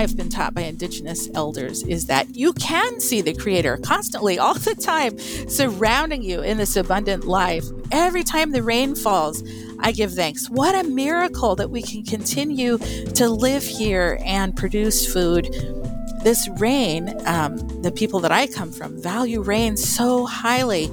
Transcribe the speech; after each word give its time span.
I've 0.00 0.16
been 0.16 0.30
taught 0.30 0.54
by 0.54 0.62
Indigenous 0.62 1.28
elders 1.34 1.82
is 1.82 2.06
that 2.06 2.34
you 2.34 2.54
can 2.54 3.00
see 3.00 3.20
the 3.20 3.34
Creator 3.34 3.80
constantly, 3.84 4.38
all 4.38 4.54
the 4.54 4.74
time, 4.74 5.18
surrounding 5.18 6.22
you 6.22 6.40
in 6.40 6.56
this 6.56 6.74
abundant 6.74 7.26
life. 7.26 7.66
Every 7.92 8.24
time 8.24 8.52
the 8.52 8.62
rain 8.62 8.94
falls, 8.94 9.44
I 9.78 9.92
give 9.92 10.14
thanks. 10.14 10.48
What 10.48 10.74
a 10.74 10.88
miracle 10.88 11.54
that 11.56 11.68
we 11.68 11.82
can 11.82 12.02
continue 12.02 12.78
to 12.78 13.28
live 13.28 13.62
here 13.62 14.18
and 14.24 14.56
produce 14.56 15.04
food. 15.12 15.54
This 16.24 16.48
rain, 16.56 17.14
um, 17.26 17.58
the 17.82 17.92
people 17.92 18.20
that 18.20 18.32
I 18.32 18.46
come 18.46 18.72
from 18.72 19.02
value 19.02 19.42
rain 19.42 19.76
so 19.76 20.24
highly, 20.24 20.88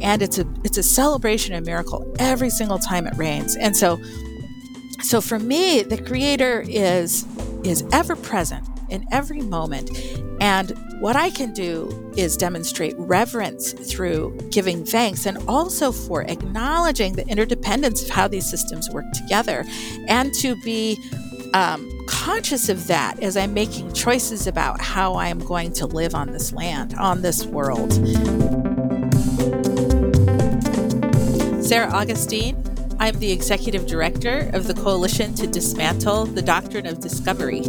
and 0.00 0.22
it's 0.22 0.38
a 0.38 0.46
it's 0.64 0.78
a 0.78 0.82
celebration 0.82 1.54
and 1.54 1.66
miracle 1.66 2.10
every 2.18 2.48
single 2.48 2.78
time 2.78 3.06
it 3.06 3.14
rains. 3.18 3.54
And 3.54 3.76
so, 3.76 4.00
so 5.02 5.20
for 5.20 5.38
me, 5.38 5.82
the 5.82 6.00
Creator 6.00 6.64
is 6.66 7.26
is 7.68 7.84
ever 7.92 8.16
present 8.16 8.66
in 8.88 9.06
every 9.12 9.40
moment, 9.40 9.90
and 10.40 10.70
what 11.00 11.16
I 11.16 11.30
can 11.30 11.52
do 11.52 12.12
is 12.16 12.36
demonstrate 12.36 12.94
reverence 12.96 13.72
through 13.72 14.38
giving 14.50 14.84
thanks 14.84 15.26
and 15.26 15.38
also 15.48 15.92
for 15.92 16.22
acknowledging 16.22 17.14
the 17.14 17.26
interdependence 17.26 18.02
of 18.02 18.10
how 18.10 18.28
these 18.28 18.48
systems 18.48 18.88
work 18.90 19.04
together 19.12 19.64
and 20.08 20.32
to 20.34 20.56
be 20.62 20.98
um, 21.54 21.90
conscious 22.06 22.68
of 22.68 22.86
that 22.86 23.22
as 23.22 23.36
I'm 23.36 23.54
making 23.54 23.92
choices 23.92 24.46
about 24.46 24.80
how 24.80 25.14
I 25.14 25.28
am 25.28 25.38
going 25.38 25.72
to 25.74 25.86
live 25.86 26.14
on 26.14 26.32
this 26.32 26.52
land, 26.52 26.94
on 26.94 27.22
this 27.22 27.44
world. 27.46 27.92
Sarah 31.64 31.90
Augustine. 31.92 32.75
I'm 32.98 33.18
the 33.18 33.30
executive 33.30 33.86
director 33.86 34.50
of 34.54 34.66
the 34.66 34.72
Coalition 34.72 35.34
to 35.34 35.46
Dismantle 35.46 36.26
the 36.26 36.40
Doctrine 36.40 36.86
of 36.86 36.98
Discovery. 36.98 37.60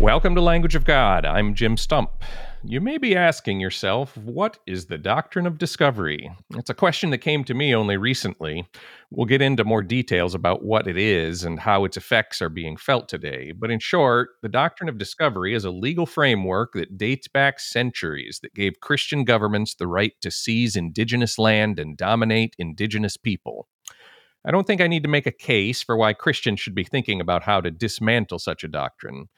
Welcome 0.00 0.34
to 0.34 0.40
Language 0.40 0.74
of 0.74 0.86
God. 0.86 1.26
I'm 1.26 1.54
Jim 1.54 1.76
Stump. 1.76 2.10
You 2.64 2.80
may 2.80 2.96
be 2.96 3.16
asking 3.16 3.58
yourself, 3.58 4.16
what 4.16 4.60
is 4.68 4.86
the 4.86 4.96
doctrine 4.96 5.48
of 5.48 5.58
discovery? 5.58 6.30
It's 6.54 6.70
a 6.70 6.74
question 6.74 7.10
that 7.10 7.18
came 7.18 7.42
to 7.44 7.54
me 7.54 7.74
only 7.74 7.96
recently. 7.96 8.68
We'll 9.10 9.26
get 9.26 9.42
into 9.42 9.64
more 9.64 9.82
details 9.82 10.32
about 10.32 10.64
what 10.64 10.86
it 10.86 10.96
is 10.96 11.42
and 11.42 11.58
how 11.58 11.84
its 11.84 11.96
effects 11.96 12.40
are 12.40 12.48
being 12.48 12.76
felt 12.76 13.08
today. 13.08 13.50
But 13.50 13.72
in 13.72 13.80
short, 13.80 14.30
the 14.42 14.48
doctrine 14.48 14.88
of 14.88 14.96
discovery 14.96 15.54
is 15.54 15.64
a 15.64 15.72
legal 15.72 16.06
framework 16.06 16.74
that 16.74 16.96
dates 16.96 17.26
back 17.26 17.58
centuries 17.58 18.38
that 18.44 18.54
gave 18.54 18.78
Christian 18.80 19.24
governments 19.24 19.74
the 19.74 19.88
right 19.88 20.12
to 20.20 20.30
seize 20.30 20.76
indigenous 20.76 21.38
land 21.38 21.80
and 21.80 21.96
dominate 21.96 22.54
indigenous 22.58 23.16
people. 23.16 23.66
I 24.46 24.52
don't 24.52 24.68
think 24.68 24.80
I 24.80 24.86
need 24.86 25.02
to 25.02 25.08
make 25.08 25.26
a 25.26 25.32
case 25.32 25.82
for 25.82 25.96
why 25.96 26.12
Christians 26.12 26.60
should 26.60 26.76
be 26.76 26.84
thinking 26.84 27.20
about 27.20 27.42
how 27.42 27.60
to 27.60 27.72
dismantle 27.72 28.38
such 28.38 28.62
a 28.62 28.68
doctrine. 28.68 29.28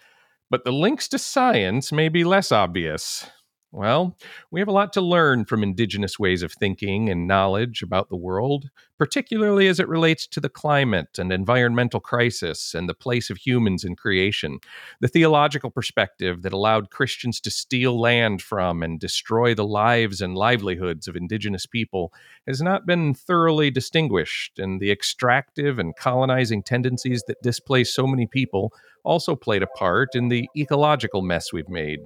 But 0.50 0.64
the 0.64 0.73
links 0.73 1.09
to 1.09 1.19
science 1.19 1.91
may 1.92 2.09
be 2.09 2.25
less 2.25 2.53
obvious. 2.53 3.28
Well, 3.75 4.17
we 4.53 4.61
have 4.61 4.69
a 4.69 4.72
lot 4.72 4.92
to 4.92 5.00
learn 5.00 5.47
from 5.47 5.64
indigenous 5.64 6.17
ways 6.17 6.44
of 6.44 6.53
thinking 6.53 7.11
and 7.11 7.27
knowledge 7.27 7.83
about 7.83 8.08
the 8.08 8.14
world, 8.14 8.70
particularly 8.98 9.66
as 9.66 9.81
it 9.81 9.89
relates 9.89 10.28
to 10.28 10.39
the 10.39 10.48
climate 10.48 11.19
and 11.19 11.33
environmental 11.33 11.98
crisis 11.98 12.72
and 12.72 12.89
the 12.89 12.94
place 12.94 13.31
of 13.31 13.36
humans 13.36 13.83
in 13.83 13.97
creation. 13.97 14.61
The 15.00 15.08
theological 15.08 15.72
perspective 15.72 16.42
that 16.42 16.53
allowed 16.53 16.91
Christians 16.91 17.41
to 17.41 17.50
steal 17.50 18.00
land 18.00 18.42
from 18.42 18.81
and 18.81 19.00
destroy 19.00 19.56
the 19.56 19.66
lives 19.66 20.20
and 20.20 20.36
livelihoods 20.36 21.09
of 21.09 21.16
indigenous 21.16 21.66
people 21.66 22.12
has 22.47 22.62
not 22.62 22.86
been 22.86 23.12
thoroughly 23.12 23.72
distinguished, 23.72 24.56
and 24.56 24.81
the 24.81 24.92
extractive 24.92 25.81
and 25.81 25.97
colonizing 25.97 26.62
tendencies 26.62 27.25
that 27.27 27.42
displace 27.42 27.92
so 27.92 28.06
many 28.06 28.28
people 28.28 28.72
also 29.03 29.34
played 29.34 29.65
a 29.65 29.66
part 29.66 30.10
in 30.15 30.28
the 30.28 30.48
ecological 30.56 31.22
mess 31.22 31.53
we've 31.53 31.69
made. 31.69 31.98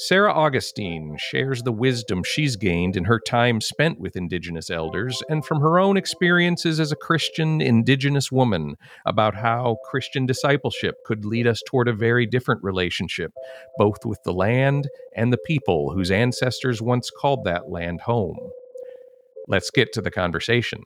Sarah 0.00 0.32
Augustine 0.32 1.16
shares 1.18 1.64
the 1.64 1.72
wisdom 1.72 2.22
she's 2.22 2.54
gained 2.54 2.96
in 2.96 3.02
her 3.02 3.18
time 3.18 3.60
spent 3.60 3.98
with 3.98 4.14
Indigenous 4.14 4.70
elders 4.70 5.20
and 5.28 5.44
from 5.44 5.60
her 5.60 5.80
own 5.80 5.96
experiences 5.96 6.78
as 6.78 6.92
a 6.92 6.96
Christian 6.96 7.60
Indigenous 7.60 8.30
woman 8.30 8.76
about 9.06 9.34
how 9.34 9.76
Christian 9.90 10.24
discipleship 10.24 10.94
could 11.04 11.24
lead 11.24 11.48
us 11.48 11.60
toward 11.66 11.88
a 11.88 11.92
very 11.92 12.26
different 12.26 12.62
relationship, 12.62 13.32
both 13.76 14.06
with 14.06 14.22
the 14.22 14.32
land 14.32 14.88
and 15.16 15.32
the 15.32 15.38
people 15.44 15.90
whose 15.92 16.12
ancestors 16.12 16.80
once 16.80 17.10
called 17.10 17.42
that 17.42 17.68
land 17.68 18.02
home. 18.02 18.38
Let's 19.48 19.72
get 19.72 19.92
to 19.94 20.00
the 20.00 20.12
conversation. 20.12 20.84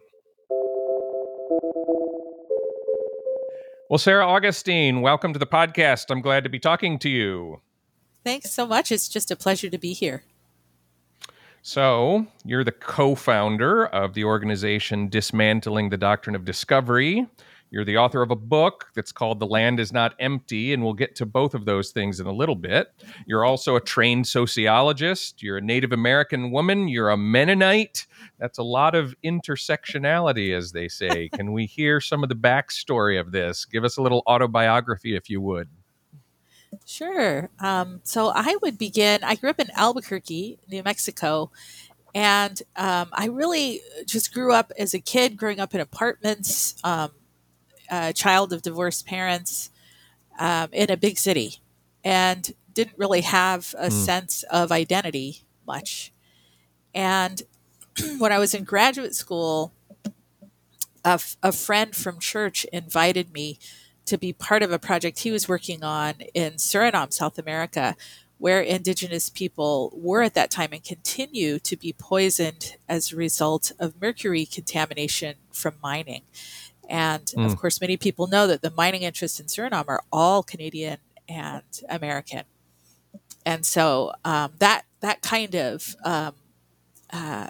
Well, 3.90 3.98
Sarah 3.98 4.26
Augustine, 4.26 5.02
welcome 5.02 5.34
to 5.34 5.38
the 5.38 5.46
podcast. 5.46 6.06
I'm 6.08 6.22
glad 6.22 6.44
to 6.44 6.50
be 6.50 6.58
talking 6.58 6.98
to 7.00 7.10
you. 7.10 7.60
Thanks 8.24 8.50
so 8.50 8.66
much. 8.66 8.92
It's 8.92 9.08
just 9.08 9.30
a 9.30 9.36
pleasure 9.36 9.68
to 9.68 9.78
be 9.78 9.92
here. 9.92 10.22
So, 11.64 12.26
you're 12.44 12.64
the 12.64 12.72
co 12.72 13.14
founder 13.14 13.86
of 13.86 14.14
the 14.14 14.24
organization 14.24 15.08
Dismantling 15.08 15.90
the 15.90 15.96
Doctrine 15.96 16.34
of 16.34 16.44
Discovery. 16.44 17.28
You're 17.72 17.86
the 17.86 17.96
author 17.96 18.20
of 18.20 18.30
a 18.30 18.36
book 18.36 18.90
that's 18.94 19.12
called 19.12 19.40
The 19.40 19.46
Land 19.46 19.80
is 19.80 19.94
Not 19.94 20.14
Empty, 20.18 20.74
and 20.74 20.84
we'll 20.84 20.92
get 20.92 21.16
to 21.16 21.24
both 21.24 21.54
of 21.54 21.64
those 21.64 21.90
things 21.90 22.20
in 22.20 22.26
a 22.26 22.32
little 22.32 22.54
bit. 22.54 22.88
You're 23.26 23.46
also 23.46 23.76
a 23.76 23.80
trained 23.80 24.26
sociologist. 24.26 25.42
You're 25.42 25.56
a 25.56 25.62
Native 25.62 25.90
American 25.90 26.50
woman. 26.50 26.88
You're 26.88 27.08
a 27.08 27.16
Mennonite. 27.16 28.06
That's 28.38 28.58
a 28.58 28.62
lot 28.62 28.94
of 28.94 29.14
intersectionality, 29.24 30.54
as 30.54 30.72
they 30.72 30.86
say. 30.86 31.28
Can 31.32 31.52
we 31.52 31.64
hear 31.64 31.98
some 31.98 32.22
of 32.22 32.28
the 32.28 32.34
backstory 32.34 33.18
of 33.18 33.32
this? 33.32 33.64
Give 33.64 33.84
us 33.84 33.96
a 33.96 34.02
little 34.02 34.22
autobiography, 34.26 35.16
if 35.16 35.30
you 35.30 35.40
would. 35.40 35.68
Sure. 36.86 37.50
Um, 37.58 38.00
so 38.02 38.32
I 38.34 38.56
would 38.62 38.78
begin. 38.78 39.22
I 39.22 39.34
grew 39.34 39.50
up 39.50 39.60
in 39.60 39.70
Albuquerque, 39.74 40.58
New 40.68 40.82
Mexico, 40.82 41.50
and 42.14 42.60
um, 42.76 43.08
I 43.12 43.26
really 43.26 43.80
just 44.06 44.34
grew 44.34 44.52
up 44.52 44.72
as 44.78 44.94
a 44.94 45.00
kid, 45.00 45.36
growing 45.36 45.60
up 45.60 45.74
in 45.74 45.80
apartments, 45.80 46.74
um, 46.84 47.10
a 47.90 48.12
child 48.12 48.52
of 48.52 48.62
divorced 48.62 49.06
parents 49.06 49.70
um, 50.38 50.68
in 50.72 50.90
a 50.90 50.96
big 50.96 51.18
city, 51.18 51.60
and 52.04 52.52
didn't 52.72 52.98
really 52.98 53.22
have 53.22 53.74
a 53.78 53.88
mm. 53.88 53.92
sense 53.92 54.42
of 54.44 54.72
identity 54.72 55.42
much. 55.66 56.12
And 56.94 57.42
when 58.18 58.32
I 58.32 58.38
was 58.38 58.54
in 58.54 58.64
graduate 58.64 59.14
school, 59.14 59.72
a, 61.04 61.14
f- 61.14 61.36
a 61.42 61.52
friend 61.52 61.94
from 61.94 62.18
church 62.18 62.64
invited 62.72 63.32
me 63.32 63.58
to 64.06 64.18
be 64.18 64.32
part 64.32 64.62
of 64.62 64.72
a 64.72 64.78
project 64.78 65.20
he 65.20 65.30
was 65.30 65.48
working 65.48 65.82
on 65.84 66.14
in 66.34 66.54
Suriname, 66.54 67.12
South 67.12 67.38
America, 67.38 67.96
where 68.38 68.60
indigenous 68.60 69.30
people 69.30 69.92
were 69.94 70.22
at 70.22 70.34
that 70.34 70.50
time 70.50 70.70
and 70.72 70.82
continue 70.82 71.58
to 71.60 71.76
be 71.76 71.92
poisoned 71.92 72.76
as 72.88 73.12
a 73.12 73.16
result 73.16 73.70
of 73.78 74.00
mercury 74.00 74.44
contamination 74.44 75.36
from 75.52 75.74
mining. 75.82 76.22
And 76.88 77.26
mm. 77.26 77.46
of 77.46 77.56
course, 77.56 77.80
many 77.80 77.96
people 77.96 78.26
know 78.26 78.46
that 78.48 78.62
the 78.62 78.72
mining 78.72 79.02
interests 79.02 79.38
in 79.38 79.46
Suriname 79.46 79.88
are 79.88 80.02
all 80.12 80.42
Canadian 80.42 80.98
and 81.28 81.62
American. 81.88 82.42
And 83.46 83.64
so 83.64 84.12
um, 84.24 84.52
that 84.58 84.82
that 85.00 85.22
kind 85.22 85.54
of 85.54 85.96
um, 86.04 86.34
uh, 87.12 87.48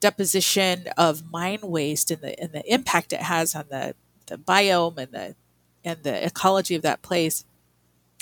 deposition 0.00 0.86
of 0.96 1.30
mine 1.30 1.60
waste 1.62 2.10
and 2.10 2.20
the 2.20 2.38
and 2.40 2.52
the 2.52 2.72
impact 2.72 3.12
it 3.12 3.22
has 3.22 3.54
on 3.54 3.66
the 3.70 3.94
the 4.26 4.36
biome 4.36 4.98
and 4.98 5.12
the 5.12 5.34
and 5.84 6.02
the 6.02 6.24
ecology 6.24 6.74
of 6.74 6.82
that 6.82 7.02
place, 7.02 7.44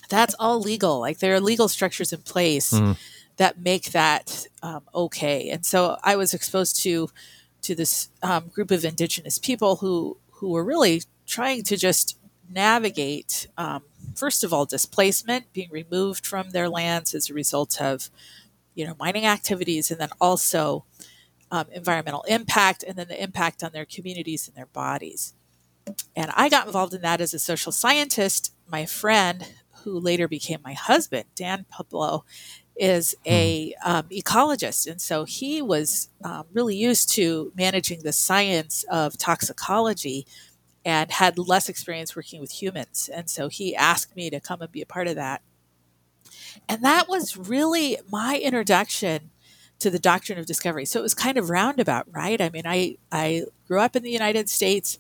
that's 0.09 0.35
all 0.39 0.61
legal. 0.61 1.01
Like 1.01 1.19
there 1.19 1.35
are 1.35 1.41
legal 1.41 1.69
structures 1.69 2.13
in 2.13 2.23
place 2.23 2.73
mm. 2.73 2.97
that 3.37 3.61
make 3.61 3.93
that 3.93 4.47
um, 4.63 4.83
okay. 4.95 5.51
And 5.51 5.65
so 5.65 5.97
I 6.03 6.17
was 6.17 6.35
exposed 6.35 6.83
to 6.83 7.11
to 7.63 7.75
this 7.75 8.09
um, 8.23 8.49
group 8.49 8.71
of 8.71 8.85
indigenous 8.85 9.39
people 9.39 9.77
who 9.77 10.19
who 10.33 10.49
were 10.51 10.65
really 10.65 11.03
trying 11.27 11.63
to 11.65 11.77
just 11.77 12.19
navigate, 12.49 13.47
um, 13.57 13.83
first 14.17 14.43
of 14.43 14.53
all, 14.53 14.65
displacement, 14.67 15.53
being 15.53 15.71
removed 15.71 16.27
from 16.27 16.51
their 16.51 16.69
lands 16.69 17.15
as 17.15 17.31
a 17.31 17.35
result 17.35 17.81
of 17.81 18.11
you 18.75 18.87
know 18.87 18.97
mining 18.99 19.27
activities, 19.27 19.91
and 19.91 20.01
then 20.01 20.11
also 20.21 20.85
um, 21.51 21.67
environmental 21.73 22.23
impact, 22.23 22.83
and 22.83 22.97
then 22.97 23.09
the 23.09 23.23
impact 23.23 23.63
on 23.63 23.73
their 23.73 23.85
communities 23.85 24.49
and 24.49 24.57
their 24.57 24.67
bodies. 24.67 25.35
And 26.17 26.31
I 26.35 26.49
got 26.49 26.67
involved 26.67 26.95
in 26.95 27.03
that 27.03 27.21
as 27.21 27.35
a 27.35 27.39
social 27.39 27.73
scientist. 27.73 28.53
My 28.67 28.87
friend, 28.87 29.47
who 29.83 29.99
later 29.99 30.29
became 30.29 30.61
my 30.63 30.75
husband, 30.75 31.25
Dan 31.35 31.67
Peplow, 31.71 32.25
is 32.77 33.15
a 33.27 33.75
hmm. 33.83 33.91
um, 33.91 34.05
ecologist, 34.09 34.91
and 34.91 35.01
so 35.01 35.25
he 35.25 35.61
was 35.61 36.09
um, 36.25 36.45
really 36.53 36.77
used 36.77 37.13
to 37.15 37.53
managing 37.55 38.03
the 38.03 38.13
science 38.13 38.85
of 38.91 39.19
toxicology, 39.19 40.27
and 40.85 41.11
had 41.11 41.39
less 41.39 41.69
experience 41.69 42.17
working 42.17 42.41
with 42.41 42.63
humans. 42.63 43.11
And 43.13 43.29
so 43.29 43.49
he 43.49 43.77
asked 43.77 44.17
me 44.17 44.31
to 44.31 44.41
come 44.41 44.63
and 44.63 44.73
be 44.73 44.81
a 44.81 44.87
part 44.87 45.09
of 45.09 45.17
that. 45.17 45.43
And 46.69 46.83
that 46.83 47.09
was 47.09 47.37
really 47.37 47.99
my 48.11 48.39
introduction 48.39 49.31
to 49.81 49.91
the 49.91 49.99
doctrine 49.99 50.39
of 50.39 50.47
discovery. 50.47 50.85
So 50.85 51.01
it 51.01 51.03
was 51.03 51.15
kind 51.15 51.39
of 51.39 51.51
roundabout, 51.51 52.07
right? 52.11 52.41
I 52.41 52.51
mean, 52.51 52.67
I 52.67 52.97
I 53.11 53.45
grew 53.67 53.81
up 53.81 53.97
in 53.97 54.03
the 54.03 54.11
United 54.11 54.49
States 54.49 54.99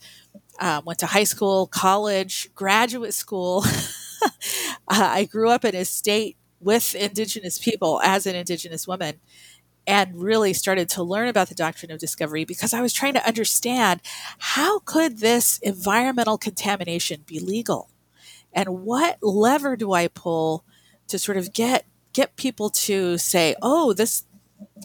um, 0.60 0.84
went 0.84 0.98
to 1.00 1.06
high 1.06 1.24
school, 1.24 1.66
college, 1.66 2.50
graduate 2.54 3.14
school. 3.14 3.64
uh, 4.22 4.28
I 4.88 5.24
grew 5.24 5.50
up 5.50 5.64
in 5.64 5.74
a 5.74 5.84
state 5.84 6.36
with 6.60 6.94
Indigenous 6.94 7.58
people 7.58 8.00
as 8.04 8.26
an 8.26 8.36
Indigenous 8.36 8.86
woman 8.86 9.20
and 9.86 10.22
really 10.22 10.52
started 10.52 10.88
to 10.90 11.02
learn 11.02 11.28
about 11.28 11.48
the 11.48 11.54
doctrine 11.54 11.90
of 11.90 11.98
discovery 11.98 12.44
because 12.44 12.74
I 12.74 12.82
was 12.82 12.92
trying 12.92 13.14
to 13.14 13.26
understand 13.26 14.02
how 14.38 14.80
could 14.80 15.18
this 15.18 15.58
environmental 15.58 16.38
contamination 16.38 17.24
be 17.26 17.40
legal? 17.40 17.90
And 18.52 18.82
what 18.82 19.18
lever 19.22 19.76
do 19.76 19.92
I 19.92 20.08
pull 20.08 20.64
to 21.08 21.18
sort 21.18 21.36
of 21.38 21.52
get 21.52 21.86
get 22.12 22.36
people 22.36 22.70
to 22.70 23.16
say, 23.18 23.54
"Oh, 23.62 23.92
this 23.92 24.24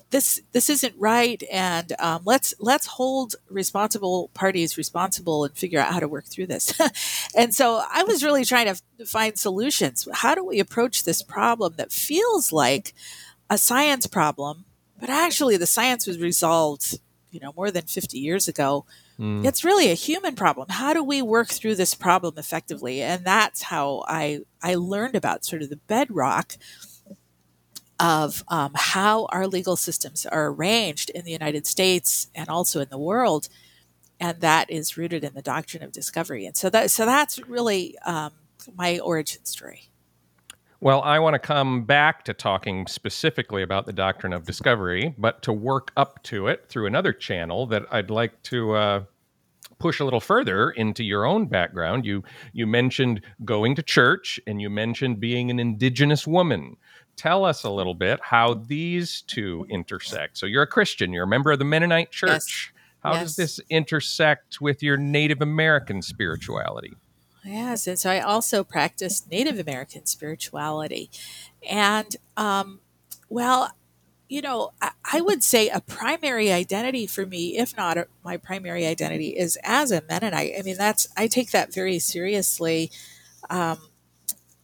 this 0.10 0.42
this 0.52 0.70
isn't 0.70 0.96
right," 0.98 1.42
and 1.52 1.94
um, 2.00 2.22
let's 2.26 2.54
let's 2.60 2.86
hold 2.86 3.36
responsible 3.50 4.30
parties 4.34 4.78
responsible 4.78 5.46
and 5.46 5.56
figure 5.58 5.80
out 5.80 5.94
how 5.94 6.00
to 6.00 6.08
work 6.08 6.26
through 6.26 6.48
this. 6.48 6.80
and 7.36 7.54
so 7.54 7.84
I 7.92 8.04
was 8.04 8.24
really 8.24 8.46
trying 8.46 8.74
to 8.74 9.06
find 9.06 9.38
solutions. 9.38 10.08
How 10.14 10.36
do 10.36 10.44
we 10.44 10.60
approach 10.60 11.04
this 11.04 11.22
problem 11.22 11.74
that 11.78 11.92
feels 11.92 12.52
like 12.52 12.94
a 13.50 13.58
science 13.58 14.08
problem, 14.08 14.66
but 15.00 15.10
actually 15.10 15.58
the 15.58 15.68
science 15.68 16.08
was 16.08 16.20
resolved, 16.20 17.00
you 17.32 17.40
know, 17.40 17.54
more 17.56 17.72
than 17.72 17.84
50 17.84 18.18
years 18.18 18.48
ago. 18.48 18.86
Mm. 19.20 19.46
It's 19.46 19.64
really 19.64 19.92
a 19.92 19.96
human 19.96 20.36
problem. 20.36 20.68
How 20.70 20.94
do 20.94 21.04
we 21.04 21.22
work 21.22 21.48
through 21.48 21.76
this 21.76 21.94
problem 21.94 22.36
effectively? 22.38 23.02
And 23.02 23.24
that's 23.24 23.64
how 23.64 24.04
I 24.08 24.42
I 24.62 24.76
learned 24.76 25.16
about 25.16 25.46
sort 25.46 25.62
of 25.62 25.70
the 25.70 25.78
bedrock 25.78 26.58
of 28.00 28.44
um, 28.48 28.72
how 28.76 29.26
our 29.28 29.48
legal 29.48 29.76
systems 29.76 30.26
are 30.26 30.48
arranged 30.48 31.10
in 31.12 31.24
the 31.24 31.32
United 31.32 31.66
States 31.66 32.28
and 32.36 32.50
also 32.50 32.82
in 32.82 32.90
the 32.90 32.98
world, 32.98 33.48
and 34.20 34.42
that 34.42 34.70
is 34.70 34.98
rooted 34.98 35.24
in 35.24 35.34
the 35.34 35.42
doctrine 35.42 35.84
of 35.84 35.92
discovery. 35.92 36.46
And 36.46 36.58
so 36.58 36.70
that 36.70 36.92
so 36.92 37.06
that's 37.06 37.40
really 37.48 37.98
um, 38.00 38.32
my 38.76 39.00
origin 39.00 39.46
story. 39.46 39.90
Well, 40.82 41.02
I 41.02 41.20
want 41.20 41.34
to 41.34 41.40
come 41.40 41.86
back 41.86 42.26
to 42.26 42.34
talking 42.34 42.86
specifically 42.86 43.64
about 43.64 43.86
the 43.86 43.94
doctrine 43.94 44.34
of 44.34 44.46
discovery, 44.46 45.16
but 45.18 45.42
to 45.44 45.54
work 45.54 45.92
up 45.96 46.22
to 46.24 46.48
it 46.48 46.66
through 46.68 46.86
another 46.86 47.14
channel 47.14 47.66
that 47.68 47.86
I'd 47.92 48.10
like 48.10 48.44
to 48.44 48.74
uh, 48.74 49.04
push 49.80 50.00
a 50.00 50.04
little 50.04 50.20
further 50.20 50.72
into 50.72 51.04
your 51.04 51.26
own 51.26 51.48
background. 51.48 52.06
You 52.06 52.24
you 52.54 52.68
mentioned 52.68 53.22
going 53.44 53.76
to 53.76 53.84
church, 53.84 54.40
and 54.46 54.62
you 54.62 54.70
mentioned 54.70 55.20
being 55.20 55.50
an 55.50 55.60
indigenous 55.60 56.28
woman. 56.28 56.78
Tell 57.16 57.46
us 57.46 57.64
a 57.64 57.70
little 57.70 57.94
bit 57.94 58.20
how 58.22 58.56
these 58.56 59.22
two 59.22 59.66
intersect. 59.70 60.38
So 60.38 60.46
you're 60.46 60.64
a 60.64 60.68
Christian, 60.68 61.14
you're 61.14 61.24
a 61.24 61.28
member 61.28 61.52
of 61.52 61.60
the 61.60 61.66
Mennonite 61.66 62.12
Church. 62.12 62.30
Yes. 62.30 62.72
How 63.00 63.14
yes. 63.14 63.24
does 63.24 63.36
this 63.36 63.60
intersect 63.70 64.60
with 64.60 64.82
your 64.82 64.98
Native 64.98 65.42
American 65.42 66.02
spirituality? 66.02 66.96
Yes, 67.44 67.86
and 67.86 68.00
so 68.00 68.10
I 68.10 68.20
also 68.20 68.64
practice 68.64 69.28
Native 69.30 69.60
American 69.60 70.08
spirituality. 70.08 71.12
And, 71.70 72.16
um, 72.36 72.80
well, 73.30 73.70
you 74.28 74.42
know, 74.42 74.72
I, 74.82 74.92
I, 75.14 75.22
would 75.22 75.44
say 75.44 75.70
a 75.70 75.80
primary 75.80 76.52
identity 76.52 77.06
for 77.06 77.28
me, 77.28 77.60
if 77.60 77.78
not 77.78 78.00
a, 78.00 78.08
my 78.24 78.38
primary 78.38 78.88
identity, 78.88 79.38
is 79.38 79.60
as 79.64 79.92
a 79.92 80.02
Mennonite. 80.10 80.54
I 80.58 80.64
mean, 80.64 80.78
that's, 80.78 81.08
I 81.16 81.28
take 81.28 81.52
that 81.52 81.72
very 81.72 82.00
seriously. 82.00 82.90
Um, 83.52 83.78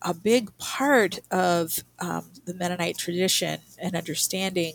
a 0.02 0.14
big 0.14 0.58
part 0.58 1.20
of 1.30 1.84
um, 2.00 2.32
the 2.46 2.54
Mennonite 2.54 2.98
tradition 2.98 3.62
and 3.78 3.96
understanding 3.96 4.74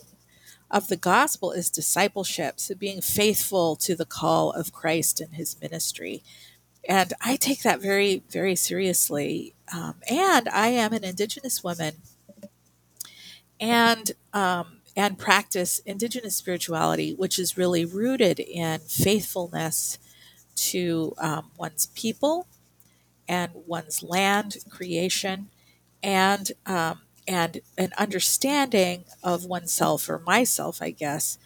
of 0.69 0.87
the 0.87 0.97
gospel 0.97 1.51
is 1.51 1.69
discipleship, 1.69 2.59
so 2.59 2.75
being 2.75 3.01
faithful 3.01 3.75
to 3.77 3.95
the 3.95 4.05
call 4.05 4.51
of 4.51 4.73
Christ 4.73 5.21
and 5.21 5.35
his 5.35 5.59
ministry 5.61 6.23
and 6.87 7.13
I 7.21 7.35
take 7.35 7.63
that 7.63 7.81
very, 7.81 8.23
very 8.29 8.55
seriously. 8.55 9.53
Um, 9.73 9.95
and 10.09 10.47
I 10.49 10.69
am 10.69 10.93
an 10.93 11.03
Indigenous 11.03 11.63
woman, 11.63 11.95
and 13.59 14.13
um, 14.33 14.77
and 14.95 15.19
practice 15.19 15.79
Indigenous 15.79 16.37
spirituality, 16.37 17.13
which 17.13 17.37
is 17.37 17.57
really 17.57 17.83
rooted 17.83 18.39
in 18.39 18.79
faithfulness 18.79 19.99
to 20.55 21.13
um, 21.17 21.51
one's 21.57 21.87
people 21.87 22.47
and 23.27 23.51
one's 23.53 24.03
land 24.03 24.57
creation, 24.69 25.49
and 26.03 26.51
um, 26.65 27.01
and 27.27 27.61
an 27.77 27.91
understanding 27.97 29.05
of 29.23 29.45
oneself 29.45 30.09
or 30.09 30.19
myself, 30.19 30.81
I 30.81 30.91
guess, 30.91 31.37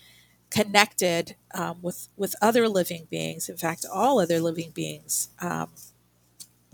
connected 0.52 1.36
um, 1.54 1.80
with 1.82 2.10
with 2.18 2.36
other 2.42 2.70
living 2.70 3.08
beings. 3.10 3.50
In 3.50 3.58
fact, 3.58 3.86
all 3.92 4.20
other 4.20 4.40
living 4.42 4.72
beings 4.72 5.30
um, 5.42 5.70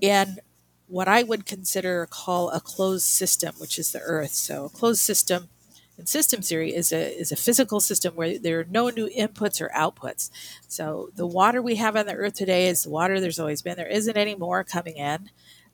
in 0.02 0.38
what 0.88 1.08
I 1.08 1.24
would 1.24 1.46
consider 1.46 2.06
call 2.10 2.50
a 2.50 2.60
closed 2.62 3.06
system, 3.06 3.56
which 3.58 3.78
is 3.78 3.92
the 3.92 4.00
Earth. 4.02 4.34
So, 4.34 4.66
a 4.66 4.70
closed 4.70 5.02
system 5.02 5.50
in 5.98 6.06
system 6.06 6.42
theory 6.42 6.76
is 6.76 6.92
a 6.92 7.18
is 7.18 7.32
a 7.32 7.36
physical 7.36 7.80
system 7.80 8.16
where 8.16 8.38
there 8.38 8.60
are 8.60 8.68
no 8.70 8.90
new 8.90 9.10
inputs 9.10 9.60
or 9.60 9.70
outputs. 9.70 10.30
So, 10.68 11.10
the 11.16 11.28
water 11.28 11.62
we 11.62 11.76
have 11.76 11.96
on 11.96 12.06
the 12.06 12.14
Earth 12.14 12.34
today 12.36 12.68
is 12.68 12.84
the 12.84 12.90
water 12.90 13.20
there's 13.20 13.40
always 13.40 13.62
been. 13.62 13.78
There 13.78 13.88
isn't 13.88 14.18
any 14.18 14.36
more 14.36 14.64
coming 14.64 14.98
in. 14.98 15.30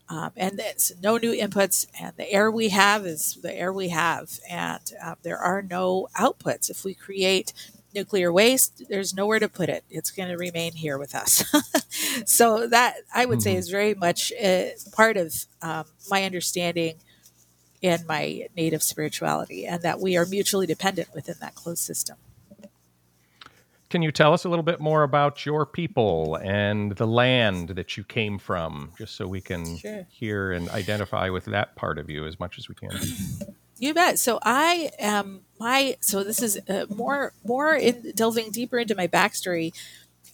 Um, 0.10 0.32
and 0.36 0.60
it's 0.60 0.92
no 1.02 1.18
new 1.18 1.32
inputs, 1.32 1.88
and 2.00 2.12
the 2.18 2.30
air 2.30 2.52
we 2.52 2.70
have 2.70 3.06
is 3.06 3.40
the 3.42 3.54
air 3.54 3.72
we 3.72 3.88
have, 3.88 4.38
and 4.50 4.82
um, 5.02 5.16
there 5.24 5.38
are 5.38 5.62
no 5.62 6.10
outputs. 6.20 6.70
If 6.70 6.84
we 6.84 6.94
create 6.94 7.54
nuclear 7.96 8.32
waste, 8.32 8.84
there's 8.90 9.14
nowhere 9.14 9.40
to 9.40 9.48
put 9.48 9.70
it. 9.70 9.84
It's 9.90 10.12
going 10.12 10.30
to 10.30 10.38
remain 10.38 10.74
here 10.74 10.98
with 10.98 11.16
us. 11.16 11.44
so 12.26 12.68
that 12.68 12.98
I 13.14 13.26
would 13.26 13.40
mm-hmm. 13.40 13.44
say 13.44 13.56
is 13.56 13.70
very 13.70 13.94
much 13.94 14.32
a 14.34 14.74
part 14.92 15.16
of 15.16 15.34
um, 15.62 15.86
my 16.10 16.24
understanding 16.26 16.96
in 17.84 18.06
my 18.08 18.48
native 18.56 18.82
spirituality, 18.82 19.68
and 19.68 19.84
that 19.84 20.00
we 20.00 20.18
are 20.18 20.26
mutually 20.26 20.66
dependent 20.66 21.14
within 21.14 21.36
that 21.42 21.54
closed 21.54 21.84
system. 21.84 22.16
Can 23.90 24.02
you 24.02 24.12
tell 24.12 24.34
us 24.34 24.46
a 24.46 24.50
little 24.50 24.64
bit 24.64 24.80
more 24.80 25.04
about 25.04 25.46
your 25.46 25.68
people 25.68 26.36
and 26.42 26.96
the 26.96 27.06
land 27.06 27.70
that 27.70 27.96
you 27.96 28.04
came 28.04 28.40
from, 28.40 28.94
just 28.98 29.16
so 29.16 29.28
we 29.28 29.42
can 29.42 29.78
sure. 29.78 30.08
hear 30.10 30.52
and 30.54 30.68
identify 30.70 31.30
with 31.30 31.46
that 31.46 31.76
part 31.76 32.00
of 32.00 32.10
you 32.10 32.26
as 32.26 32.40
much 32.40 32.58
as 32.58 32.68
we 32.68 32.74
can? 32.74 32.98
You 33.78 33.94
bet. 33.94 34.18
So 34.18 34.40
I 34.42 34.92
am 34.98 35.42
my 35.60 35.98
so 36.00 36.24
this 36.24 36.42
is 36.42 36.58
uh, 36.70 36.86
more 36.90 37.34
more 37.44 37.76
in 37.76 38.14
delving 38.16 38.52
deeper 38.52 38.80
into 38.80 38.96
my 38.96 39.08
backstory. 39.08 39.74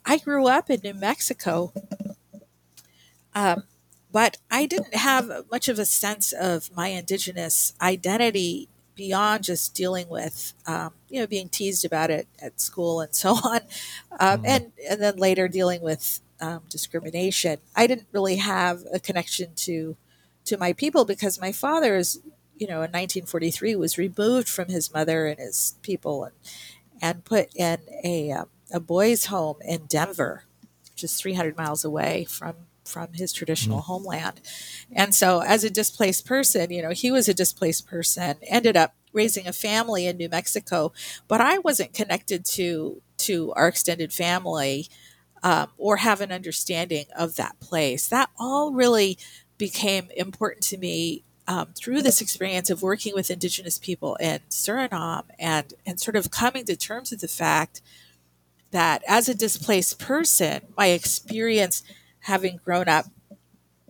I 0.05 0.19
grew 0.19 0.47
up 0.47 0.69
in 0.69 0.81
New 0.83 0.93
Mexico, 0.93 1.73
um, 3.33 3.63
but 4.11 4.37
I 4.49 4.65
didn't 4.65 4.95
have 4.95 5.45
much 5.51 5.67
of 5.67 5.79
a 5.79 5.85
sense 5.85 6.31
of 6.31 6.75
my 6.75 6.87
indigenous 6.87 7.73
identity 7.81 8.69
beyond 8.95 9.45
just 9.45 9.73
dealing 9.73 10.09
with 10.09 10.53
um, 10.65 10.93
you 11.09 11.19
know 11.19 11.27
being 11.27 11.49
teased 11.49 11.85
about 11.85 12.09
it 12.09 12.27
at 12.41 12.59
school 12.59 13.01
and 13.01 13.15
so 13.15 13.31
on, 13.43 13.61
um, 14.19 14.39
mm-hmm. 14.39 14.45
and 14.45 14.71
and 14.89 15.01
then 15.01 15.17
later 15.17 15.47
dealing 15.47 15.81
with 15.81 16.21
um, 16.41 16.61
discrimination. 16.69 17.59
I 17.75 17.87
didn't 17.87 18.07
really 18.11 18.37
have 18.37 18.83
a 18.93 18.99
connection 18.99 19.53
to 19.55 19.95
to 20.45 20.57
my 20.57 20.73
people 20.73 21.05
because 21.05 21.39
my 21.39 21.51
father 21.51 21.95
is 21.95 22.19
you 22.59 22.67
know, 22.67 22.83
in 22.83 22.91
1943 22.91 23.75
was 23.77 23.97
removed 23.97 24.49
from 24.49 24.67
his 24.67 24.93
mother 24.93 25.25
and 25.25 25.39
his 25.39 25.77
people 25.81 26.25
and, 26.25 26.33
and 27.01 27.23
put 27.23 27.55
in 27.55 27.79
a, 28.03 28.31
um, 28.31 28.49
a 28.71 28.79
boys' 28.81 29.27
home 29.27 29.55
in 29.61 29.85
Denver, 29.85 30.43
which 30.91 31.03
is 31.03 31.15
300 31.15 31.57
miles 31.57 31.85
away 31.85 32.25
from 32.25 32.55
from 32.89 33.13
his 33.13 33.31
traditional 33.31 33.79
mm. 33.79 33.83
homeland. 33.83 34.41
And 34.91 35.13
so 35.13 35.41
as 35.41 35.63
a 35.63 35.69
displaced 35.69 36.25
person, 36.25 36.71
you 36.71 36.81
know, 36.81 36.91
he 36.91 37.11
was 37.11 37.29
a 37.29 37.33
displaced 37.33 37.87
person, 37.87 38.37
ended 38.43 38.75
up 38.75 38.95
raising 39.13 39.47
a 39.47 39.53
family 39.53 40.05
in 40.05 40.17
New 40.17 40.29
Mexico, 40.29 40.91
but 41.27 41.41
I 41.41 41.57
wasn't 41.59 41.93
connected 41.93 42.45
to 42.45 43.01
to 43.19 43.51
our 43.53 43.67
extended 43.67 44.13
family 44.13 44.87
um, 45.43 45.67
or 45.77 45.97
have 45.97 46.21
an 46.21 46.31
understanding 46.31 47.05
of 47.17 47.35
that 47.35 47.59
place. 47.59 48.07
That 48.07 48.29
all 48.39 48.71
really 48.71 49.17
became 49.57 50.09
important 50.15 50.63
to 50.63 50.77
me 50.77 51.23
um, 51.47 51.69
through 51.75 52.01
this 52.01 52.21
experience 52.21 52.69
of 52.69 52.81
working 52.81 53.13
with 53.15 53.31
Indigenous 53.31 53.79
people 53.79 54.15
in 54.17 54.39
Suriname 54.49 55.23
and, 55.39 55.73
and 55.85 55.99
sort 55.99 56.15
of 56.15 56.29
coming 56.29 56.63
to 56.65 56.75
terms 56.75 57.11
with 57.11 57.21
the 57.21 57.27
fact 57.27 57.81
that 58.71 59.03
as 59.07 59.27
a 59.27 59.33
displaced 59.33 59.99
person, 59.99 60.61
my 60.77 60.87
experience 60.87 61.83
having 62.21 62.59
grown 62.63 62.87
up 62.87 63.05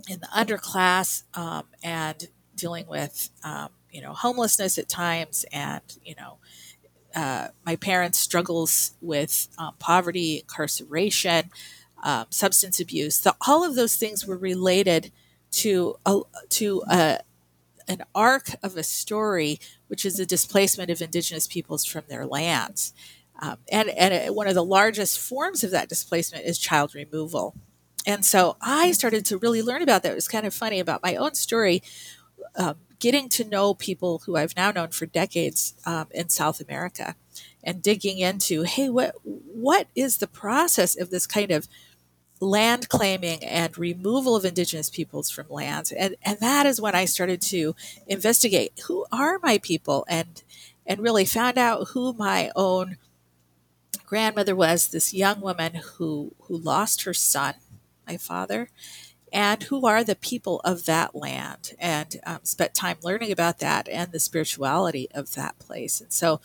in 0.07 0.19
the 0.19 0.27
underclass 0.27 1.23
um, 1.35 1.63
and 1.83 2.29
dealing 2.55 2.87
with, 2.87 3.29
um, 3.43 3.69
you 3.91 4.01
know, 4.01 4.13
homelessness 4.13 4.77
at 4.77 4.89
times 4.89 5.45
and, 5.51 5.81
you 6.03 6.15
know, 6.15 6.37
uh, 7.15 7.47
my 7.65 7.75
parents' 7.75 8.19
struggles 8.19 8.93
with 9.01 9.47
um, 9.57 9.73
poverty, 9.79 10.39
incarceration, 10.39 11.49
um, 12.03 12.27
substance 12.29 12.79
abuse, 12.79 13.19
the, 13.19 13.35
all 13.47 13.63
of 13.63 13.75
those 13.75 13.95
things 13.95 14.25
were 14.25 14.37
related 14.37 15.11
to 15.51 15.95
a, 16.05 16.21
to 16.49 16.83
a, 16.89 17.19
an 17.87 18.03
arc 18.13 18.51
of 18.61 18.77
a 18.77 18.83
story, 18.83 19.59
which 19.87 20.05
is 20.05 20.17
the 20.17 20.25
displacement 20.25 20.91
of 20.91 21.01
indigenous 21.01 21.47
peoples 21.47 21.83
from 21.83 22.03
their 22.07 22.25
lands. 22.25 22.93
Um, 23.41 23.57
and 23.71 23.89
and 23.89 24.35
one 24.35 24.47
of 24.47 24.53
the 24.53 24.63
largest 24.63 25.17
forms 25.17 25.63
of 25.63 25.71
that 25.71 25.89
displacement 25.89 26.45
is 26.45 26.59
child 26.59 26.93
removal. 26.93 27.55
And 28.05 28.25
so 28.25 28.57
I 28.61 28.91
started 28.91 29.25
to 29.25 29.37
really 29.37 29.61
learn 29.61 29.81
about 29.81 30.03
that. 30.03 30.11
It 30.11 30.15
was 30.15 30.27
kind 30.27 30.45
of 30.45 30.53
funny 30.53 30.79
about 30.79 31.03
my 31.03 31.15
own 31.15 31.35
story, 31.35 31.83
um, 32.55 32.77
getting 32.99 33.29
to 33.29 33.43
know 33.43 33.73
people 33.73 34.19
who 34.25 34.35
I've 34.35 34.55
now 34.55 34.71
known 34.71 34.89
for 34.89 35.05
decades 35.05 35.73
um, 35.85 36.07
in 36.11 36.29
South 36.29 36.61
America, 36.61 37.15
and 37.63 37.81
digging 37.81 38.19
into, 38.19 38.63
hey, 38.63 38.89
what 38.89 39.15
what 39.23 39.87
is 39.95 40.17
the 40.17 40.27
process 40.27 40.97
of 40.99 41.09
this 41.09 41.27
kind 41.27 41.51
of 41.51 41.67
land 42.39 42.87
claiming 42.89 43.43
and 43.43 43.77
removal 43.77 44.35
of 44.35 44.45
indigenous 44.45 44.89
peoples 44.89 45.29
from 45.29 45.45
lands 45.49 45.91
and 45.91 46.15
and 46.23 46.39
that 46.39 46.65
is 46.65 46.79
when 46.79 46.95
i 46.95 47.03
started 47.03 47.41
to 47.41 47.75
investigate 48.07 48.71
who 48.87 49.05
are 49.11 49.39
my 49.43 49.57
people 49.57 50.05
and 50.07 50.43
and 50.85 51.01
really 51.01 51.25
found 51.25 51.57
out 51.57 51.89
who 51.89 52.13
my 52.13 52.49
own 52.55 52.97
grandmother 54.05 54.55
was 54.55 54.87
this 54.87 55.13
young 55.13 55.41
woman 55.41 55.73
who 55.97 56.33
who 56.41 56.57
lost 56.57 57.03
her 57.03 57.13
son 57.13 57.53
my 58.09 58.17
father 58.17 58.69
and 59.31 59.63
who 59.63 59.85
are 59.85 60.03
the 60.03 60.15
people 60.15 60.59
of 60.61 60.85
that 60.85 61.13
land 61.13 61.73
and 61.77 62.19
um, 62.25 62.39
spent 62.43 62.73
time 62.73 62.97
learning 63.03 63.31
about 63.31 63.59
that 63.59 63.87
and 63.87 64.11
the 64.11 64.19
spirituality 64.19 65.07
of 65.13 65.35
that 65.35 65.57
place 65.59 66.01
and 66.01 66.11
so 66.11 66.41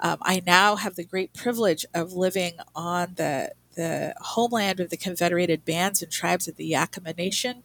um, 0.00 0.16
i 0.22 0.42
now 0.46 0.76
have 0.76 0.96
the 0.96 1.04
great 1.04 1.34
privilege 1.34 1.84
of 1.94 2.12
living 2.12 2.54
on 2.74 3.14
the 3.16 3.52
the 3.74 4.14
homeland 4.20 4.80
of 4.80 4.90
the 4.90 4.96
Confederated 4.96 5.64
Bands 5.64 6.02
and 6.02 6.10
Tribes 6.10 6.48
of 6.48 6.56
the 6.56 6.70
Yakama 6.70 7.16
Nation. 7.16 7.62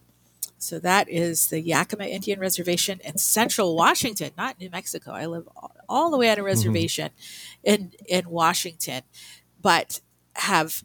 So 0.58 0.80
that 0.80 1.08
is 1.10 1.48
the 1.48 1.64
Yakama 1.64 2.08
Indian 2.08 2.40
Reservation 2.40 3.00
in 3.04 3.18
central 3.18 3.76
Washington, 3.76 4.32
not 4.38 4.60
New 4.60 4.70
Mexico. 4.70 5.12
I 5.12 5.26
live 5.28 5.48
all 5.88 6.10
the 6.10 6.18
way 6.18 6.30
on 6.30 6.34
a 6.34 6.38
mm-hmm. 6.38 6.46
reservation 6.46 7.10
mm-hmm. 7.10 7.84
in, 7.84 7.92
in 8.08 8.30
Washington, 8.30 9.04
but 9.62 10.02
have 10.34 10.84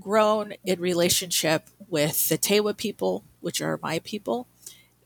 grown 0.00 0.54
in 0.64 0.80
relationship 0.80 1.68
with 1.88 2.28
the 2.28 2.38
Tewa 2.38 2.76
people, 2.76 3.24
which 3.40 3.60
are 3.60 3.78
my 3.82 3.98
people, 4.00 4.46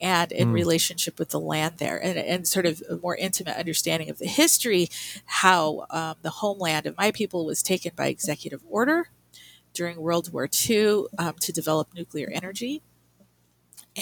and 0.01 0.33
in 0.33 0.49
mm. 0.49 0.55
relationship 0.55 1.19
with 1.19 1.31
the 1.31 1.41
land 1.41 1.75
there, 1.79 2.03
and, 2.03 2.19
and, 2.19 2.49
sort 2.49 2.65
of 2.65 2.83
a 2.89 2.97
more 2.97 3.17
intimate 3.17 3.57
understanding 3.57 4.09
of 4.09 4.19
the 4.19 4.27
history, 4.27 4.89
how 5.27 5.85
um, 5.91 6.15
the 6.23 6.31
homeland 6.31 6.87
of 6.87 6.97
my 6.97 7.11
people 7.11 7.45
was 7.45 7.63
taken 7.63 7.93
by 7.95 8.07
executive 8.07 8.63
order 8.69 9.09
during 9.75 10.01
World 10.01 10.33
War 10.33 10.49
II 10.69 11.05
um, 11.19 11.35
to 11.41 11.53
develop 11.53 11.89
nuclear 11.95 12.31
energy 12.33 12.83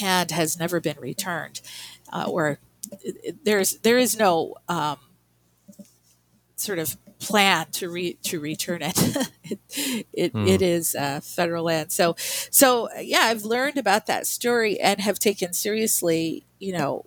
and 0.01 0.31
has 0.31 0.59
never 0.59 0.81
been 0.81 0.99
returned. 1.01 1.61
Uh, 2.13 2.27
or 2.29 2.59
there's 3.45 3.79
there 3.79 3.99
is 3.99 4.19
no 4.19 4.55
um, 4.69 4.99
sort 6.57 6.79
of 6.79 6.97
plan 7.19 7.67
to 7.73 7.89
re 7.89 8.15
to 8.23 8.41
return 8.41 8.83
it. 8.83 8.97
it 9.45 9.59
it, 10.13 10.33
hmm. 10.33 10.47
it 10.47 10.63
is 10.63 10.95
uh, 10.95 11.21
federal 11.21 11.65
land. 11.65 11.93
So 11.93 12.15
so 12.51 12.89
yeah, 13.01 13.23
I've 13.23 13.45
learned 13.45 13.77
about 13.77 14.07
that 14.07 14.27
story 14.27 14.79
and 14.81 15.01
have 15.01 15.19
taken 15.19 15.53
seriously, 15.53 16.45
you 16.59 16.73
know, 16.73 17.07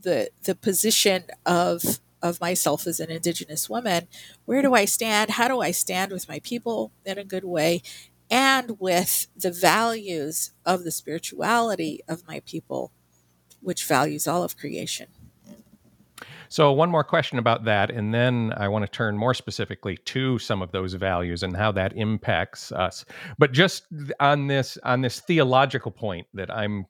the 0.00 0.30
the 0.44 0.54
position 0.54 1.24
of 1.46 2.00
of 2.22 2.40
myself 2.40 2.86
as 2.86 3.00
an 3.00 3.10
Indigenous 3.10 3.68
woman. 3.68 4.08
Where 4.44 4.62
do 4.62 4.74
I 4.74 4.84
stand? 4.84 5.30
How 5.30 5.48
do 5.48 5.60
I 5.60 5.70
stand 5.70 6.12
with 6.12 6.28
my 6.28 6.40
people 6.40 6.92
in 7.04 7.18
a 7.18 7.24
good 7.24 7.44
way? 7.44 7.82
And 8.30 8.78
with 8.78 9.26
the 9.34 9.50
values 9.50 10.52
of 10.66 10.84
the 10.84 10.90
spirituality 10.90 12.02
of 12.06 12.26
my 12.28 12.40
people, 12.40 12.92
which 13.62 13.86
values 13.86 14.26
all 14.26 14.42
of 14.42 14.56
creation. 14.56 15.06
So, 16.48 16.72
one 16.72 16.90
more 16.90 17.04
question 17.04 17.38
about 17.38 17.64
that, 17.64 17.90
and 17.90 18.12
then 18.12 18.52
I 18.56 18.68
want 18.68 18.84
to 18.84 18.90
turn 18.90 19.16
more 19.16 19.34
specifically 19.34 19.96
to 19.96 20.38
some 20.38 20.62
of 20.62 20.72
those 20.72 20.94
values 20.94 21.42
and 21.42 21.56
how 21.56 21.72
that 21.72 21.96
impacts 21.96 22.72
us. 22.72 23.04
But 23.38 23.52
just 23.52 23.84
on 24.20 24.46
this 24.46 24.78
on 24.84 25.02
this 25.02 25.20
theological 25.20 25.90
point 25.90 26.26
that 26.34 26.50
I'm 26.50 26.86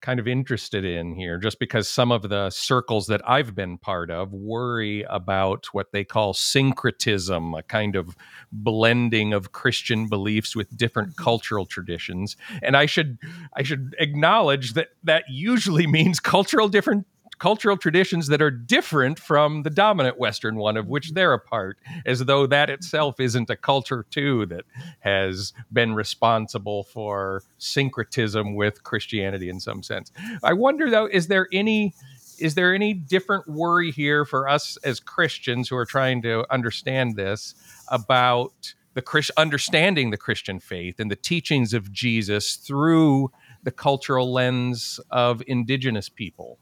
kind 0.00 0.20
of 0.20 0.28
interested 0.28 0.84
in 0.84 1.14
here, 1.14 1.38
just 1.38 1.58
because 1.58 1.88
some 1.88 2.12
of 2.12 2.28
the 2.28 2.50
circles 2.50 3.06
that 3.08 3.20
I've 3.28 3.54
been 3.54 3.78
part 3.78 4.10
of 4.10 4.32
worry 4.32 5.04
about 5.08 5.66
what 5.72 5.92
they 5.92 6.04
call 6.04 6.34
syncretism, 6.34 7.54
a 7.54 7.62
kind 7.62 7.96
of 7.96 8.16
blending 8.52 9.32
of 9.32 9.52
Christian 9.52 10.08
beliefs 10.08 10.54
with 10.54 10.76
different 10.76 11.10
mm-hmm. 11.10 11.24
cultural 11.24 11.66
traditions. 11.66 12.36
And 12.62 12.76
I 12.76 12.86
should 12.86 13.18
I 13.54 13.62
should 13.62 13.96
acknowledge 13.98 14.74
that 14.74 14.88
that 15.04 15.24
usually 15.28 15.86
means 15.98 16.20
cultural 16.20 16.68
different 16.68 17.06
cultural 17.38 17.76
traditions 17.76 18.28
that 18.28 18.42
are 18.42 18.50
different 18.50 19.18
from 19.18 19.62
the 19.62 19.70
dominant 19.70 20.18
Western 20.18 20.56
one 20.56 20.76
of 20.76 20.88
which 20.88 21.12
they're 21.12 21.32
a 21.32 21.38
part, 21.38 21.78
as 22.04 22.24
though 22.24 22.46
that 22.46 22.70
itself 22.70 23.20
isn't 23.20 23.50
a 23.50 23.56
culture 23.56 24.04
too 24.10 24.46
that 24.46 24.64
has 25.00 25.52
been 25.72 25.94
responsible 25.94 26.84
for 26.84 27.42
syncretism 27.58 28.54
with 28.54 28.82
Christianity 28.82 29.48
in 29.48 29.60
some 29.60 29.82
sense. 29.82 30.12
I 30.42 30.52
wonder 30.52 30.90
though, 30.90 31.06
is 31.06 31.28
there 31.28 31.48
any 31.52 31.94
is 32.38 32.54
there 32.54 32.72
any 32.72 32.94
different 32.94 33.48
worry 33.48 33.90
here 33.90 34.24
for 34.24 34.48
us 34.48 34.76
as 34.84 35.00
Christians 35.00 35.68
who 35.68 35.76
are 35.76 35.84
trying 35.84 36.22
to 36.22 36.46
understand 36.52 37.16
this 37.16 37.54
about 37.88 38.74
the 38.94 39.02
Christ, 39.02 39.32
understanding 39.36 40.10
the 40.10 40.16
Christian 40.16 40.60
faith 40.60 41.00
and 41.00 41.10
the 41.10 41.16
teachings 41.16 41.74
of 41.74 41.92
Jesus 41.92 42.54
through 42.54 43.32
the 43.64 43.72
cultural 43.72 44.32
lens 44.32 45.00
of 45.10 45.42
indigenous 45.46 46.08
people? 46.08 46.58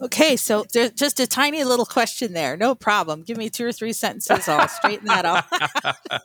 Okay, 0.00 0.36
so 0.36 0.64
there's 0.72 0.92
just 0.92 1.20
a 1.20 1.26
tiny 1.26 1.64
little 1.64 1.86
question 1.86 2.32
there. 2.32 2.56
No 2.56 2.74
problem. 2.74 3.22
Give 3.22 3.36
me 3.36 3.50
two 3.50 3.66
or 3.66 3.72
three 3.72 3.92
sentences. 3.92 4.48
I'll 4.48 4.68
straighten 4.68 5.06
that 5.06 5.24
out. 5.24 5.44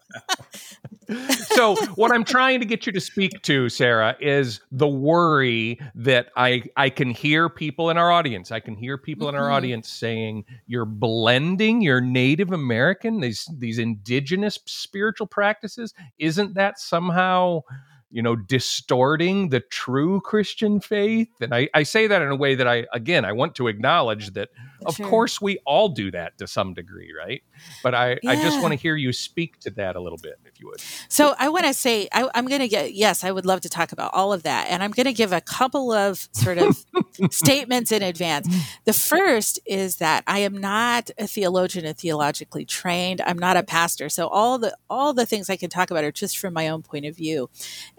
so, 1.56 1.76
what 1.96 2.12
I'm 2.12 2.24
trying 2.24 2.60
to 2.60 2.66
get 2.66 2.86
you 2.86 2.92
to 2.92 3.02
speak 3.02 3.42
to, 3.44 3.68
Sarah, 3.70 4.16
is 4.20 4.62
the 4.72 4.88
worry 4.88 5.80
that 5.96 6.28
I 6.36 6.64
I 6.78 6.90
can 6.90 7.10
hear 7.10 7.50
people 7.50 7.90
in 7.90 7.98
our 7.98 8.12
audience. 8.12 8.52
I 8.52 8.60
can 8.60 8.76
hear 8.76 8.98
people 8.98 9.28
mm-hmm. 9.28 9.36
in 9.36 9.42
our 9.42 9.48
mm-hmm. 9.48 9.56
audience 9.56 9.90
saying 9.90 10.46
you're 10.68 10.86
blending 10.86 11.82
your 11.82 12.00
Native 12.00 12.52
American 12.52 13.22
these 13.22 13.50
these 13.58 13.80
indigenous 13.80 14.60
spiritual 14.66 15.28
practices. 15.28 15.94
Isn't 16.20 16.54
that 16.56 16.80
somehow 16.80 17.62
you 18.12 18.24
know, 18.24 18.36
distorting 18.36 19.50
the 19.50 19.60
true 19.60 20.20
Christian 20.22 20.80
faith. 20.80 21.30
And 21.42 21.54
I, 21.54 21.70
I 21.74 21.84
say 21.84 22.08
that 22.08 22.22
in 22.22 22.30
a 22.30 22.36
way 22.36 22.56
that 22.56 22.68
I, 22.68 22.86
again, 22.92 23.24
I 23.24 23.34
want 23.34 23.56
to 23.56 23.68
acknowledge 23.68 24.34
that, 24.34 24.50
of 24.86 24.96
sure. 24.96 25.08
course, 25.08 25.40
we 25.40 25.60
all 25.66 25.90
do 25.90 26.10
that 26.12 26.38
to 26.40 26.48
some 26.48 26.74
degree, 26.74 27.14
right? 27.18 27.44
But 27.84 27.94
I, 27.94 28.18
yeah. 28.24 28.32
I 28.32 28.36
just 28.38 28.62
want 28.62 28.72
to 28.72 28.78
hear 28.78 28.96
you 28.96 29.14
speak 29.14 29.60
to 29.60 29.70
that 29.72 29.96
a 29.96 30.02
little 30.02 30.18
bit, 30.18 30.40
if 30.46 30.60
you 30.60 30.68
would. 30.68 30.82
So 31.08 31.36
I 31.38 31.50
want 31.50 31.66
to 31.66 31.74
say, 31.74 32.08
I, 32.12 32.28
I'm 32.34 32.48
going 32.48 32.62
to 32.62 32.68
get, 32.68 32.94
yes, 32.94 33.24
I 33.24 33.32
would 33.32 33.46
love 33.46 33.62
to 33.62 33.70
talk 33.70 33.92
about 33.92 34.12
all 34.14 34.34
of 34.34 34.44
that. 34.44 34.68
And 34.70 34.82
I'm 34.82 34.92
going 34.92 35.06
to 35.06 35.14
give 35.14 35.32
a 35.32 35.42
couple 35.42 35.92
of 35.92 36.28
sort 36.32 36.58
of 36.58 36.84
statements 37.30 37.92
in 37.92 38.02
advance. 38.02 38.48
The 38.86 38.94
first 38.94 39.60
is 39.66 39.98
that 39.98 40.24
I 40.26 40.40
am 40.40 40.58
not 40.58 41.12
a 41.18 41.28
theologian 41.28 41.86
and 41.86 41.98
theologically 41.98 42.66
trained. 42.66 43.22
I'm 43.22 43.38
not 43.38 43.56
a 43.58 43.64
pastor. 43.64 44.10
So 44.10 44.28
all 44.28 44.58
the, 44.58 44.76
all 44.90 45.14
the 45.14 45.26
things 45.26 45.50
I 45.50 45.58
can 45.58 45.70
talk 45.70 45.92
about 45.92 46.04
are 46.04 46.12
just 46.12 46.40
from 46.40 46.54
my 46.54 46.70
own 46.70 46.82
point 46.82 47.06
of 47.06 47.16
view. 47.16 47.50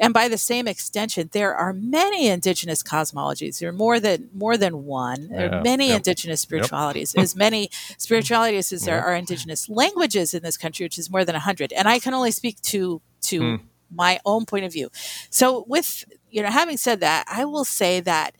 And 0.01 0.15
by 0.15 0.29
the 0.29 0.39
same 0.39 0.67
extension, 0.67 1.29
there 1.33 1.55
are 1.55 1.75
many 1.75 2.27
indigenous 2.27 2.83
cosmologies. 2.83 3.59
There 3.59 3.69
are 3.69 3.73
more 3.73 4.01
than, 4.01 4.31
more 4.35 4.57
than 4.57 4.87
one. 4.87 5.29
There 5.29 5.53
are 5.53 5.63
many 5.63 5.89
yep. 5.89 5.99
indigenous 5.99 6.41
spiritualities, 6.41 7.13
yep. 7.15 7.23
as 7.23 7.37
many 7.37 7.71
spiritualities 7.99 8.73
as 8.73 8.87
there 8.87 9.05
are 9.05 9.15
indigenous 9.15 9.69
languages 9.69 10.33
in 10.33 10.43
this 10.43 10.57
country, 10.57 10.87
which 10.87 10.99
is 10.99 11.11
more 11.11 11.27
than 11.27 11.35
100. 11.35 11.75
And 11.75 11.87
I 11.87 11.99
can 11.99 12.15
only 12.15 12.31
speak 12.31 12.63
to, 12.63 13.03
to 13.25 13.41
mm. 13.41 13.61
my 13.95 14.19
own 14.25 14.47
point 14.47 14.65
of 14.65 14.73
view. 14.73 14.89
So, 15.29 15.67
with, 15.69 16.07
you 16.31 16.43
know, 16.43 16.51
having 16.51 16.79
said 16.79 17.01
that, 17.01 17.27
I 17.31 17.45
will 17.45 17.67
say 17.67 18.01
that 18.01 18.35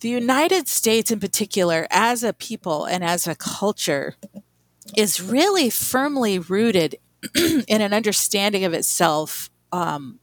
the 0.00 0.08
United 0.08 0.66
States, 0.66 1.10
in 1.10 1.20
particular, 1.20 1.86
as 1.90 2.22
a 2.24 2.32
people 2.32 2.86
and 2.86 3.04
as 3.04 3.26
a 3.26 3.34
culture, 3.34 4.16
is 4.96 5.20
really 5.20 5.68
firmly 5.68 6.38
rooted 6.38 6.96
in 7.34 7.82
an 7.82 7.92
understanding 7.92 8.64
of 8.64 8.72
itself 8.72 9.50
um, 9.72 10.20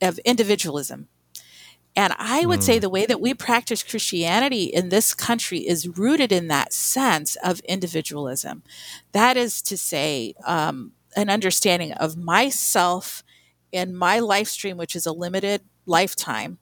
of 0.00 0.18
individualism 0.20 1.08
and 1.94 2.14
I 2.18 2.46
would 2.46 2.60
mm. 2.60 2.64
say 2.64 2.78
the 2.78 2.88
way 2.88 3.04
that 3.06 3.20
we 3.20 3.34
practice 3.34 3.82
Christianity 3.82 4.64
in 4.64 4.88
this 4.88 5.12
country 5.12 5.60
is 5.60 5.88
rooted 5.88 6.32
in 6.32 6.48
that 6.48 6.72
sense 6.72 7.36
of 7.36 7.60
individualism. 7.60 8.62
That 9.12 9.36
is 9.36 9.60
to 9.62 9.76
say, 9.76 10.34
um, 10.44 10.92
an 11.14 11.28
understanding 11.28 11.92
of 11.92 12.16
myself 12.16 13.22
and 13.72 13.96
my 13.96 14.18
life 14.18 14.48
stream, 14.48 14.78
which 14.78 14.96
is 14.96 15.04
a 15.04 15.12
limited 15.12 15.62
lifetime. 15.84 16.58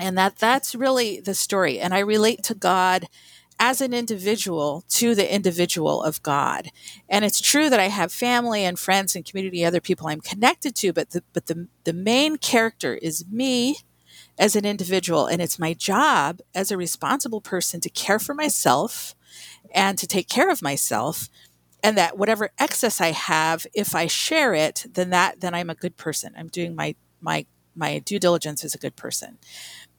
And 0.00 0.18
that 0.18 0.36
that's 0.38 0.74
really 0.74 1.20
the 1.20 1.34
story. 1.34 1.78
And 1.78 1.94
I 1.94 2.00
relate 2.00 2.42
to 2.44 2.54
God 2.54 3.06
as 3.62 3.80
an 3.80 3.94
individual 3.94 4.82
to 4.88 5.14
the 5.14 5.32
individual 5.32 6.02
of 6.02 6.20
God. 6.24 6.70
And 7.08 7.24
it's 7.24 7.40
true 7.40 7.70
that 7.70 7.78
I 7.78 7.86
have 7.86 8.12
family 8.12 8.64
and 8.64 8.76
friends 8.76 9.14
and 9.14 9.24
community, 9.24 9.64
other 9.64 9.80
people 9.80 10.08
I'm 10.08 10.20
connected 10.20 10.74
to, 10.76 10.92
but 10.92 11.10
the, 11.10 11.22
but 11.32 11.46
the, 11.46 11.68
the 11.84 11.92
main 11.92 12.38
character 12.38 12.94
is 12.96 13.24
me 13.30 13.76
as 14.36 14.56
an 14.56 14.64
individual. 14.64 15.26
And 15.26 15.40
it's 15.40 15.60
my 15.60 15.74
job 15.74 16.40
as 16.52 16.72
a 16.72 16.76
responsible 16.76 17.40
person 17.40 17.80
to 17.82 17.88
care 17.88 18.18
for 18.18 18.34
myself 18.34 19.14
and 19.72 19.96
to 19.96 20.08
take 20.08 20.28
care 20.28 20.50
of 20.50 20.60
myself 20.60 21.28
and 21.84 21.96
that 21.96 22.18
whatever 22.18 22.50
excess 22.58 23.00
I 23.00 23.12
have, 23.12 23.64
if 23.74 23.94
I 23.94 24.08
share 24.08 24.54
it, 24.54 24.86
then 24.92 25.10
that 25.10 25.40
then 25.40 25.54
I'm 25.54 25.70
a 25.70 25.76
good 25.76 25.96
person. 25.96 26.32
I'm 26.36 26.48
doing 26.48 26.74
my 26.74 26.96
my 27.20 27.46
my 27.74 28.00
due 28.00 28.18
diligence 28.18 28.64
as 28.64 28.74
a 28.74 28.78
good 28.78 28.96
person. 28.96 29.38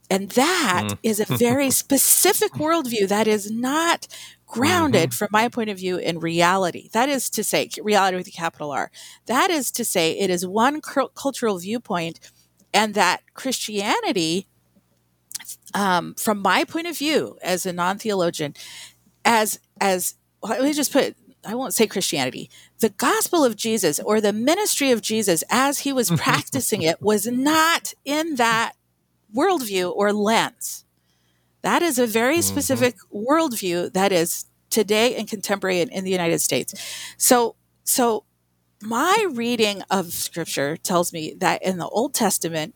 And 0.09 0.29
that 0.31 0.83
mm. 0.85 0.97
is 1.03 1.19
a 1.19 1.37
very 1.37 1.69
specific 1.83 2.53
worldview 2.53 3.07
that 3.07 3.27
is 3.27 3.49
not 3.49 4.07
grounded, 4.45 5.09
mm-hmm. 5.09 5.17
from 5.17 5.29
my 5.31 5.49
point 5.49 5.69
of 5.69 5.77
view, 5.77 5.97
in 5.97 6.19
reality. 6.19 6.89
That 6.93 7.09
is 7.09 7.29
to 7.31 7.43
say, 7.43 7.69
reality 7.81 8.17
with 8.17 8.27
a 8.27 8.31
capital 8.31 8.71
R. 8.71 8.91
That 9.25 9.49
is 9.49 9.71
to 9.71 9.83
say, 9.83 10.17
it 10.17 10.29
is 10.29 10.45
one 10.45 10.81
cultural 10.81 11.57
viewpoint, 11.57 12.19
and 12.73 12.93
that 12.93 13.21
Christianity, 13.33 14.47
um, 15.73 16.13
from 16.15 16.39
my 16.39 16.63
point 16.63 16.87
of 16.87 16.97
view 16.97 17.37
as 17.41 17.65
a 17.65 17.73
non 17.73 17.97
theologian, 17.97 18.53
as 19.25 19.59
as 19.81 20.15
let 20.41 20.61
me 20.61 20.73
just 20.73 20.91
put 20.91 21.15
I 21.45 21.55
won't 21.55 21.73
say 21.73 21.87
Christianity, 21.87 22.49
the 22.79 22.89
gospel 22.89 23.43
of 23.43 23.55
Jesus 23.55 23.99
or 23.99 24.21
the 24.21 24.33
ministry 24.33 24.91
of 24.91 25.01
Jesus 25.01 25.43
as 25.49 25.79
he 25.79 25.91
was 25.91 26.09
practicing 26.15 26.81
it 26.81 27.01
was 27.01 27.27
not 27.27 27.93
in 28.05 28.35
that 28.35 28.73
worldview 29.35 29.91
or 29.95 30.13
lens. 30.13 30.85
That 31.61 31.81
is 31.81 31.97
a 31.97 32.07
very 32.07 32.37
mm-hmm. 32.37 32.41
specific 32.41 32.95
mm-hmm. 32.95 33.25
worldview 33.25 33.93
that 33.93 34.11
is 34.11 34.45
today 34.69 35.15
and 35.15 35.27
contemporary 35.27 35.81
in, 35.81 35.89
in 35.89 36.03
the 36.03 36.11
United 36.11 36.39
States. 36.39 36.73
So, 37.17 37.55
so 37.83 38.25
my 38.81 39.27
reading 39.31 39.81
of 39.89 40.11
scripture 40.13 40.77
tells 40.77 41.13
me 41.13 41.35
that 41.37 41.63
in 41.63 41.77
the 41.77 41.87
Old 41.87 42.13
Testament, 42.13 42.75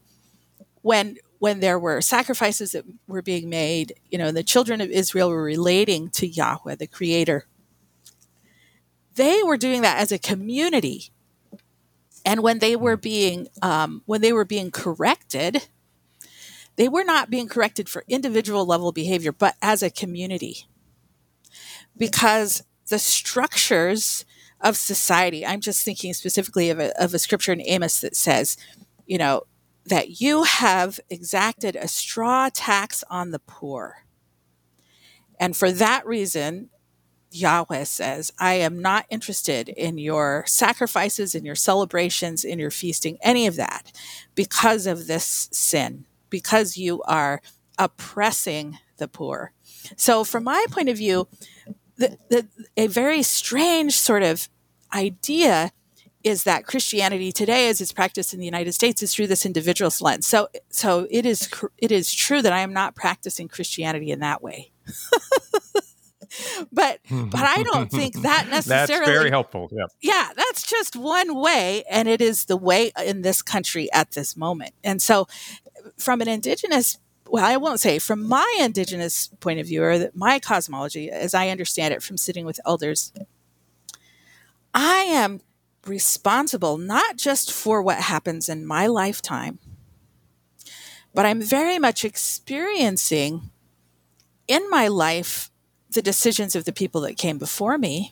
when 0.82 1.18
when 1.40 1.60
there 1.60 1.78
were 1.78 2.02
sacrifices 2.02 2.72
that 2.72 2.84
were 3.08 3.22
being 3.22 3.48
made, 3.48 3.94
you 4.10 4.18
know, 4.18 4.32
the 4.32 4.42
children 4.42 4.82
of 4.82 4.90
Israel 4.90 5.30
were 5.30 5.44
relating 5.44 6.10
to 6.10 6.26
Yahweh, 6.26 6.76
the 6.76 6.88
creator 6.88 7.46
they 9.18 9.44
were 9.44 9.58
doing 9.58 9.82
that 9.82 9.98
as 9.98 10.12
a 10.12 10.20
community. 10.20 11.12
And 12.26 12.42
when 12.42 12.60
they 12.60 12.76
were 12.76 12.96
being 12.96 13.48
um, 13.62 14.02
when 14.06 14.22
they 14.22 14.32
were 14.32 14.46
being 14.46 14.72
corrected, 14.72 15.68
they 16.78 16.88
were 16.88 17.04
not 17.04 17.30
being 17.30 17.48
corrected 17.48 17.90
for 17.90 18.04
individual 18.08 18.66
level 18.66 18.92
behavior, 18.92 19.32
but 19.32 19.56
as 19.62 19.84
a 19.84 19.90
community. 19.90 20.68
Because 21.98 22.64
the 22.88 23.00
structures 23.00 24.26
of 24.62 24.78
society, 24.78 25.46
I'm 25.46 25.62
just 25.62 25.84
thinking 25.84 26.14
specifically 26.14 26.70
of 26.70 26.80
a, 26.80 27.00
of 27.02 27.14
a 27.14 27.20
scripture 27.20 27.52
in 27.52 27.62
Amos 27.62 28.00
that 28.02 28.16
says, 28.16 28.58
you 29.06 29.18
know, 29.18 29.44
that 29.86 30.22
you 30.22 30.44
have 30.44 31.00
exacted 31.10 31.76
a 31.76 31.88
straw 31.88 32.50
tax 32.54 33.04
on 33.10 33.32
the 33.32 33.40
poor. 33.40 34.06
And 35.40 35.56
for 35.56 35.72
that 35.72 36.06
reason, 36.06 36.70
Yahweh 37.32 37.84
says, 37.84 38.32
I 38.40 38.56
am 38.56 38.82
not 38.82 39.06
interested 39.10 39.70
in 39.70 39.98
your 39.98 40.44
sacrifices, 40.48 41.36
in 41.36 41.46
your 41.46 41.56
celebrations, 41.56 42.44
in 42.44 42.60
your 42.60 42.72
feasting, 42.72 43.18
any 43.22 43.48
of 43.48 43.56
that, 43.56 43.92
because 44.36 44.88
of 44.88 45.08
this 45.08 45.50
sin, 45.52 46.06
because 46.30 46.78
you 46.78 47.02
are 47.04 47.42
oppressing 47.78 48.80
the 48.98 49.08
poor. 49.08 49.54
So, 49.96 50.24
from 50.24 50.44
my 50.44 50.66
point 50.70 50.90
of 50.90 50.98
view, 50.98 51.28
the, 51.98 52.18
the, 52.30 52.48
a 52.76 52.88
very 52.88 53.24
strange 53.24 53.96
sort 53.96 54.24
of 54.24 54.50
idea 54.94 55.72
is 56.24 56.44
that 56.44 56.66
Christianity 56.66 57.32
today, 57.32 57.70
as 57.70 57.80
it's 57.80 57.94
practiced 57.94 58.34
in 58.34 58.40
the 58.40 58.46
United 58.46 58.74
States, 58.74 59.02
is 59.02 59.14
through 59.14 59.28
this 59.28 59.46
individualist 59.46 60.02
lens. 60.02 60.28
So, 60.28 60.50
so 60.70 61.08
it 61.10 61.26
is 61.26 61.50
it 61.78 61.92
is 61.92 62.14
true 62.14 62.42
that 62.42 62.54
I 62.54 62.60
am 62.60 62.74
not 62.74 62.96
practicing 62.96 63.48
Christianity 63.48 64.12
in 64.12 64.20
that 64.20 64.42
way. 64.42 64.72
but 66.72 67.00
but 67.10 67.42
I 67.42 67.64
don't 67.64 67.92
think 67.92 68.22
that 68.22 68.48
necessarily 68.50 69.06
That's 69.06 69.20
very 69.20 69.30
helpful. 69.30 69.70
Yeah. 69.72 69.86
Yeah, 70.02 70.30
that's 70.36 70.64
just 70.64 70.96
one 70.96 71.36
way 71.36 71.84
and 71.90 72.08
it 72.08 72.22
is 72.22 72.46
the 72.46 72.58
way 72.58 72.92
in 73.04 73.22
this 73.22 73.42
country 73.42 73.92
at 73.94 74.12
this 74.12 74.36
moment. 74.36 74.74
And 74.84 75.02
so 75.02 75.28
from 75.98 76.22
an 76.22 76.28
indigenous 76.28 76.98
well, 77.30 77.44
I 77.44 77.58
won't 77.58 77.82
say 77.82 78.00
from 78.00 78.26
my 78.26 78.58
indigenous 78.60 79.28
point 79.40 79.60
of 79.60 79.68
view 79.68 79.84
or 79.84 80.10
my 80.14 80.40
cosmology 80.40 81.12
as 81.12 81.34
I 81.34 81.50
understand 81.50 81.94
it 81.94 82.02
from 82.02 82.18
sitting 82.18 82.46
with 82.46 82.60
elders, 82.66 83.12
I 84.74 85.00
am 85.00 85.42
responsible 85.86 86.78
not 86.78 87.18
just 87.18 87.52
for 87.52 87.82
what 87.82 87.98
happens 87.98 88.50
in 88.50 88.66
my 88.66 88.88
lifetime, 88.88 89.60
but 91.14 91.26
I'm 91.26 91.42
very 91.42 91.80
much 91.80 92.06
experiencing 92.06 93.50
in 94.48 94.70
my 94.70 94.88
life 94.88 95.52
the 95.92 96.02
decisions 96.02 96.56
of 96.56 96.66
the 96.66 96.74
people 96.74 97.02
that 97.02 97.18
came 97.18 97.38
before 97.38 97.78
me. 97.78 98.12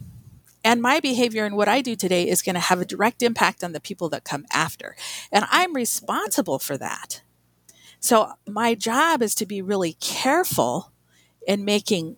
And 0.63 0.81
my 0.81 0.99
behavior 0.99 1.45
and 1.45 1.55
what 1.55 1.67
I 1.67 1.81
do 1.81 1.95
today 1.95 2.27
is 2.27 2.41
going 2.41 2.55
to 2.55 2.59
have 2.59 2.81
a 2.81 2.85
direct 2.85 3.21
impact 3.21 3.63
on 3.63 3.71
the 3.71 3.79
people 3.79 4.09
that 4.09 4.23
come 4.23 4.45
after. 4.51 4.95
And 5.31 5.45
I'm 5.49 5.75
responsible 5.75 6.57
for 6.57 6.77
that. 6.77 7.21
So 7.99 8.31
my 8.47 8.75
job 8.75 9.21
is 9.21 9.35
to 9.35 9.45
be 9.45 9.61
really 9.61 9.93
careful 9.93 10.91
in 11.47 11.65
making 11.65 12.17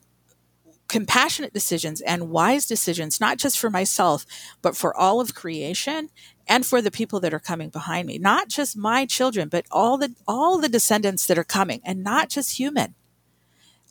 compassionate 0.88 1.54
decisions 1.54 2.02
and 2.02 2.30
wise 2.30 2.66
decisions, 2.66 3.20
not 3.20 3.38
just 3.38 3.60
for 3.60 3.70
myself, 3.70 4.26
but 4.62 4.78
for 4.78 4.96
all 4.96 5.20
of 5.20 5.36
creation 5.36 6.10
and 6.48 6.66
for 6.66 6.82
the 6.82 6.92
people 6.92 7.20
that 7.20 7.34
are 7.34 7.40
coming 7.40 7.70
behind 7.70 8.08
me. 8.08 8.18
Not 8.18 8.48
just 8.48 8.78
my 8.78 9.06
children, 9.06 9.50
but 9.50 9.66
all 9.72 9.98
the 9.98 10.16
all 10.28 10.58
the 10.58 10.70
descendants 10.70 11.26
that 11.28 11.38
are 11.38 11.44
coming, 11.44 11.82
and 11.84 12.04
not 12.04 12.30
just 12.30 12.58
human 12.58 12.96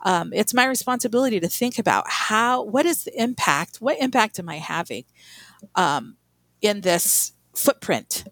um, 0.07 0.33
it's 0.33 0.55
my 0.55 0.65
responsibility 0.65 1.41
to 1.41 1.49
think 1.49 1.81
about 1.81 2.05
how 2.09 2.63
what 2.63 2.87
is 2.87 3.05
the 3.05 3.21
impact 3.21 3.79
what 3.79 3.99
impact 4.01 4.39
am 4.39 4.49
i 4.49 4.57
having 4.57 5.05
um, 5.75 6.17
in 6.63 6.81
this 6.81 7.33
footprint? 7.55 8.25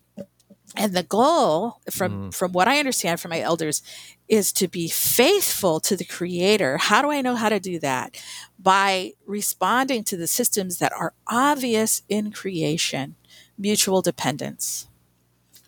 And 0.77 0.93
the 0.93 1.03
goal 1.03 1.81
from 1.91 2.31
mm. 2.31 2.35
from 2.35 2.53
what 2.53 2.67
i 2.67 2.79
understand 2.79 3.21
from 3.21 3.31
my 3.31 3.41
elders 3.41 3.83
is 4.29 4.53
to 4.55 4.67
be 4.67 4.89
faithful 4.89 5.79
to 5.81 5.97
the 5.97 6.05
creator. 6.05 6.79
How 6.79 7.03
do 7.03 7.11
i 7.11 7.21
know 7.21 7.37
how 7.37 7.49
to 7.49 7.61
do 7.61 7.79
that? 7.81 8.21
By 8.59 9.13
responding 9.27 10.05
to 10.05 10.17
the 10.17 10.27
systems 10.27 10.79
that 10.79 10.93
are 10.93 11.15
obvious 11.29 12.03
in 12.09 12.33
creation 12.33 13.17
mutual 13.57 14.03
dependence 14.03 14.89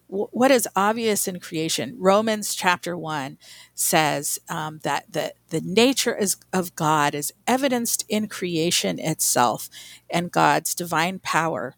what 0.08 0.50
is 0.50 0.68
obvious 0.76 1.26
in 1.26 1.40
creation. 1.40 1.96
Romans 1.98 2.54
chapter 2.54 2.96
1 2.96 3.38
says 3.74 4.38
um, 4.48 4.80
that 4.84 5.12
the, 5.12 5.34
the 5.48 5.60
nature 5.60 6.16
is, 6.16 6.36
of 6.52 6.76
God 6.76 7.14
is 7.14 7.32
evidenced 7.46 8.04
in 8.08 8.28
creation 8.28 8.98
itself 8.98 9.68
and 10.08 10.30
God's 10.30 10.74
divine 10.74 11.18
power 11.18 11.74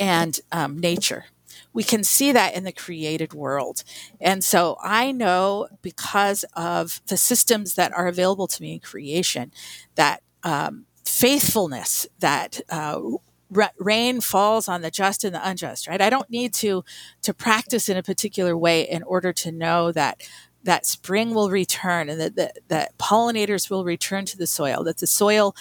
and 0.00 0.40
um, 0.50 0.78
nature. 0.78 1.26
We 1.72 1.84
can 1.84 2.04
see 2.04 2.32
that 2.32 2.54
in 2.54 2.64
the 2.64 2.72
created 2.72 3.32
world. 3.32 3.84
And 4.20 4.42
so 4.42 4.76
I 4.82 5.12
know 5.12 5.68
because 5.80 6.44
of 6.54 7.00
the 7.06 7.16
systems 7.16 7.74
that 7.74 7.92
are 7.92 8.08
available 8.08 8.46
to 8.48 8.62
me 8.62 8.74
in 8.74 8.80
creation 8.80 9.52
that 9.94 10.22
um, 10.42 10.86
faithfulness, 11.04 12.06
that 12.18 12.60
uh, 12.68 13.00
rain 13.78 14.20
falls 14.20 14.68
on 14.68 14.82
the 14.82 14.90
just 14.90 15.24
and 15.24 15.34
the 15.34 15.48
unjust 15.48 15.86
right? 15.86 16.00
I 16.00 16.10
don't 16.10 16.30
need 16.30 16.54
to 16.54 16.84
to 17.22 17.34
practice 17.34 17.88
in 17.88 17.96
a 17.96 18.02
particular 18.02 18.56
way 18.56 18.82
in 18.82 19.02
order 19.02 19.32
to 19.32 19.52
know 19.52 19.92
that 19.92 20.22
that 20.64 20.86
spring 20.86 21.34
will 21.34 21.50
return 21.50 22.08
and 22.08 22.20
that, 22.20 22.36
that, 22.36 22.58
that 22.68 22.98
pollinators 22.98 23.68
will 23.68 23.84
return 23.84 24.24
to 24.26 24.36
the 24.36 24.46
soil 24.46 24.84
that 24.84 24.98
the 24.98 25.06
soil 25.06 25.54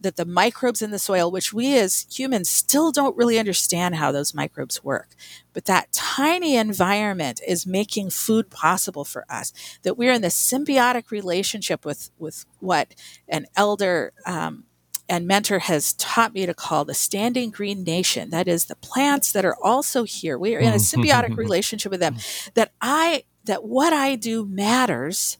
that 0.00 0.16
the 0.16 0.24
microbes 0.24 0.82
in 0.82 0.90
the 0.90 0.98
soil 0.98 1.30
which 1.30 1.52
we 1.52 1.76
as 1.78 2.06
humans 2.10 2.48
still 2.48 2.92
don't 2.92 3.16
really 3.16 3.38
understand 3.38 3.96
how 3.96 4.12
those 4.12 4.34
microbes 4.34 4.82
work 4.82 5.14
but 5.52 5.64
that 5.64 5.92
tiny 5.92 6.56
environment 6.56 7.40
is 7.46 7.66
making 7.66 8.10
food 8.10 8.50
possible 8.50 9.04
for 9.04 9.24
us 9.30 9.52
that 9.82 9.96
we're 9.96 10.12
in 10.12 10.22
this 10.22 10.36
symbiotic 10.36 11.10
relationship 11.10 11.84
with 11.84 12.10
with 12.18 12.44
what 12.60 12.94
an 13.28 13.46
elder 13.56 14.12
um, 14.26 14.64
and 15.08 15.26
mentor 15.26 15.58
has 15.60 15.94
taught 15.94 16.34
me 16.34 16.44
to 16.44 16.52
call 16.52 16.84
the 16.84 16.94
standing 16.94 17.50
green 17.50 17.82
nation 17.82 18.30
that 18.30 18.46
is 18.46 18.66
the 18.66 18.76
plants 18.76 19.32
that 19.32 19.44
are 19.44 19.56
also 19.62 20.04
here. 20.04 20.36
We 20.36 20.54
are 20.54 20.58
in 20.58 20.72
a 20.72 20.76
symbiotic 20.76 21.36
relationship 21.36 21.90
with 21.90 22.00
them 22.00 22.16
that 22.54 22.72
i 22.80 23.24
that 23.44 23.64
what 23.64 23.92
i 23.92 24.14
do 24.14 24.44
matters 24.44 25.38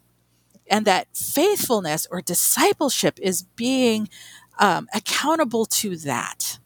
and 0.71 0.87
that 0.87 1.09
faithfulness 1.15 2.07
or 2.11 2.23
discipleship 2.23 3.19
is 3.21 3.43
being 3.43 4.09
um, 4.59 4.87
accountable 4.93 5.65
to 5.65 5.97
that. 5.97 6.59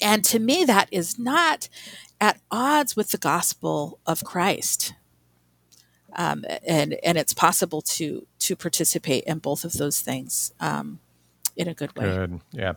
And 0.00 0.24
to 0.26 0.38
me 0.38 0.64
that 0.64 0.88
is 0.90 1.18
not 1.18 1.68
at 2.20 2.40
odds 2.50 2.96
with 2.96 3.10
the 3.10 3.18
gospel 3.18 3.98
of 4.06 4.24
christ. 4.24 4.94
Um, 6.16 6.44
and 6.66 6.94
and 7.04 7.16
it's 7.16 7.32
possible 7.32 7.80
to 7.82 8.26
to 8.40 8.56
participate 8.56 9.24
in 9.24 9.38
both 9.38 9.64
of 9.64 9.74
those 9.74 10.00
things. 10.00 10.52
Um, 10.60 10.98
in 11.56 11.68
a 11.68 11.74
good 11.74 11.96
way. 11.96 12.04
Good. 12.04 12.40
Yeah. 12.52 12.72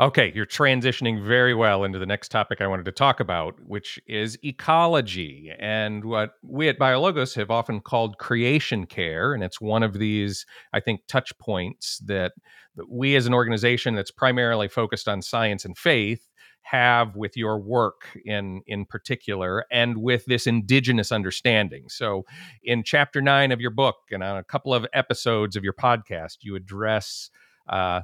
Okay, 0.00 0.32
you're 0.34 0.46
transitioning 0.46 1.22
very 1.22 1.52
well 1.52 1.84
into 1.84 1.98
the 1.98 2.06
next 2.06 2.30
topic 2.30 2.62
I 2.62 2.66
wanted 2.66 2.86
to 2.86 2.92
talk 2.92 3.20
about, 3.20 3.60
which 3.66 3.98
is 4.06 4.38
ecology 4.42 5.52
and 5.58 6.02
what 6.02 6.30
we 6.42 6.70
at 6.70 6.78
Biologos 6.78 7.34
have 7.34 7.50
often 7.50 7.80
called 7.80 8.16
creation 8.16 8.86
care. 8.86 9.34
And 9.34 9.44
it's 9.44 9.60
one 9.60 9.82
of 9.82 9.98
these, 9.98 10.46
I 10.72 10.80
think, 10.80 11.02
touch 11.08 11.36
points 11.38 11.98
that, 12.06 12.32
we 12.88 13.16
as 13.16 13.26
an 13.26 13.34
organization 13.34 13.94
that's 13.94 14.10
primarily 14.10 14.66
focused 14.66 15.06
on 15.06 15.20
science 15.20 15.66
and 15.66 15.76
faith 15.76 16.26
have 16.62 17.16
with 17.16 17.36
your 17.36 17.58
work 17.58 18.18
in 18.24 18.62
in 18.66 18.86
particular 18.86 19.66
and 19.70 19.98
with 19.98 20.24
this 20.26 20.46
indigenous 20.46 21.12
understanding 21.12 21.88
so 21.88 22.24
in 22.62 22.82
chapter 22.82 23.20
9 23.20 23.52
of 23.52 23.60
your 23.60 23.70
book 23.70 23.96
and 24.10 24.22
on 24.22 24.36
a 24.36 24.44
couple 24.44 24.72
of 24.72 24.86
episodes 24.94 25.56
of 25.56 25.64
your 25.64 25.72
podcast 25.72 26.38
you 26.42 26.54
address 26.54 27.30
uh, 27.68 28.02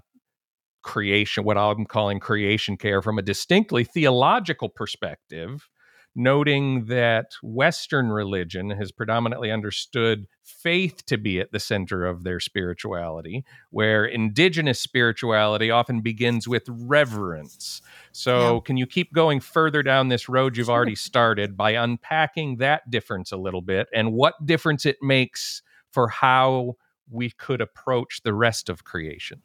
creation, 0.83 1.45
what 1.45 1.59
I'm 1.59 1.85
calling 1.85 2.21
creation 2.21 2.77
care, 2.77 3.03
from 3.03 3.19
a 3.19 3.23
distinctly 3.23 3.85
theological 3.85 4.69
perspective, 4.69 5.69
noting 6.15 6.87
that 6.87 7.27
Western 7.43 8.09
religion 8.09 8.71
has 8.71 8.91
predominantly 8.91 9.53
understood 9.53 10.27
faith 10.43 11.05
to 11.07 11.17
be 11.17 11.39
at 11.39 11.53
the 11.53 11.61
center 11.61 12.05
of 12.05 12.25
their 12.25 12.41
spirituality, 12.41 13.45
where 13.71 14.05
indigenous 14.05 14.81
spirituality 14.81 15.71
often 15.71 16.01
begins 16.01 16.49
with 16.49 16.65
reverence. 16.69 17.81
So, 18.13 18.55
yeah. 18.55 18.61
can 18.65 18.77
you 18.77 18.87
keep 18.87 19.13
going 19.13 19.41
further 19.41 19.83
down 19.83 20.09
this 20.09 20.29
road 20.29 20.57
you've 20.57 20.67
sure. 20.67 20.75
already 20.75 20.97
started 20.97 21.57
by 21.57 21.73
unpacking 21.73 22.57
that 22.57 22.91
difference 22.91 23.31
a 23.31 23.37
little 23.37 23.63
bit 23.63 23.89
and 23.95 24.13
what 24.13 24.45
difference 24.45 24.87
it 24.87 24.97
makes 25.03 25.63
for 25.93 26.09
how 26.09 26.77
we 27.11 27.31
could 27.31 27.61
approach 27.61 28.23
the 28.23 28.35
rest 28.35 28.69
of 28.69 28.85
creation? 28.85 29.43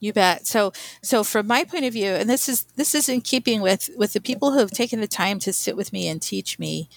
You 0.00 0.12
bet. 0.12 0.46
So, 0.46 0.72
so 1.02 1.24
from 1.24 1.46
my 1.46 1.64
point 1.64 1.84
of 1.84 1.92
view, 1.92 2.10
and 2.10 2.28
this 2.28 2.48
is 2.48 2.64
this 2.76 2.94
is 2.94 3.08
in 3.08 3.22
keeping 3.22 3.62
with 3.62 3.90
with 3.96 4.12
the 4.12 4.20
people 4.20 4.52
who 4.52 4.58
have 4.58 4.70
taken 4.70 5.00
the 5.00 5.08
time 5.08 5.38
to 5.40 5.52
sit 5.52 5.76
with 5.76 5.92
me 5.92 6.08
and 6.08 6.20
teach 6.20 6.58
me, 6.58 6.88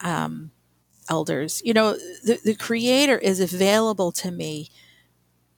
um, 0.00 0.52
elders. 1.08 1.62
You 1.64 1.74
know, 1.74 1.92
the, 2.24 2.38
the 2.44 2.54
Creator 2.54 3.18
is 3.18 3.40
available 3.40 4.12
to 4.12 4.30
me 4.30 4.70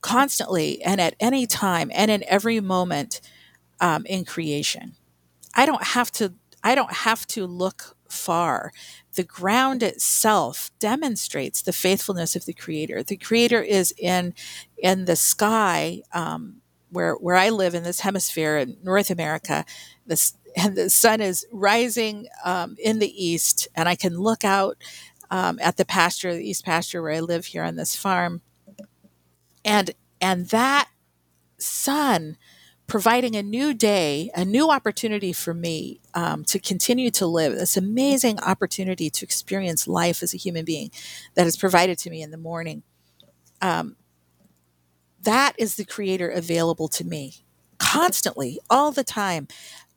constantly 0.01 0.83
and 0.83 1.01
at 1.01 1.15
any 1.19 1.47
time 1.47 1.91
and 1.95 2.11
in 2.11 2.25
every 2.27 2.61
moment 2.61 3.21
um, 3.81 4.05
in 4.07 4.25
creation. 4.25 4.97
I 5.55 5.67
don't 5.67 5.83
have 5.83 6.11
to. 6.13 6.35
I 6.63 6.75
don't 6.75 6.93
have 6.93 7.27
to 7.29 7.47
look 7.47 7.97
far. 8.09 8.73
The 9.15 9.25
ground 9.25 9.83
itself 9.83 10.71
demonstrates 10.79 11.63
the 11.63 11.73
faithfulness 11.73 12.35
of 12.35 12.47
the 12.47 12.55
Creator. 12.55 13.03
The 13.03 13.17
Creator 13.17 13.63
is 13.63 13.95
in 13.99 14.35
in 14.79 15.05
the 15.05 15.17
sky. 15.17 16.03
Um, 16.13 16.63
where 16.95 17.15
where 17.15 17.37
I 17.37 17.51
live 17.51 17.75
in 17.75 17.83
this 17.83 18.01
hemisphere 18.01 18.57
in 18.57 18.79
North 18.83 19.11
America, 19.11 19.65
this 20.07 20.35
and 20.57 20.77
the 20.77 20.89
sun 20.89 21.21
is 21.21 21.45
rising 21.53 22.29
um, 22.45 22.77
in 22.79 23.01
the 23.01 23.25
east, 23.25 23.69
and 23.75 23.89
I 23.89 23.97
can 23.97 24.19
look 24.19 24.45
out 24.45 24.77
um, 25.31 25.59
at 25.61 25.77
the 25.77 25.85
pasture, 25.85 26.33
the 26.33 26.49
east 26.49 26.65
pasture 26.65 27.03
where 27.03 27.13
I 27.13 27.21
live 27.21 27.47
here 27.47 27.65
on 27.65 27.77
this 27.77 27.97
farm, 27.97 28.41
and 29.65 29.91
and 30.21 30.49
that 30.49 30.89
sun 31.59 32.37
providing 32.87 33.35
a 33.35 33.43
new 33.43 33.73
day, 33.73 34.31
a 34.35 34.45
new 34.45 34.71
opportunity 34.71 35.33
for 35.33 35.55
me 35.55 36.01
um, 36.13 36.45
to 36.45 36.59
continue 36.59 37.11
to 37.11 37.27
live, 37.27 37.55
this 37.55 37.77
amazing 37.77 38.39
opportunity 38.41 39.09
to 39.09 39.25
experience 39.25 39.89
life 39.89 40.23
as 40.23 40.35
a 40.35 40.37
human 40.37 40.65
being 40.65 40.91
that 41.35 41.47
is 41.47 41.57
provided 41.57 41.99
to 41.99 42.11
me 42.11 42.21
in 42.21 42.31
the 42.31 42.37
morning. 42.37 42.83
Um, 43.63 43.97
that 45.25 45.55
is 45.59 45.77
the 45.77 45.85
creator 45.85 46.29
available 46.29 46.89
to 46.89 47.05
me 47.05 47.45
constantly, 47.79 48.59
all 48.71 48.93
the 48.93 49.05
time. 49.05 49.47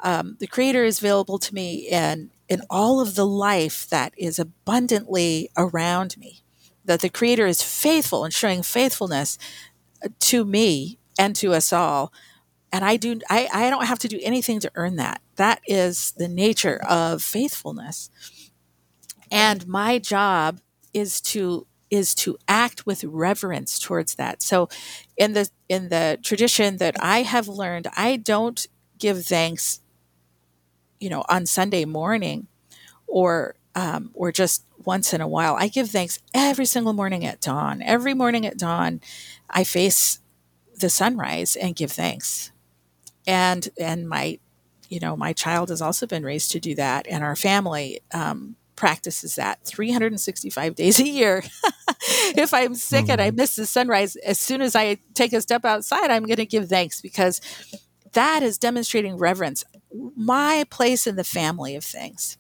Um, 0.02 0.38
the 0.40 0.48
creator 0.48 0.84
is 0.84 1.00
available 1.00 1.40
to 1.40 1.54
me 1.54 1.88
in, 1.90 2.32
in 2.48 2.62
all 2.70 3.00
of 3.00 3.16
the 3.16 3.26
life 3.26 3.88
that 3.90 4.14
is 4.18 4.40
abundantly 4.40 5.50
around 5.58 6.18
me. 6.18 6.42
That 6.86 7.02
the 7.02 7.10
creator 7.10 7.48
is 7.48 7.62
faithful 7.62 8.24
and 8.24 8.34
showing 8.34 8.64
faithfulness 8.64 9.38
uh, 10.04 10.10
to 10.20 10.46
me 10.46 11.00
and 11.18 11.36
to 11.38 11.54
us 11.54 11.74
all. 11.74 12.14
And 12.72 12.86
I 12.86 12.98
do 12.98 13.20
I, 13.30 13.50
I 13.54 13.70
don't 13.70 13.86
have 13.86 14.00
to 14.00 14.08
do 14.08 14.20
anything 14.22 14.60
to 14.60 14.72
earn 14.76 14.98
that. 14.98 15.22
That 15.38 15.62
is 15.66 16.12
the 16.18 16.28
nature 16.28 16.80
of 16.88 17.24
faithfulness. 17.24 18.10
And 19.32 19.68
my 19.68 20.00
job 20.00 20.60
is 20.94 21.20
to 21.22 21.66
is 21.90 22.14
to 22.16 22.38
act 22.48 22.86
with 22.86 23.04
reverence 23.04 23.80
towards 23.80 24.16
that. 24.16 24.42
So 24.42 24.70
in 25.16 25.34
the 25.34 25.50
in 25.70 25.90
the 25.90 26.20
tradition 26.24 26.78
that 26.78 26.96
I 27.02 27.22
have 27.24 27.48
learned, 27.48 27.88
I 27.96 28.18
don't 28.18 28.66
give 28.98 29.26
thanks, 29.26 29.82
you 31.00 31.10
know, 31.10 31.24
on 31.30 31.46
Sunday 31.46 31.86
morning 31.86 32.48
or 33.08 33.56
um, 33.76 34.12
or 34.14 34.32
just 34.32 34.66
once 34.86 35.14
in 35.14 35.22
a 35.22 35.28
while. 35.28 35.56
I 35.56 35.68
give 35.68 35.90
thanks 35.90 36.20
every 36.34 36.66
single 36.66 36.94
morning 36.94 37.26
at 37.26 37.42
dawn. 37.42 37.82
Every 37.82 38.14
morning 38.14 38.46
at 38.46 38.58
dawn, 38.58 39.02
I 39.50 39.64
face 39.64 40.20
the 40.80 40.90
sunrise 40.90 41.56
and 41.56 41.76
give 41.76 41.92
thanks. 41.92 42.52
And 43.26 43.70
and 43.80 44.08
my 44.08 44.40
you 44.90 45.00
know 45.00 45.16
my 45.16 45.34
child 45.34 45.70
has 45.70 45.82
also 45.82 46.08
been 46.08 46.24
raised 46.24 46.52
to 46.52 46.60
do 46.60 46.76
that, 46.76 47.08
and 47.10 47.24
our 47.24 47.36
family 47.36 48.02
um, 48.14 48.56
practices 48.78 49.36
that 49.36 49.66
365 49.66 50.76
days 50.76 51.00
a 51.02 51.08
year. 51.08 51.44
if 52.38 52.54
I'm 52.54 52.76
sick 52.76 53.04
mm-hmm. 53.04 53.12
and 53.12 53.22
I 53.22 53.28
mm-hmm. 53.28 53.36
miss 53.36 53.58
the 53.58 53.66
sunrise, 53.66 54.16
as 54.18 54.40
soon 54.40 54.62
as 54.62 54.76
I 54.76 55.00
take 55.14 55.34
a 55.34 55.42
step 55.42 55.66
outside, 55.66 56.10
I'm 56.10 56.24
going 56.24 56.38
to 56.38 56.46
give 56.46 56.70
thanks 56.70 57.02
because 57.02 57.42
that 58.14 58.42
is 58.42 58.58
demonstrating 58.58 59.18
reverence. 59.18 59.66
My 60.16 60.66
place 60.70 61.06
in 61.06 61.18
the 61.18 61.26
family 61.26 61.76
of 61.76 61.84
things. 61.84 62.38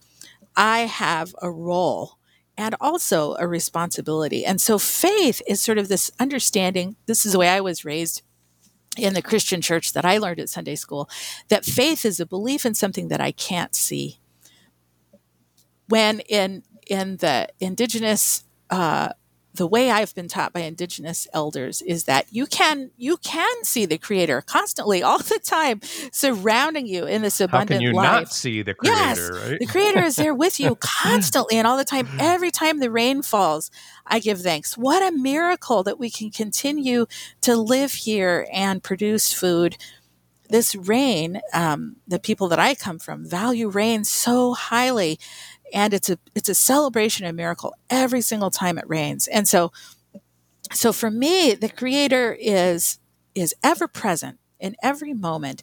I 0.55 0.81
have 0.81 1.35
a 1.41 1.51
role 1.51 2.17
and 2.57 2.75
also 2.81 3.35
a 3.37 3.47
responsibility. 3.47 4.43
And 4.43 4.59
so 4.59 4.79
faith 4.79 5.41
is 5.47 5.61
sort 5.61 5.77
of 5.77 5.87
this 5.87 6.09
understanding. 6.19 6.95
This 7.05 7.25
is 7.25 7.33
the 7.33 7.39
way 7.39 7.49
I 7.49 7.61
was 7.61 7.85
raised 7.85 8.23
in 8.97 9.13
the 9.13 9.21
Christian 9.21 9.61
church 9.61 9.93
that 9.93 10.05
I 10.05 10.17
learned 10.17 10.39
at 10.39 10.49
Sunday 10.49 10.75
school 10.75 11.07
that 11.49 11.65
faith 11.65 12.03
is 12.03 12.19
a 12.19 12.25
belief 12.25 12.65
in 12.65 12.73
something 12.73 13.09
that 13.09 13.21
I 13.21 13.31
can't 13.31 13.75
see 13.75 14.19
when 15.87 16.19
in 16.21 16.63
in 16.87 17.17
the 17.17 17.47
indigenous 17.59 18.43
uh, 18.69 19.09
the 19.57 19.67
way 19.67 19.89
I've 19.89 20.13
been 20.15 20.27
taught 20.27 20.53
by 20.53 20.61
indigenous 20.61 21.27
elders 21.33 21.81
is 21.81 22.05
that 22.05 22.27
you 22.31 22.45
can 22.45 22.91
you 22.95 23.17
can 23.17 23.63
see 23.63 23.85
the 23.85 23.97
creator 23.97 24.41
constantly 24.41 25.03
all 25.07 25.17
the 25.17 25.39
time 25.39 25.81
surrounding 26.11 26.87
you 26.87 27.05
in 27.05 27.21
this 27.21 27.41
abundant 27.41 27.71
How 27.71 27.77
can 27.77 27.81
you 27.81 27.93
life. 27.93 28.03
not 28.05 28.33
see 28.33 28.61
the 28.61 28.73
creator, 28.73 28.97
yes, 28.97 29.19
right? 29.19 29.59
the 29.59 29.65
creator 29.65 30.03
is 30.03 30.15
there 30.15 30.33
with 30.33 30.59
you 30.59 30.75
constantly 30.79 31.57
and 31.57 31.67
all 31.67 31.77
the 31.77 31.85
time. 31.85 32.07
Every 32.19 32.51
time 32.51 32.79
the 32.79 32.91
rain 32.91 33.21
falls, 33.21 33.69
I 34.05 34.19
give 34.19 34.41
thanks. 34.41 34.77
What 34.77 35.01
a 35.01 35.15
miracle 35.15 35.83
that 35.83 35.99
we 35.99 36.09
can 36.09 36.29
continue 36.31 37.07
to 37.41 37.55
live 37.55 37.91
here 37.91 38.47
and 38.53 38.81
produce 38.81 39.33
food. 39.33 39.77
This 40.49 40.75
rain, 40.75 41.41
um, 41.53 41.97
the 42.07 42.19
people 42.19 42.47
that 42.47 42.59
I 42.59 42.73
come 42.73 42.99
from 42.99 43.27
value 43.27 43.67
rain 43.67 44.05
so 44.05 44.53
highly 44.53 45.19
and 45.73 45.93
it's 45.93 46.09
a 46.09 46.17
it's 46.35 46.49
a 46.49 46.55
celebration 46.55 47.25
a 47.25 47.33
miracle 47.33 47.73
every 47.89 48.21
single 48.21 48.51
time 48.51 48.77
it 48.77 48.87
rains 48.87 49.27
and 49.27 49.47
so 49.47 49.71
so 50.71 50.91
for 50.91 51.09
me 51.09 51.53
the 51.53 51.69
creator 51.69 52.35
is 52.39 52.99
is 53.35 53.53
ever 53.63 53.87
present 53.87 54.39
in 54.59 54.75
every 54.81 55.13
moment 55.13 55.61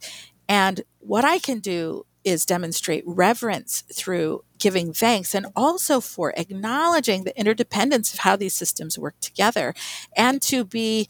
and 0.49 0.83
what 1.01 1.25
i 1.25 1.39
can 1.39 1.61
do 1.61 2.05
is 2.25 2.47
demonstrate 2.47 3.05
reverence 3.07 3.83
through 3.93 4.43
giving 4.59 4.95
thanks 4.95 5.35
and 5.35 5.47
also 5.55 6.01
for 6.01 6.33
acknowledging 6.39 7.25
the 7.25 7.39
interdependence 7.39 8.15
of 8.15 8.21
how 8.21 8.35
these 8.35 8.55
systems 8.55 8.99
work 8.99 9.15
together 9.21 9.75
and 10.17 10.41
to 10.41 10.65
be 10.65 11.07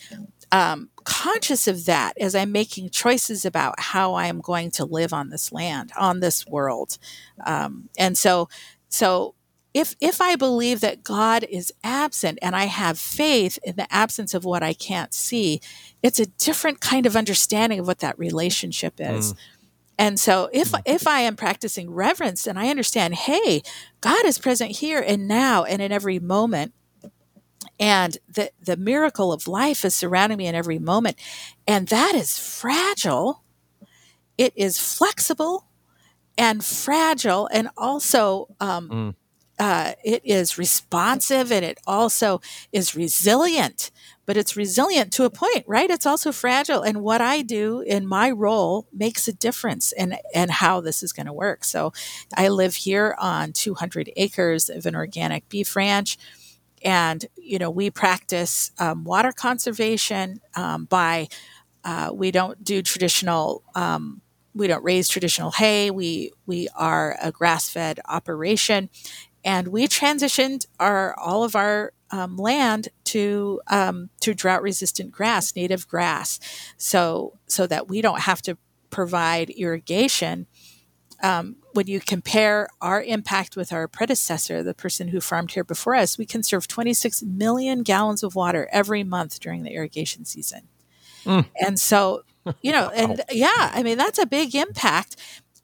um, 0.50 0.88
conscious 1.04 1.66
of 1.66 1.84
that 1.86 2.16
as 2.18 2.34
I'm 2.34 2.52
making 2.52 2.90
choices 2.90 3.44
about 3.44 3.78
how 3.78 4.14
I 4.14 4.26
am 4.26 4.40
going 4.40 4.70
to 4.72 4.84
live 4.84 5.12
on 5.12 5.30
this 5.30 5.52
land, 5.52 5.92
on 5.98 6.20
this 6.20 6.46
world. 6.46 6.98
Um, 7.44 7.88
and 7.98 8.16
so 8.16 8.48
so 8.94 9.34
if 9.74 9.96
if 10.00 10.20
I 10.20 10.36
believe 10.36 10.80
that 10.80 11.02
God 11.02 11.44
is 11.50 11.72
absent 11.82 12.38
and 12.40 12.54
I 12.54 12.66
have 12.66 12.96
faith 12.96 13.58
in 13.64 13.74
the 13.74 13.92
absence 13.92 14.34
of 14.34 14.44
what 14.44 14.62
I 14.62 14.72
can't 14.72 15.12
see, 15.12 15.60
it's 16.00 16.20
a 16.20 16.26
different 16.26 16.80
kind 16.80 17.04
of 17.04 17.16
understanding 17.16 17.80
of 17.80 17.88
what 17.88 17.98
that 17.98 18.16
relationship 18.16 18.94
is. 19.00 19.32
Mm. 19.32 19.36
And 19.98 20.20
so 20.20 20.48
if 20.52 20.70
mm. 20.70 20.80
if 20.86 21.08
I 21.08 21.22
am 21.22 21.34
practicing 21.34 21.90
reverence 21.90 22.46
and 22.46 22.56
I 22.56 22.68
understand, 22.68 23.16
hey, 23.16 23.62
God 24.00 24.24
is 24.24 24.38
present 24.38 24.70
here 24.70 25.02
and 25.04 25.26
now 25.26 25.64
and 25.64 25.82
in 25.82 25.90
every 25.90 26.20
moment, 26.20 26.72
and 27.80 28.16
the 28.28 28.52
the 28.62 28.76
miracle 28.76 29.32
of 29.32 29.48
life 29.48 29.84
is 29.84 29.96
surrounding 29.96 30.38
me 30.38 30.46
in 30.46 30.54
every 30.54 30.78
moment, 30.78 31.16
and 31.66 31.88
that 31.88 32.14
is 32.14 32.38
fragile. 32.38 33.42
It 34.38 34.52
is 34.54 34.78
flexible 34.78 35.66
and 36.36 36.64
fragile 36.64 37.48
and 37.52 37.68
also 37.76 38.48
um, 38.60 38.88
mm. 38.88 39.14
uh, 39.58 39.92
it 40.04 40.22
is 40.24 40.58
responsive 40.58 41.52
and 41.52 41.64
it 41.64 41.78
also 41.86 42.40
is 42.72 42.94
resilient 42.94 43.90
but 44.26 44.36
it's 44.36 44.56
resilient 44.56 45.12
to 45.12 45.24
a 45.24 45.30
point, 45.30 45.64
right? 45.66 45.90
It's 45.90 46.06
also 46.06 46.32
fragile. 46.32 46.82
And 46.82 47.02
what 47.02 47.20
I 47.20 47.42
do 47.42 47.80
in 47.80 48.06
my 48.06 48.30
role 48.30 48.86
makes 48.92 49.28
a 49.28 49.32
difference 49.32 49.92
in, 49.92 50.16
in 50.34 50.48
how 50.48 50.80
this 50.80 51.02
is 51.02 51.12
going 51.12 51.26
to 51.26 51.32
work. 51.32 51.64
So 51.64 51.92
I 52.36 52.48
live 52.48 52.74
here 52.74 53.14
on 53.18 53.52
200 53.52 54.10
acres 54.16 54.68
of 54.68 54.86
an 54.86 54.96
organic 54.96 55.48
beef 55.48 55.76
ranch. 55.76 56.16
And, 56.82 57.24
you 57.36 57.58
know, 57.58 57.70
we 57.70 57.90
practice 57.90 58.70
um, 58.78 59.04
water 59.04 59.32
conservation 59.32 60.40
um, 60.54 60.84
by, 60.84 61.28
uh, 61.82 62.10
we 62.12 62.30
don't 62.30 62.62
do 62.62 62.82
traditional, 62.82 63.62
um, 63.74 64.20
we 64.54 64.66
don't 64.66 64.84
raise 64.84 65.08
traditional 65.08 65.50
hay. 65.50 65.90
We, 65.90 66.32
we 66.46 66.68
are 66.76 67.16
a 67.20 67.32
grass 67.32 67.68
fed 67.68 68.00
operation. 68.06 68.88
And 69.44 69.68
we 69.68 69.88
transitioned 69.88 70.66
our, 70.78 71.18
all 71.18 71.44
of 71.44 71.54
our 71.54 71.92
um, 72.14 72.36
land 72.36 72.88
to 73.06 73.60
um, 73.66 74.10
to 74.20 74.34
drought 74.34 74.62
resistant 74.62 75.10
grass, 75.10 75.56
native 75.56 75.88
grass, 75.88 76.38
so 76.76 77.38
so 77.46 77.66
that 77.66 77.88
we 77.88 78.00
don't 78.00 78.20
have 78.20 78.40
to 78.42 78.56
provide 78.90 79.50
irrigation. 79.50 80.46
Um, 81.22 81.56
when 81.72 81.86
you 81.86 82.00
compare 82.00 82.68
our 82.80 83.02
impact 83.02 83.56
with 83.56 83.72
our 83.72 83.88
predecessor, 83.88 84.62
the 84.62 84.74
person 84.74 85.08
who 85.08 85.20
farmed 85.20 85.52
here 85.52 85.64
before 85.64 85.94
us, 85.94 86.18
we 86.18 86.26
conserve 86.26 86.68
26 86.68 87.22
million 87.22 87.82
gallons 87.82 88.22
of 88.22 88.34
water 88.34 88.68
every 88.70 89.02
month 89.02 89.40
during 89.40 89.62
the 89.62 89.70
irrigation 89.70 90.24
season. 90.24 90.68
Mm. 91.24 91.46
And 91.58 91.80
so, 91.80 92.22
you 92.62 92.72
know, 92.72 92.88
and 92.94 93.22
yeah, 93.30 93.70
I 93.74 93.82
mean 93.82 93.98
that's 93.98 94.18
a 94.18 94.26
big 94.26 94.54
impact, 94.54 95.16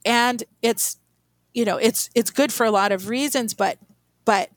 and 0.05 0.43
it's 0.63 0.97
you 1.55 1.65
know 1.65 1.77
it's 1.77 2.11
it's 2.15 2.31
good 2.31 2.53
for 2.53 2.67
a 2.67 2.71
lot 2.71 2.93
of 2.93 3.09
reasons, 3.09 3.55
but 3.55 3.79
but 4.25 4.51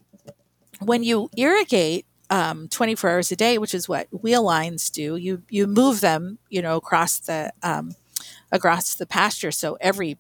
when 0.80 1.04
you 1.04 1.30
irrigate 1.38 2.06
um, 2.30 2.68
24 2.68 3.10
hours 3.10 3.32
a 3.32 3.36
day, 3.36 3.58
which 3.58 3.74
is 3.74 3.88
what 3.88 4.08
wheel 4.24 4.44
lines 4.44 4.90
do, 4.90 5.16
you 5.16 5.44
you 5.50 5.68
move 5.68 6.02
them, 6.02 6.40
you 6.50 6.62
know, 6.62 6.78
across 6.78 7.20
the 7.20 7.52
um, 7.64 7.94
across 8.52 8.96
the 8.96 9.06
pasture. 9.06 9.52
So 9.52 9.78
every 9.82 10.18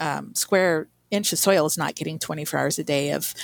um, 0.00 0.34
square 0.34 0.88
inch 1.14 1.32
of 1.32 1.38
soil 1.38 1.66
is 1.66 1.78
not 1.78 1.94
getting 1.94 2.18
24 2.18 2.60
hours 2.60 2.78
a 2.78 2.84
day 2.84 3.10
of 3.10 3.34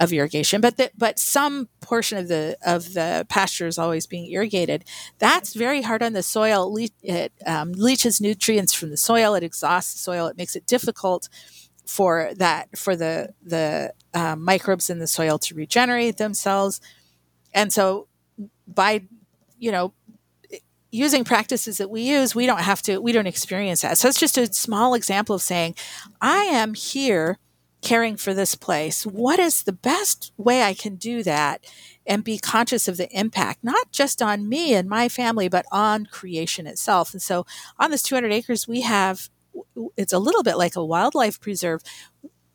of 0.00 0.12
irrigation, 0.12 0.60
but 0.60 0.76
the, 0.76 0.90
but 0.96 1.18
some 1.18 1.68
portion 1.80 2.18
of 2.18 2.28
the 2.28 2.56
of 2.64 2.94
the 2.94 3.26
pasture 3.28 3.66
is 3.66 3.78
always 3.78 4.06
being 4.06 4.30
irrigated. 4.30 4.84
That's 5.18 5.54
very 5.54 5.82
hard 5.82 6.02
on 6.02 6.12
the 6.12 6.22
soil. 6.22 6.74
It 7.02 7.32
um, 7.46 7.72
leaches 7.72 8.20
nutrients 8.20 8.72
from 8.72 8.90
the 8.90 8.96
soil. 8.96 9.34
It 9.34 9.42
exhausts 9.42 9.92
the 9.92 9.98
soil. 9.98 10.26
It 10.26 10.36
makes 10.36 10.56
it 10.56 10.66
difficult 10.66 11.28
for 11.86 12.32
that 12.36 12.76
for 12.76 12.94
the 12.96 13.34
the 13.42 13.92
um, 14.14 14.44
microbes 14.44 14.90
in 14.90 14.98
the 14.98 15.06
soil 15.06 15.38
to 15.38 15.54
regenerate 15.54 16.18
themselves 16.18 16.80
and 17.54 17.72
so 17.72 18.08
by 18.66 19.02
you 19.58 19.72
know 19.72 19.92
using 20.90 21.24
practices 21.24 21.78
that 21.78 21.90
we 21.90 22.02
use 22.02 22.34
we 22.34 22.46
don't 22.46 22.60
have 22.60 22.80
to 22.82 22.98
we 22.98 23.12
don't 23.12 23.26
experience 23.26 23.82
that. 23.82 23.98
So 23.98 24.08
it's 24.08 24.20
just 24.20 24.38
a 24.38 24.52
small 24.52 24.94
example 24.94 25.34
of 25.34 25.42
saying 25.42 25.74
i 26.20 26.44
am 26.44 26.74
here 26.74 27.38
caring 27.80 28.16
for 28.16 28.34
this 28.34 28.56
place. 28.56 29.06
What 29.06 29.38
is 29.38 29.62
the 29.62 29.72
best 29.72 30.32
way 30.36 30.62
i 30.62 30.74
can 30.74 30.96
do 30.96 31.22
that 31.22 31.64
and 32.06 32.24
be 32.24 32.38
conscious 32.38 32.88
of 32.88 32.96
the 32.96 33.10
impact 33.16 33.62
not 33.62 33.92
just 33.92 34.22
on 34.22 34.48
me 34.48 34.74
and 34.74 34.88
my 34.88 35.08
family 35.08 35.48
but 35.48 35.66
on 35.70 36.06
creation 36.06 36.66
itself? 36.66 37.12
And 37.12 37.22
so 37.22 37.44
on 37.78 37.90
this 37.90 38.02
200 38.02 38.32
acres 38.32 38.66
we 38.66 38.80
have 38.80 39.28
it's 39.96 40.12
a 40.12 40.18
little 40.18 40.42
bit 40.42 40.56
like 40.56 40.76
a 40.76 40.84
wildlife 40.84 41.40
preserve. 41.40 41.82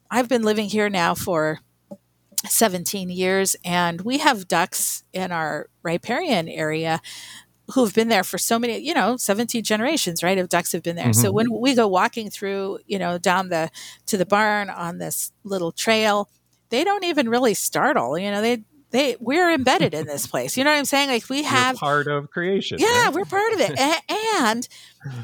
I've 0.10 0.30
been 0.30 0.43
living 0.43 0.69
here 0.69 0.89
now 0.89 1.15
for 1.15 1.60
17 2.48 3.10
years, 3.10 3.56
and 3.63 4.02
we 4.02 4.17
have 4.19 4.48
ducks 4.48 5.04
in 5.13 5.32
our 5.32 5.69
riparian 5.82 6.48
area 6.48 7.02
who've 7.73 7.93
been 7.93 8.10
there 8.10 8.23
for 8.23 8.38
so 8.38 8.60
many, 8.60 8.80
you 8.80 8.93
know, 8.93 9.17
17 9.17 9.63
generations, 9.63 10.21
right, 10.21 10.38
of 10.38 10.49
ducks 10.49 10.71
have 10.73 10.84
been 10.84 10.95
there. 10.95 11.08
Mm-hmm. 11.08 11.21
So 11.21 11.32
when 11.32 11.47
we 11.52 11.76
go 11.76 11.88
walking 11.88 12.30
through, 12.30 12.80
you 12.86 12.99
know, 12.99 13.17
down 13.17 13.49
the 13.49 13.69
to 14.08 14.17
the 14.17 14.26
barn 14.26 14.69
on 14.69 14.97
this 14.97 15.32
little 15.43 15.71
trail, 15.71 16.30
they 16.69 16.84
don't 16.84 17.04
even 17.04 17.30
really 17.30 17.54
startle. 17.54 18.17
You 18.17 18.32
know, 18.32 18.41
they 18.41 18.63
they 18.91 19.15
we're 19.19 19.52
embedded 19.52 19.93
in 19.93 20.06
this 20.06 20.28
place. 20.28 20.58
You 20.58 20.63
know 20.63 20.71
what 20.71 20.78
I'm 20.78 20.86
saying? 20.86 21.10
Like 21.10 21.30
we 21.30 21.43
have 21.43 21.76
You're 21.76 21.80
part 21.80 22.08
of 22.08 22.30
creation. 22.30 22.80
Yeah, 22.80 23.06
right? 23.06 23.13
we're 23.13 23.26
part 23.26 23.54
of 23.54 23.62
it. 23.62 23.80
and 24.41 24.67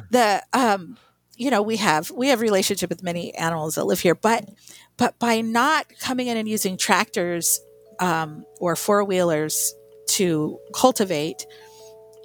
the 0.10 0.43
um 0.54 0.97
you 1.36 1.49
know 1.49 1.62
we 1.62 1.78
have 1.78 2.12
we 2.12 2.30
have 2.30 2.41
relationship 2.41 2.89
with 2.89 3.02
many 3.02 3.34
animals 3.36 3.75
that 3.75 3.86
live 3.86 4.02
here 4.02 4.13
but 4.13 4.49
but 4.97 5.17
by 5.17 5.39
not 5.39 5.86
coming 6.02 6.28
in 6.28 6.36
and 6.36 6.49
using 6.49 6.75
tractors 6.75 7.62
um, 7.99 8.45
or 8.60 8.75
four 8.75 9.04
wheelers 9.04 9.73
to 10.08 10.60
cultivate 10.73 11.45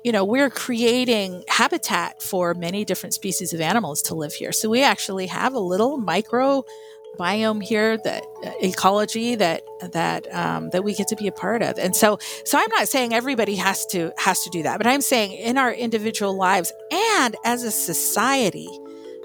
you 0.04 0.12
know 0.12 0.24
we're 0.24 0.50
creating 0.50 1.42
habitat 1.48 2.22
for 2.22 2.54
many 2.54 2.84
different 2.84 3.14
species 3.14 3.52
of 3.52 3.60
animals 3.60 4.02
to 4.02 4.14
live 4.14 4.32
here. 4.32 4.52
So 4.52 4.68
we 4.68 4.84
actually 4.84 5.26
have 5.26 5.54
a 5.54 5.60
little 5.60 5.96
micro 5.96 6.64
biome 7.18 7.62
here 7.62 7.96
that 7.98 8.24
uh, 8.44 8.50
ecology 8.60 9.34
that 9.36 9.62
that 9.92 10.32
um, 10.34 10.70
that 10.70 10.84
we 10.84 10.94
get 10.94 11.08
to 11.08 11.16
be 11.16 11.26
a 11.26 11.32
part 11.32 11.62
of. 11.62 11.78
And 11.78 11.94
so 11.96 12.18
so 12.44 12.58
i'm 12.58 12.70
not 12.70 12.88
saying 12.88 13.12
everybody 13.12 13.56
has 13.56 13.86
to 13.86 14.12
has 14.18 14.42
to 14.44 14.50
do 14.50 14.62
that 14.62 14.78
but 14.78 14.86
i'm 14.86 15.00
saying 15.00 15.32
in 15.32 15.58
our 15.58 15.72
individual 15.72 16.36
lives 16.36 16.72
and 16.90 17.36
as 17.44 17.62
a 17.62 17.70
society 17.70 18.68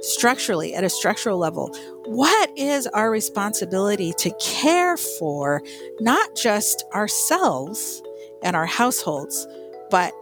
structurally, 0.02 0.74
at 0.74 0.84
a 0.84 0.90
structural 0.90 1.38
level, 1.38 1.76
what 2.06 2.52
is 2.58 2.88
our 2.88 3.12
responsibility 3.12 4.14
to 4.14 4.32
care 4.40 4.98
for 4.98 5.62
not 6.00 6.36
just 6.36 6.84
ourselves 6.94 8.02
and 8.44 8.56
our 8.56 8.66
households, 8.66 9.48
but 9.90 10.14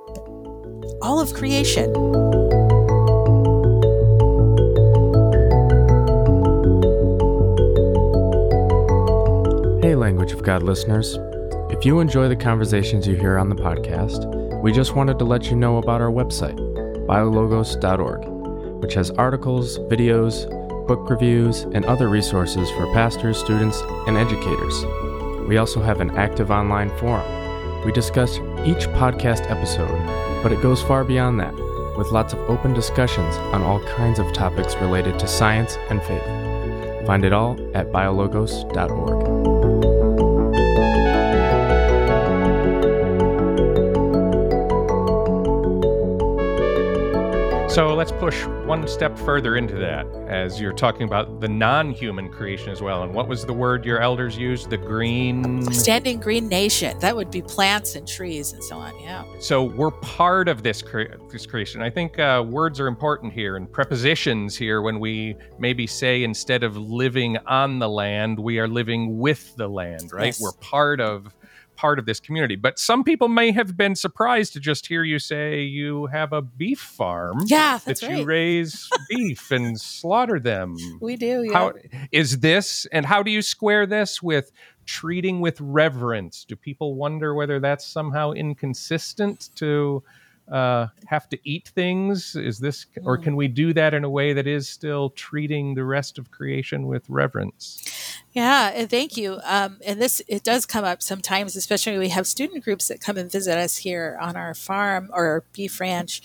all 1.01 1.19
of 1.19 1.33
creation? 1.33 1.93
Hey, 9.81 9.95
Language 9.95 10.31
of 10.31 10.43
God 10.43 10.63
listeners. 10.63 11.17
If 11.69 11.85
you 11.85 11.99
enjoy 11.99 12.27
the 12.27 12.35
conversations 12.35 13.07
you 13.07 13.15
hear 13.15 13.37
on 13.37 13.49
the 13.49 13.55
podcast, 13.55 14.25
we 14.61 14.71
just 14.71 14.95
wanted 14.95 15.19
to 15.19 15.25
let 15.25 15.49
you 15.49 15.55
know 15.55 15.77
about 15.77 16.01
our 16.01 16.11
website, 16.11 16.57
biologos.org 17.07 18.37
which 18.81 18.93
has 18.93 19.11
articles, 19.11 19.79
videos, 19.79 20.47
book 20.87 21.09
reviews, 21.09 21.63
and 21.73 21.85
other 21.85 22.09
resources 22.09 22.69
for 22.71 22.91
pastors, 22.93 23.37
students, 23.37 23.81
and 24.07 24.17
educators. 24.17 24.85
We 25.47 25.57
also 25.57 25.81
have 25.81 25.99
an 25.99 26.11
active 26.11 26.51
online 26.51 26.89
forum. 26.97 27.46
We 27.87 27.93
discuss 27.93 28.39
each 28.65 28.85
podcast 28.99 29.49
episode, 29.49 29.97
but 30.43 30.51
it 30.51 30.61
goes 30.61 30.81
far 30.81 31.05
beyond 31.05 31.39
that, 31.39 31.53
with 31.97 32.11
lots 32.11 32.33
of 32.33 32.39
open 32.49 32.73
discussions 32.73 33.33
on 33.53 33.63
all 33.63 33.79
kinds 33.95 34.19
of 34.19 34.33
topics 34.33 34.75
related 34.75 35.17
to 35.19 35.25
science 35.25 35.77
and 35.89 36.03
faith. 36.03 37.07
Find 37.07 37.23
it 37.23 37.31
all 37.31 37.57
at 37.73 37.93
biologos.org. 37.93 39.46
So 47.77 47.93
let's 47.93 48.11
push 48.11 48.43
one 48.65 48.87
step 48.87 49.15
further 49.19 49.55
into 49.55 49.75
that 49.75 50.07
as 50.27 50.59
you're 50.59 50.73
talking 50.73 51.03
about 51.03 51.39
the 51.39 51.47
non 51.47 51.91
human 51.91 52.27
creation 52.27 52.71
as 52.71 52.81
well. 52.81 53.03
And 53.03 53.13
what 53.13 53.27
was 53.27 53.45
the 53.45 53.53
word 53.53 53.85
your 53.85 54.01
elders 54.01 54.35
used? 54.35 54.71
The 54.71 54.77
green. 54.77 55.61
Standing 55.71 56.19
green 56.19 56.49
nation. 56.49 56.97
That 56.97 57.15
would 57.15 57.29
be 57.29 57.43
plants 57.43 57.93
and 57.93 58.07
trees 58.07 58.51
and 58.51 58.63
so 58.63 58.77
on. 58.77 58.99
Yeah. 58.99 59.25
So 59.37 59.61
we're 59.63 59.91
part 59.91 60.47
of 60.47 60.63
this, 60.63 60.81
cre- 60.81 61.17
this 61.31 61.45
creation. 61.45 61.83
I 61.83 61.91
think 61.91 62.17
uh, 62.17 62.43
words 62.47 62.79
are 62.79 62.87
important 62.87 63.31
here 63.31 63.57
and 63.57 63.71
prepositions 63.71 64.55
here 64.55 64.81
when 64.81 64.99
we 64.99 65.35
maybe 65.59 65.85
say 65.85 66.23
instead 66.23 66.63
of 66.63 66.77
living 66.77 67.37
on 67.45 67.77
the 67.77 67.87
land, 67.87 68.39
we 68.39 68.57
are 68.57 68.67
living 68.67 69.19
with 69.19 69.55
the 69.55 69.67
land, 69.67 70.11
right? 70.11 70.25
Yes. 70.25 70.41
We're 70.41 70.53
part 70.53 70.99
of 70.99 71.31
part 71.77 71.99
of 71.99 72.05
this 72.05 72.19
community. 72.19 72.57
But 72.57 72.77
some 72.77 73.03
people 73.03 73.29
may 73.29 73.51
have 73.51 73.77
been 73.77 73.95
surprised 73.95 74.53
to 74.53 74.59
just 74.59 74.87
hear 74.87 75.03
you 75.03 75.19
say 75.19 75.61
you 75.61 76.07
have 76.07 76.33
a 76.33 76.41
beef 76.41 76.79
farm. 76.79 77.43
Yeah, 77.45 77.79
that 77.85 78.01
right. 78.01 78.17
you 78.17 78.25
raise 78.25 78.89
beef 79.09 79.51
and 79.51 79.79
slaughter 79.97 80.39
them. 80.39 80.75
We 80.99 81.15
do. 81.15 81.43
Yeah. 81.43 81.53
How 81.53 81.73
is 82.11 82.39
this, 82.39 82.85
and 82.91 83.05
how 83.05 83.23
do 83.23 83.31
you 83.31 83.41
square 83.41 83.85
this 83.85 84.21
with 84.21 84.51
treating 84.85 85.39
with 85.39 85.61
reverence? 85.61 86.43
Do 86.45 86.55
people 86.55 86.95
wonder 86.95 87.33
whether 87.33 87.59
that's 87.59 87.85
somehow 87.85 88.31
inconsistent 88.31 89.49
to? 89.55 90.03
Uh, 90.51 90.87
have 91.05 91.27
to 91.29 91.39
eat 91.43 91.69
things? 91.75 92.35
Is 92.35 92.59
this, 92.59 92.85
or 93.03 93.17
can 93.17 93.35
we 93.35 93.47
do 93.47 93.73
that 93.73 93.93
in 93.93 94.03
a 94.03 94.09
way 94.09 94.33
that 94.33 94.47
is 94.47 94.67
still 94.67 95.09
treating 95.11 95.75
the 95.75 95.83
rest 95.83 96.17
of 96.17 96.31
creation 96.31 96.87
with 96.87 97.03
reverence? 97.09 97.83
Yeah, 98.31 98.71
and 98.73 98.89
thank 98.89 99.17
you. 99.17 99.39
Um, 99.43 99.79
and 99.85 100.01
this 100.01 100.21
it 100.27 100.43
does 100.43 100.65
come 100.65 100.85
up 100.85 101.01
sometimes, 101.01 101.55
especially 101.55 101.97
we 101.97 102.09
have 102.09 102.27
student 102.27 102.63
groups 102.63 102.87
that 102.87 103.01
come 103.01 103.17
and 103.17 103.31
visit 103.31 103.57
us 103.57 103.77
here 103.77 104.17
on 104.21 104.35
our 104.35 104.53
farm 104.53 105.09
or 105.13 105.43
beef 105.53 105.79
ranch. 105.79 106.21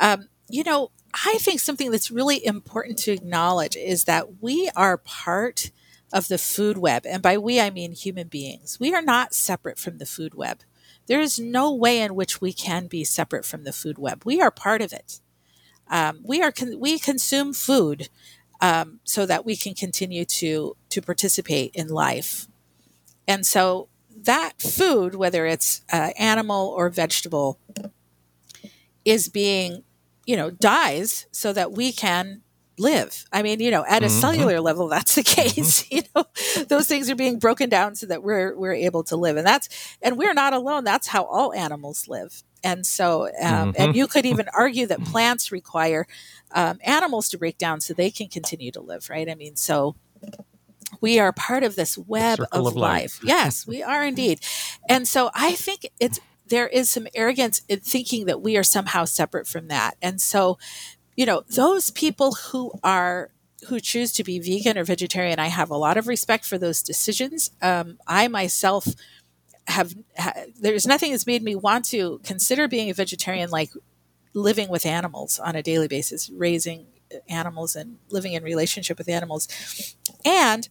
Um, 0.00 0.28
you 0.48 0.64
know, 0.64 0.90
I 1.12 1.38
think 1.40 1.60
something 1.60 1.90
that's 1.90 2.10
really 2.10 2.44
important 2.44 2.98
to 3.00 3.12
acknowledge 3.12 3.76
is 3.76 4.04
that 4.04 4.42
we 4.42 4.70
are 4.74 4.96
part 4.96 5.70
of 6.12 6.28
the 6.28 6.38
food 6.38 6.76
web, 6.76 7.06
and 7.06 7.22
by 7.22 7.38
we 7.38 7.60
I 7.60 7.70
mean 7.70 7.92
human 7.92 8.26
beings. 8.26 8.78
We 8.80 8.94
are 8.94 9.02
not 9.02 9.32
separate 9.32 9.78
from 9.78 9.98
the 9.98 10.06
food 10.06 10.34
web 10.34 10.62
there 11.06 11.20
is 11.20 11.38
no 11.38 11.74
way 11.74 12.00
in 12.00 12.14
which 12.14 12.40
we 12.40 12.52
can 12.52 12.86
be 12.86 13.04
separate 13.04 13.44
from 13.44 13.64
the 13.64 13.72
food 13.72 13.98
web. 13.98 14.22
We 14.24 14.40
are 14.40 14.50
part 14.50 14.82
of 14.82 14.92
it. 14.92 15.20
Um, 15.88 16.20
we 16.22 16.40
are 16.42 16.52
con- 16.52 16.78
we 16.78 16.98
consume 16.98 17.52
food 17.52 18.08
um, 18.60 19.00
so 19.04 19.26
that 19.26 19.44
we 19.44 19.56
can 19.56 19.74
continue 19.74 20.24
to 20.24 20.76
to 20.90 21.02
participate 21.02 21.72
in 21.74 21.88
life, 21.88 22.46
and 23.26 23.44
so 23.44 23.88
that 24.16 24.60
food, 24.60 25.14
whether 25.14 25.46
it's 25.46 25.82
uh, 25.92 26.10
animal 26.18 26.68
or 26.68 26.88
vegetable, 26.90 27.58
is 29.04 29.28
being 29.28 29.82
you 30.26 30.36
know 30.36 30.50
dies 30.50 31.26
so 31.32 31.52
that 31.52 31.72
we 31.72 31.92
can 31.92 32.42
live. 32.80 33.24
I 33.32 33.42
mean, 33.42 33.60
you 33.60 33.70
know, 33.70 33.84
at 33.86 34.02
a 34.02 34.06
mm-hmm. 34.06 34.20
cellular 34.20 34.60
level, 34.60 34.88
that's 34.88 35.14
the 35.14 35.22
mm-hmm. 35.22 35.42
case. 35.54 35.84
Mm-hmm. 35.84 35.94
You 35.96 36.02
know, 36.14 36.64
those 36.64 36.86
things 36.86 37.10
are 37.10 37.14
being 37.14 37.38
broken 37.38 37.68
down 37.68 37.94
so 37.94 38.06
that 38.06 38.22
we're 38.22 38.56
we're 38.56 38.74
able 38.74 39.04
to 39.04 39.16
live, 39.16 39.36
and 39.36 39.46
that's 39.46 39.68
and 40.02 40.16
we're 40.16 40.34
not 40.34 40.52
alone. 40.52 40.84
That's 40.84 41.08
how 41.08 41.24
all 41.24 41.52
animals 41.52 42.08
live. 42.08 42.42
And 42.62 42.84
so, 42.84 43.24
um, 43.24 43.72
mm-hmm. 43.72 43.82
and 43.82 43.96
you 43.96 44.06
could 44.06 44.26
even 44.26 44.46
argue 44.52 44.86
that 44.86 45.02
plants 45.04 45.50
require 45.50 46.06
um, 46.52 46.78
animals 46.84 47.28
to 47.30 47.38
break 47.38 47.56
down 47.56 47.80
so 47.80 47.94
they 47.94 48.10
can 48.10 48.28
continue 48.28 48.70
to 48.72 48.80
live, 48.80 49.08
right? 49.08 49.28
I 49.30 49.34
mean, 49.34 49.56
so 49.56 49.96
we 51.00 51.18
are 51.18 51.32
part 51.32 51.62
of 51.62 51.76
this 51.76 51.96
web 51.96 52.40
of, 52.52 52.66
of, 52.66 52.76
life. 52.76 52.76
life. 52.76 53.20
yes, 53.22 53.66
we 53.66 53.82
are 53.82 54.04
indeed. 54.04 54.40
And 54.88 55.06
so 55.08 55.30
I 55.34 55.52
think 55.52 55.88
it's 55.98 56.20
there 56.46 56.68
is 56.68 56.90
some 56.90 57.06
arrogance 57.14 57.62
in 57.68 57.80
thinking 57.80 58.26
that 58.26 58.42
we 58.42 58.56
are 58.56 58.64
somehow 58.64 59.04
separate 59.04 59.46
from 59.46 59.68
that. 59.68 59.96
And 60.02 60.20
so 60.20 60.58
you 61.20 61.26
know, 61.26 61.44
those 61.54 61.90
people 61.90 62.32
who 62.32 62.72
are 62.82 63.30
who 63.68 63.78
choose 63.78 64.10
to 64.10 64.24
be 64.24 64.38
vegan 64.38 64.78
or 64.78 64.84
vegetarian, 64.84 65.38
I 65.38 65.48
have 65.48 65.68
a 65.68 65.76
lot 65.76 65.98
of 65.98 66.08
respect 66.08 66.46
for 66.46 66.56
those 66.56 66.80
decisions. 66.80 67.50
Um, 67.60 67.98
I 68.06 68.26
myself 68.28 68.86
have, 69.66 69.94
ha, 70.16 70.32
there's 70.58 70.86
nothing 70.86 71.10
that's 71.10 71.26
made 71.26 71.42
me 71.42 71.54
want 71.54 71.84
to 71.90 72.22
consider 72.24 72.68
being 72.68 72.88
a 72.88 72.94
vegetarian 72.94 73.50
like 73.50 73.70
living 74.32 74.70
with 74.70 74.86
animals 74.86 75.38
on 75.38 75.56
a 75.56 75.62
daily 75.62 75.88
basis, 75.88 76.30
raising 76.30 76.86
animals 77.28 77.76
and 77.76 77.98
living 78.08 78.32
in 78.32 78.42
relationship 78.42 78.96
with 78.96 79.10
animals. 79.10 79.46
And 80.24 80.70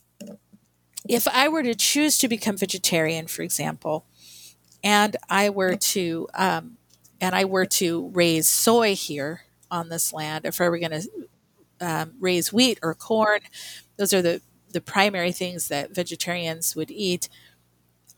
if 1.08 1.28
I 1.28 1.48
were 1.48 1.62
to 1.62 1.76
choose 1.76 2.18
to 2.18 2.28
become 2.28 2.58
vegetarian, 2.58 3.28
for 3.28 3.44
example, 3.44 4.08
and 4.84 5.16
I 5.30 5.52
were 5.52 5.76
to, 5.76 6.28
um, 6.34 6.78
and 7.22 7.36
I 7.36 7.46
were 7.46 7.68
to 7.68 8.10
raise 8.16 8.48
soy 8.48 8.96
here, 8.96 9.44
on 9.72 9.90
this 9.90 10.14
land, 10.14 10.46
if 10.46 10.60
were 10.60 10.80
going 10.80 11.02
to 11.02 11.10
um, 11.82 12.14
raise 12.20 12.52
wheat 12.52 12.80
or 12.82 12.94
corn, 12.94 13.42
those 13.98 14.14
are 14.14 14.22
the, 14.22 14.42
the 14.72 14.82
primary 14.82 15.32
things 15.32 15.68
that 15.70 15.96
vegetarians 15.96 16.76
would 16.76 16.92
eat, 16.92 17.30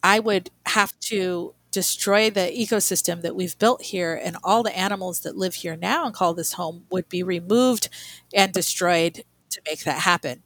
I 0.03 0.19
would 0.19 0.49
have 0.65 0.99
to 1.01 1.53
destroy 1.71 2.29
the 2.29 2.51
ecosystem 2.51 3.21
that 3.21 3.35
we've 3.35 3.57
built 3.57 3.81
here, 3.83 4.19
and 4.21 4.37
all 4.43 4.61
the 4.61 4.77
animals 4.77 5.21
that 5.21 5.37
live 5.37 5.55
here 5.55 5.77
now 5.77 6.05
and 6.05 6.13
call 6.13 6.33
this 6.33 6.53
home 6.53 6.85
would 6.91 7.07
be 7.07 7.23
removed 7.23 7.87
and 8.33 8.51
destroyed 8.51 9.23
to 9.49 9.61
make 9.65 9.83
that 9.83 9.99
happen. 9.99 10.43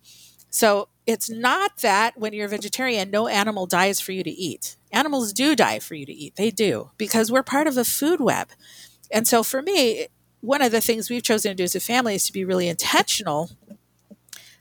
So 0.49 0.89
it's 1.05 1.29
not 1.29 1.79
that 1.81 2.17
when 2.17 2.33
you're 2.33 2.45
a 2.45 2.49
vegetarian, 2.49 3.11
no 3.11 3.27
animal 3.27 3.65
dies 3.65 3.99
for 3.99 4.11
you 4.11 4.23
to 4.23 4.29
eat. 4.29 4.77
Animals 4.91 5.33
do 5.33 5.55
die 5.55 5.79
for 5.79 5.95
you 5.95 6.05
to 6.05 6.13
eat. 6.13 6.35
They 6.35 6.51
do 6.51 6.91
because 6.97 7.31
we're 7.31 7.43
part 7.43 7.67
of 7.67 7.77
a 7.77 7.85
food 7.85 8.21
web. 8.21 8.49
And 9.11 9.27
so 9.27 9.43
for 9.43 9.61
me, 9.61 10.07
one 10.45 10.61
of 10.61 10.71
the 10.71 10.81
things 10.81 11.09
we've 11.09 11.23
chosen 11.23 11.51
to 11.51 11.55
do 11.55 11.63
as 11.63 11.75
a 11.75 11.79
family 11.79 12.15
is 12.15 12.25
to 12.25 12.33
be 12.33 12.45
really 12.45 12.67
intentional 12.67 13.51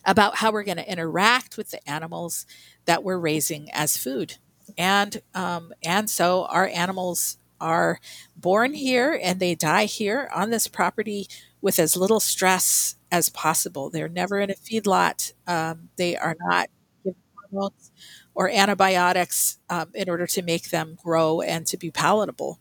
about 0.05 0.37
how 0.37 0.53
we're 0.53 0.65
going 0.65 0.77
to 0.77 0.91
interact 0.91 1.57
with 1.57 1.71
the 1.71 1.89
animals 1.89 2.47
that 2.85 3.03
we're 3.03 3.19
raising 3.19 3.71
as 3.73 3.97
food. 3.97 4.37
And 4.77 5.21
um, 5.35 5.73
and 5.83 6.09
so 6.09 6.47
our 6.47 6.67
animals 6.69 7.39
are 7.61 8.01
born 8.37 8.75
here 8.75 9.19
and 9.23 9.41
they 9.41 9.55
die 9.55 9.85
here 9.85 10.29
on 10.35 10.51
this 10.51 10.67
property 10.67 11.27
with 11.61 11.79
as 11.79 11.97
little 11.97 12.21
stress 12.21 12.97
as 13.11 13.29
possible. 13.29 13.91
They're 13.91 14.09
never 14.09 14.41
in 14.41 14.51
a 14.51 14.55
feedlot. 14.55 15.33
Um, 15.47 15.89
they 15.97 16.17
are 16.17 16.37
not 16.49 16.69
given 17.05 17.17
hormones 17.51 17.93
or 18.35 18.51
antibiotics 18.51 19.59
um, 19.71 19.91
in 19.95 20.11
order 20.11 20.27
to 20.27 20.43
make 20.43 20.71
them 20.71 20.97
grow 21.03 21.41
and 21.41 21.67
to 21.69 21.77
be 21.77 21.91
palatable. 21.91 22.59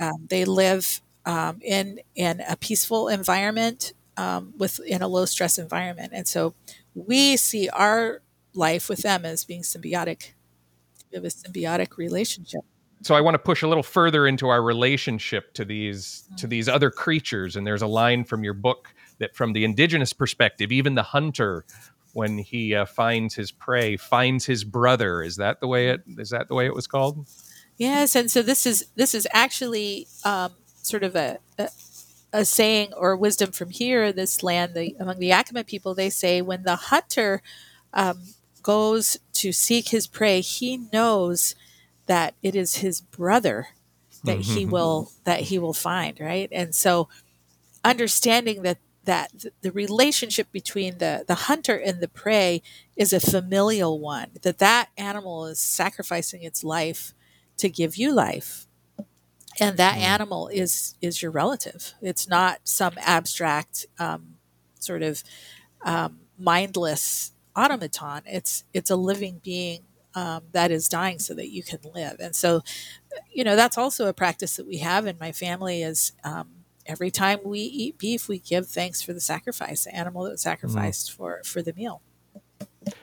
Um, 0.00 0.26
they 0.28 0.44
live 0.44 1.00
um, 1.26 1.58
in 1.60 2.00
in 2.14 2.40
a 2.48 2.56
peaceful 2.56 3.08
environment 3.08 3.92
um, 4.16 4.54
with 4.56 4.80
in 4.86 5.02
a 5.02 5.08
low 5.08 5.26
stress 5.26 5.58
environment, 5.58 6.12
and 6.14 6.26
so 6.26 6.54
we 6.94 7.36
see 7.36 7.68
our 7.68 8.22
life 8.54 8.88
with 8.88 9.00
them 9.00 9.24
as 9.24 9.44
being 9.44 9.62
symbiotic. 9.62 10.32
We 11.10 11.16
have 11.16 11.24
a 11.24 11.28
symbiotic 11.28 11.98
relationship. 11.98 12.62
So 13.02 13.14
I 13.14 13.20
want 13.20 13.34
to 13.34 13.38
push 13.38 13.62
a 13.62 13.68
little 13.68 13.82
further 13.82 14.26
into 14.26 14.48
our 14.48 14.62
relationship 14.62 15.52
to 15.54 15.64
these 15.64 16.24
to 16.38 16.46
mm. 16.46 16.50
these 16.50 16.68
other 16.68 16.90
creatures, 16.90 17.56
and 17.56 17.66
there's 17.66 17.82
a 17.82 17.86
line 17.86 18.24
from 18.24 18.42
your 18.42 18.54
book 18.54 18.94
that, 19.18 19.34
from 19.34 19.52
the 19.52 19.64
indigenous 19.64 20.12
perspective, 20.12 20.72
even 20.72 20.94
the 20.94 21.02
hunter 21.02 21.66
when 22.16 22.38
he 22.38 22.74
uh, 22.74 22.86
finds 22.86 23.34
his 23.34 23.52
prey 23.52 23.94
finds 23.94 24.46
his 24.46 24.64
brother 24.64 25.22
is 25.22 25.36
that 25.36 25.60
the 25.60 25.66
way 25.66 25.90
it 25.90 26.00
is 26.16 26.30
that 26.30 26.48
the 26.48 26.54
way 26.54 26.64
it 26.64 26.74
was 26.74 26.86
called 26.86 27.26
yes 27.76 28.16
and 28.16 28.30
so 28.30 28.40
this 28.40 28.64
is 28.64 28.86
this 28.94 29.14
is 29.14 29.28
actually 29.32 30.08
um, 30.24 30.50
sort 30.86 31.02
of 31.02 31.16
a, 31.16 31.38
a, 31.58 31.68
a 32.32 32.44
saying 32.44 32.92
or 32.94 33.16
wisdom 33.16 33.52
from 33.52 33.70
here, 33.70 34.12
this 34.12 34.42
land, 34.42 34.74
the, 34.74 34.96
among 34.98 35.18
the 35.18 35.30
Yakama 35.30 35.66
people, 35.66 35.94
they 35.94 36.10
say 36.10 36.42
when 36.42 36.62
the 36.62 36.76
hunter 36.76 37.42
um, 37.92 38.22
goes 38.62 39.18
to 39.32 39.52
seek 39.52 39.88
his 39.88 40.06
prey, 40.06 40.40
he 40.40 40.78
knows 40.92 41.54
that 42.06 42.34
it 42.42 42.54
is 42.54 42.76
his 42.76 43.00
brother 43.00 43.68
that 44.24 44.38
mm-hmm. 44.38 44.54
he 44.54 44.66
will 44.66 45.12
that 45.24 45.42
he 45.42 45.58
will 45.58 45.72
find, 45.72 46.18
right? 46.20 46.48
And 46.52 46.74
so, 46.74 47.08
understanding 47.84 48.62
that 48.62 48.78
that 49.04 49.30
the 49.62 49.72
relationship 49.72 50.50
between 50.52 50.98
the 50.98 51.24
the 51.26 51.34
hunter 51.34 51.76
and 51.76 52.00
the 52.00 52.08
prey 52.08 52.62
is 52.96 53.12
a 53.12 53.20
familial 53.20 53.98
one 53.98 54.30
that 54.42 54.58
that 54.58 54.88
animal 54.98 55.46
is 55.46 55.60
sacrificing 55.60 56.42
its 56.42 56.64
life 56.64 57.14
to 57.56 57.68
give 57.68 57.96
you 57.96 58.12
life 58.12 58.65
and 59.60 59.76
that 59.76 59.98
mm. 59.98 60.02
animal 60.02 60.48
is 60.48 60.94
is 61.00 61.22
your 61.22 61.30
relative 61.30 61.94
it's 62.00 62.28
not 62.28 62.60
some 62.64 62.94
abstract 62.98 63.86
um, 63.98 64.36
sort 64.78 65.02
of 65.02 65.22
um, 65.84 66.20
mindless 66.38 67.32
automaton 67.54 68.22
it's 68.26 68.64
it's 68.72 68.90
a 68.90 68.96
living 68.96 69.40
being 69.42 69.80
um, 70.14 70.44
that 70.52 70.70
is 70.70 70.88
dying 70.88 71.18
so 71.18 71.34
that 71.34 71.50
you 71.50 71.62
can 71.62 71.78
live 71.94 72.16
and 72.20 72.34
so 72.34 72.62
you 73.32 73.44
know 73.44 73.56
that's 73.56 73.78
also 73.78 74.06
a 74.06 74.12
practice 74.12 74.56
that 74.56 74.66
we 74.66 74.78
have 74.78 75.06
in 75.06 75.16
my 75.20 75.32
family 75.32 75.82
is 75.82 76.12
um, 76.24 76.48
every 76.86 77.10
time 77.10 77.38
we 77.44 77.60
eat 77.60 77.98
beef 77.98 78.28
we 78.28 78.38
give 78.38 78.66
thanks 78.66 79.02
for 79.02 79.12
the 79.12 79.20
sacrifice 79.20 79.84
the 79.84 79.94
animal 79.94 80.24
that 80.24 80.32
was 80.32 80.40
mm. 80.40 80.44
sacrificed 80.44 81.10
mm. 81.10 81.14
for 81.14 81.40
for 81.44 81.62
the 81.62 81.72
meal 81.74 82.02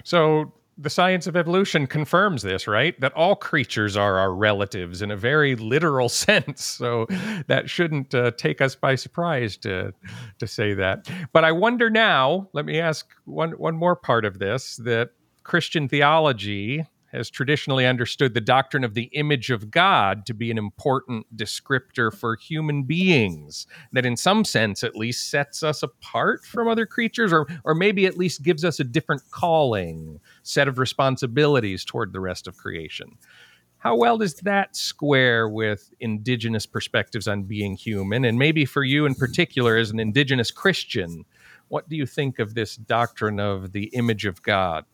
so 0.03 0.53
the 0.77 0.89
science 0.89 1.27
of 1.27 1.35
evolution 1.35 1.87
confirms 1.87 2.41
this, 2.41 2.67
right? 2.67 2.99
That 2.99 3.13
all 3.13 3.35
creatures 3.35 3.95
are 3.95 4.17
our 4.17 4.33
relatives 4.33 5.01
in 5.01 5.11
a 5.11 5.17
very 5.17 5.55
literal 5.55 6.09
sense. 6.27 6.63
So 6.63 7.05
that 7.47 7.69
shouldn't 7.69 8.13
uh, 8.13 8.31
take 8.31 8.61
us 8.61 8.75
by 8.75 8.95
surprise 8.95 9.57
to 9.57 9.93
to 10.39 10.47
say 10.47 10.73
that. 10.73 11.09
But 11.31 11.43
I 11.43 11.51
wonder 11.51 11.89
now. 11.89 12.49
Let 12.53 12.65
me 12.65 12.79
ask 12.79 13.07
one 13.25 13.51
one 13.51 13.75
more 13.75 13.95
part 13.95 14.25
of 14.25 14.39
this 14.39 14.77
that 14.77 15.11
Christian 15.43 15.87
theology 15.87 16.85
has 17.13 17.29
traditionally 17.29 17.85
understood 17.85 18.33
the 18.33 18.41
doctrine 18.41 18.83
of 18.83 18.95
the 18.95 19.09
image 19.13 19.51
of 19.51 19.69
God 19.71 20.25
to 20.25 20.33
be 20.33 20.49
an 20.49 20.57
important 20.57 21.25
descriptor 21.35 22.13
for 22.13 22.35
human 22.35 22.83
beings, 22.83 23.67
that 23.91 24.05
in 24.05 24.17
some 24.17 24.43
sense 24.43 24.83
at 24.83 24.95
least 24.95 25.29
sets 25.29 25.63
us 25.63 25.83
apart 25.83 26.43
from 26.43 26.67
other 26.67 26.85
creatures, 26.85 27.31
or, 27.31 27.47
or 27.63 27.75
maybe 27.75 28.05
at 28.05 28.17
least 28.17 28.43
gives 28.43 28.65
us 28.65 28.79
a 28.79 28.83
different 28.83 29.21
calling, 29.31 30.19
set 30.41 30.67
of 30.67 30.79
responsibilities 30.79 31.85
toward 31.85 32.13
the 32.13 32.19
rest 32.19 32.47
of 32.47 32.57
creation. 32.57 33.17
How 33.77 33.97
well 33.97 34.17
does 34.17 34.35
that 34.35 34.77
square 34.77 35.47
with 35.49 35.93
indigenous 35.99 36.65
perspectives 36.65 37.27
on 37.27 37.43
being 37.43 37.75
human? 37.75 38.23
And 38.23 38.39
maybe 38.39 38.63
for 38.63 38.83
you 38.83 39.05
in 39.05 39.13
particular, 39.13 39.75
as 39.75 39.91
an 39.91 39.99
indigenous 39.99 40.51
Christian, 40.51 41.25
what 41.67 41.89
do 41.89 41.95
you 41.97 42.05
think 42.05 42.39
of 42.39 42.53
this 42.53 42.77
doctrine 42.77 43.39
of 43.39 43.73
the 43.73 43.85
image 43.87 44.25
of 44.25 44.41
God? 44.41 44.85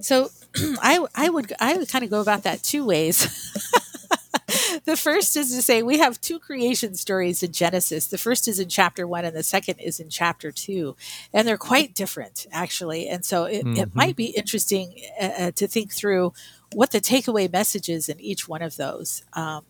So 0.00 0.30
I 0.82 1.04
I 1.14 1.28
would 1.28 1.52
I 1.60 1.76
would 1.76 1.88
kind 1.88 2.04
of 2.04 2.10
go 2.10 2.20
about 2.20 2.42
that 2.44 2.62
two 2.62 2.84
ways. 2.84 3.26
the 4.84 4.96
first 4.96 5.36
is 5.36 5.54
to 5.54 5.62
say 5.62 5.82
we 5.82 5.98
have 5.98 6.20
two 6.20 6.38
creation 6.38 6.94
stories 6.94 7.42
in 7.42 7.52
Genesis. 7.52 8.06
The 8.06 8.18
first 8.18 8.48
is 8.48 8.58
in 8.58 8.68
chapter 8.68 9.06
one, 9.06 9.24
and 9.24 9.36
the 9.36 9.42
second 9.42 9.78
is 9.78 10.00
in 10.00 10.08
chapter 10.08 10.50
two, 10.50 10.96
and 11.32 11.46
they're 11.46 11.56
quite 11.56 11.94
different 11.94 12.46
actually. 12.52 13.08
And 13.08 13.24
so 13.24 13.44
it, 13.44 13.64
mm-hmm. 13.64 13.80
it 13.80 13.94
might 13.94 14.16
be 14.16 14.26
interesting 14.26 14.94
uh, 15.20 15.30
uh, 15.38 15.50
to 15.52 15.66
think 15.66 15.92
through 15.92 16.32
what 16.72 16.90
the 16.90 17.00
takeaway 17.00 17.50
message 17.50 17.88
is 17.88 18.08
in 18.08 18.20
each 18.20 18.48
one 18.48 18.62
of 18.62 18.76
those. 18.76 19.22
Um, 19.34 19.64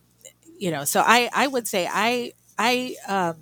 you 0.57 0.71
know, 0.71 0.83
so 0.85 1.01
I 1.05 1.29
I 1.33 1.47
would 1.47 1.67
say 1.67 1.87
I 1.91 2.33
I 2.57 2.95
um, 3.07 3.35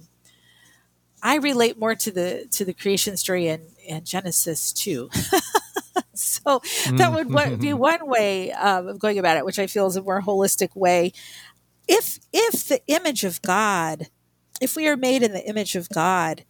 I 1.22 1.38
relate 1.38 1.78
more 1.78 1.96
to 1.96 2.12
the 2.12 2.48
to 2.52 2.66
the 2.66 2.74
creation 2.74 3.18
story 3.18 3.48
in, 3.48 3.62
in 3.86 4.04
Genesis 4.04 4.72
two. 4.72 5.10
so 6.44 6.62
that 6.94 7.14
would 7.14 7.60
be 7.60 7.74
one 7.74 8.08
way 8.08 8.52
um, 8.52 8.88
of 8.88 9.00
going 9.00 9.20
about 9.20 9.38
it, 9.38 9.46
which 9.46 9.60
I 9.60 9.68
feel 9.68 9.88
is 9.88 9.96
a 9.96 10.02
more 10.02 10.22
holistic 10.22 10.76
way. 10.76 11.14
If 11.88 12.20
if 12.32 12.68
the 12.68 12.82
image 12.88 13.24
of 13.24 13.42
God, 13.42 14.08
if 14.60 14.76
we 14.76 14.88
are 14.88 14.98
made 14.98 15.24
in 15.24 15.34
the 15.34 15.46
image 15.48 15.76
of 15.76 15.90
God, 15.90 16.46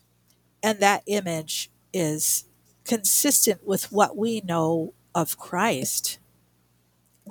and 0.61 0.79
that 0.79 1.03
image 1.07 1.71
is 1.93 2.45
consistent 2.83 3.65
with 3.65 3.91
what 3.91 4.17
we 4.17 4.41
know 4.41 4.93
of 5.15 5.37
Christ, 5.37 6.19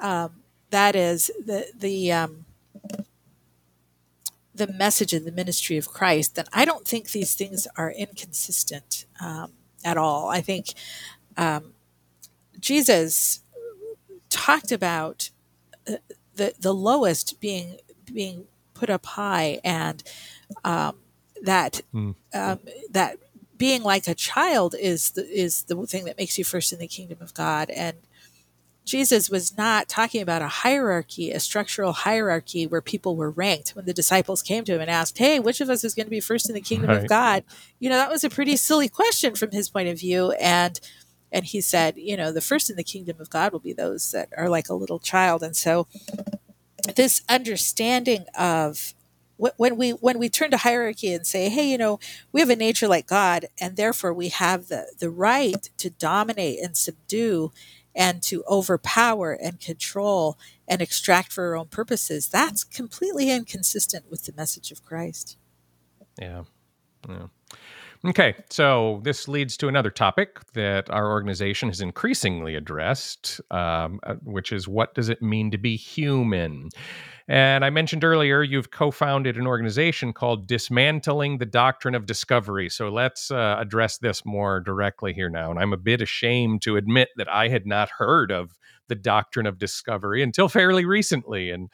um, 0.00 0.42
that 0.70 0.96
is 0.96 1.30
the 1.44 1.66
the 1.76 2.12
um, 2.12 2.46
the 4.60 4.72
message 4.72 5.12
and 5.12 5.26
the 5.26 5.32
ministry 5.32 5.76
of 5.76 5.88
Christ, 5.88 6.36
then 6.36 6.44
I 6.52 6.64
don't 6.64 6.86
think 6.86 7.10
these 7.10 7.34
things 7.34 7.66
are 7.76 7.90
inconsistent 7.90 9.06
um, 9.20 9.52
at 9.84 9.96
all. 9.96 10.28
I 10.28 10.40
think 10.40 10.74
um, 11.36 11.72
Jesus 12.60 13.40
talked 14.28 14.72
about 14.72 15.30
uh, 15.88 15.96
the 16.34 16.54
the 16.58 16.74
lowest 16.74 17.40
being 17.40 17.78
being 18.12 18.46
put 18.74 18.90
up 18.90 19.06
high, 19.06 19.60
and 19.64 20.02
um, 20.64 20.96
that 21.42 21.82
mm. 21.94 22.14
that 22.90 23.18
being 23.56 23.82
like 23.82 24.06
a 24.06 24.14
child 24.14 24.74
is 24.78 25.10
the 25.10 25.26
is 25.26 25.64
the 25.64 25.76
thing 25.86 26.04
that 26.04 26.18
makes 26.18 26.38
you 26.38 26.44
first 26.44 26.72
in 26.72 26.78
the 26.78 26.86
kingdom 26.86 27.18
of 27.20 27.34
God, 27.34 27.70
and 27.70 27.96
Jesus 28.90 29.30
was 29.30 29.56
not 29.56 29.88
talking 29.88 30.20
about 30.20 30.42
a 30.42 30.48
hierarchy, 30.48 31.30
a 31.30 31.38
structural 31.38 31.92
hierarchy 31.92 32.66
where 32.66 32.80
people 32.80 33.14
were 33.14 33.30
ranked. 33.30 33.70
When 33.70 33.84
the 33.84 33.92
disciples 33.92 34.42
came 34.42 34.64
to 34.64 34.74
him 34.74 34.80
and 34.80 34.90
asked, 34.90 35.16
Hey, 35.18 35.38
which 35.38 35.60
of 35.60 35.70
us 35.70 35.84
is 35.84 35.94
going 35.94 36.06
to 36.06 36.10
be 36.10 36.18
first 36.18 36.48
in 36.48 36.54
the 36.54 36.60
kingdom 36.60 36.90
right. 36.90 36.98
of 36.98 37.08
God? 37.08 37.44
You 37.78 37.88
know, 37.88 37.96
that 37.96 38.10
was 38.10 38.24
a 38.24 38.30
pretty 38.30 38.56
silly 38.56 38.88
question 38.88 39.36
from 39.36 39.52
his 39.52 39.68
point 39.68 39.88
of 39.88 40.00
view. 40.00 40.32
And 40.32 40.80
and 41.32 41.44
he 41.44 41.60
said, 41.60 41.96
you 41.96 42.16
know, 42.16 42.32
the 42.32 42.40
first 42.40 42.70
in 42.70 42.76
the 42.76 42.84
kingdom 42.84 43.20
of 43.20 43.30
God 43.30 43.52
will 43.52 43.60
be 43.60 43.72
those 43.72 44.12
that 44.12 44.28
are 44.36 44.48
like 44.48 44.68
a 44.68 44.74
little 44.74 44.98
child. 44.98 45.42
And 45.42 45.56
so 45.56 45.86
this 46.96 47.22
understanding 47.28 48.24
of 48.38 48.94
when 49.56 49.76
we 49.78 49.90
when 49.92 50.18
we 50.18 50.28
turn 50.28 50.50
to 50.50 50.58
hierarchy 50.58 51.14
and 51.14 51.26
say 51.26 51.48
hey 51.48 51.70
you 51.70 51.78
know 51.78 51.98
we 52.30 52.40
have 52.40 52.50
a 52.50 52.56
nature 52.56 52.86
like 52.86 53.06
god 53.06 53.46
and 53.58 53.74
therefore 53.74 54.12
we 54.12 54.28
have 54.28 54.68
the 54.68 54.92
the 54.98 55.08
right 55.08 55.70
to 55.78 55.88
dominate 55.88 56.58
and 56.60 56.76
subdue 56.76 57.50
and 57.94 58.22
to 58.22 58.44
overpower 58.44 59.32
and 59.32 59.60
control 59.60 60.38
and 60.68 60.80
extract 60.80 61.32
for 61.32 61.48
our 61.48 61.56
own 61.56 61.66
purposes, 61.66 62.28
that's 62.28 62.64
completely 62.64 63.30
inconsistent 63.30 64.10
with 64.10 64.24
the 64.24 64.32
message 64.32 64.70
of 64.70 64.84
Christ. 64.84 65.36
Yeah. 66.18 66.44
Yeah. 67.08 67.26
Okay, 68.02 68.34
so 68.48 69.00
this 69.04 69.28
leads 69.28 69.58
to 69.58 69.68
another 69.68 69.90
topic 69.90 70.40
that 70.54 70.88
our 70.88 71.10
organization 71.10 71.68
has 71.68 71.82
increasingly 71.82 72.54
addressed, 72.54 73.42
um, 73.50 74.00
uh, 74.04 74.14
which 74.22 74.52
is 74.52 74.66
what 74.66 74.94
does 74.94 75.10
it 75.10 75.20
mean 75.20 75.50
to 75.50 75.58
be 75.58 75.76
human? 75.76 76.70
And 77.28 77.62
I 77.62 77.68
mentioned 77.68 78.02
earlier, 78.02 78.42
you've 78.42 78.70
co 78.70 78.90
founded 78.90 79.36
an 79.36 79.46
organization 79.46 80.14
called 80.14 80.48
Dismantling 80.48 81.38
the 81.38 81.46
Doctrine 81.46 81.94
of 81.94 82.06
Discovery. 82.06 82.70
So 82.70 82.88
let's 82.88 83.30
uh, 83.30 83.56
address 83.58 83.98
this 83.98 84.24
more 84.24 84.60
directly 84.60 85.12
here 85.12 85.28
now. 85.28 85.50
And 85.50 85.60
I'm 85.60 85.74
a 85.74 85.76
bit 85.76 86.00
ashamed 86.00 86.62
to 86.62 86.78
admit 86.78 87.10
that 87.18 87.28
I 87.28 87.48
had 87.48 87.66
not 87.66 87.90
heard 87.90 88.32
of 88.32 88.58
the 88.88 88.94
doctrine 88.94 89.46
of 89.46 89.58
discovery 89.58 90.22
until 90.22 90.48
fairly 90.48 90.86
recently. 90.86 91.50
And 91.50 91.68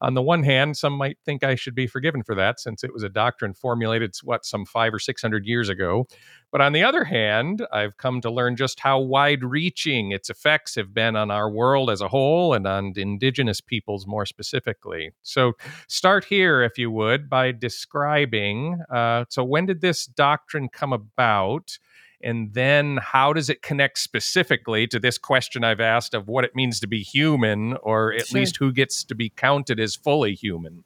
on 0.00 0.14
the 0.14 0.22
one 0.22 0.42
hand, 0.42 0.76
some 0.76 0.92
might 0.94 1.18
think 1.24 1.44
I 1.44 1.54
should 1.54 1.74
be 1.74 1.86
forgiven 1.86 2.22
for 2.22 2.34
that 2.34 2.60
since 2.60 2.84
it 2.84 2.92
was 2.92 3.02
a 3.02 3.08
doctrine 3.08 3.54
formulated, 3.54 4.14
what, 4.22 4.44
some 4.44 4.64
five 4.64 4.92
or 4.94 4.98
600 4.98 5.46
years 5.46 5.68
ago. 5.68 6.06
But 6.52 6.60
on 6.60 6.72
the 6.72 6.84
other 6.84 7.04
hand, 7.04 7.66
I've 7.72 7.96
come 7.96 8.20
to 8.20 8.30
learn 8.30 8.54
just 8.54 8.78
how 8.78 9.00
wide 9.00 9.42
reaching 9.42 10.12
its 10.12 10.30
effects 10.30 10.76
have 10.76 10.94
been 10.94 11.16
on 11.16 11.30
our 11.30 11.50
world 11.50 11.90
as 11.90 12.00
a 12.00 12.08
whole 12.08 12.54
and 12.54 12.66
on 12.66 12.92
indigenous 12.96 13.60
peoples 13.60 14.06
more 14.06 14.24
specifically. 14.24 15.10
So, 15.22 15.54
start 15.88 16.24
here, 16.24 16.62
if 16.62 16.78
you 16.78 16.90
would, 16.92 17.28
by 17.28 17.50
describing 17.50 18.80
uh, 18.88 19.24
so, 19.28 19.42
when 19.42 19.66
did 19.66 19.80
this 19.80 20.06
doctrine 20.06 20.68
come 20.68 20.92
about? 20.92 21.78
And 22.24 22.54
then, 22.54 22.98
how 23.02 23.32
does 23.32 23.50
it 23.50 23.62
connect 23.62 23.98
specifically 23.98 24.86
to 24.88 24.98
this 24.98 25.18
question 25.18 25.62
I've 25.62 25.80
asked 25.80 26.14
of 26.14 26.26
what 26.26 26.44
it 26.44 26.56
means 26.56 26.80
to 26.80 26.86
be 26.86 27.02
human, 27.02 27.74
or 27.82 28.14
at 28.14 28.28
sure. 28.28 28.40
least 28.40 28.56
who 28.56 28.72
gets 28.72 29.04
to 29.04 29.14
be 29.14 29.28
counted 29.28 29.78
as 29.78 29.94
fully 29.94 30.34
human? 30.34 30.84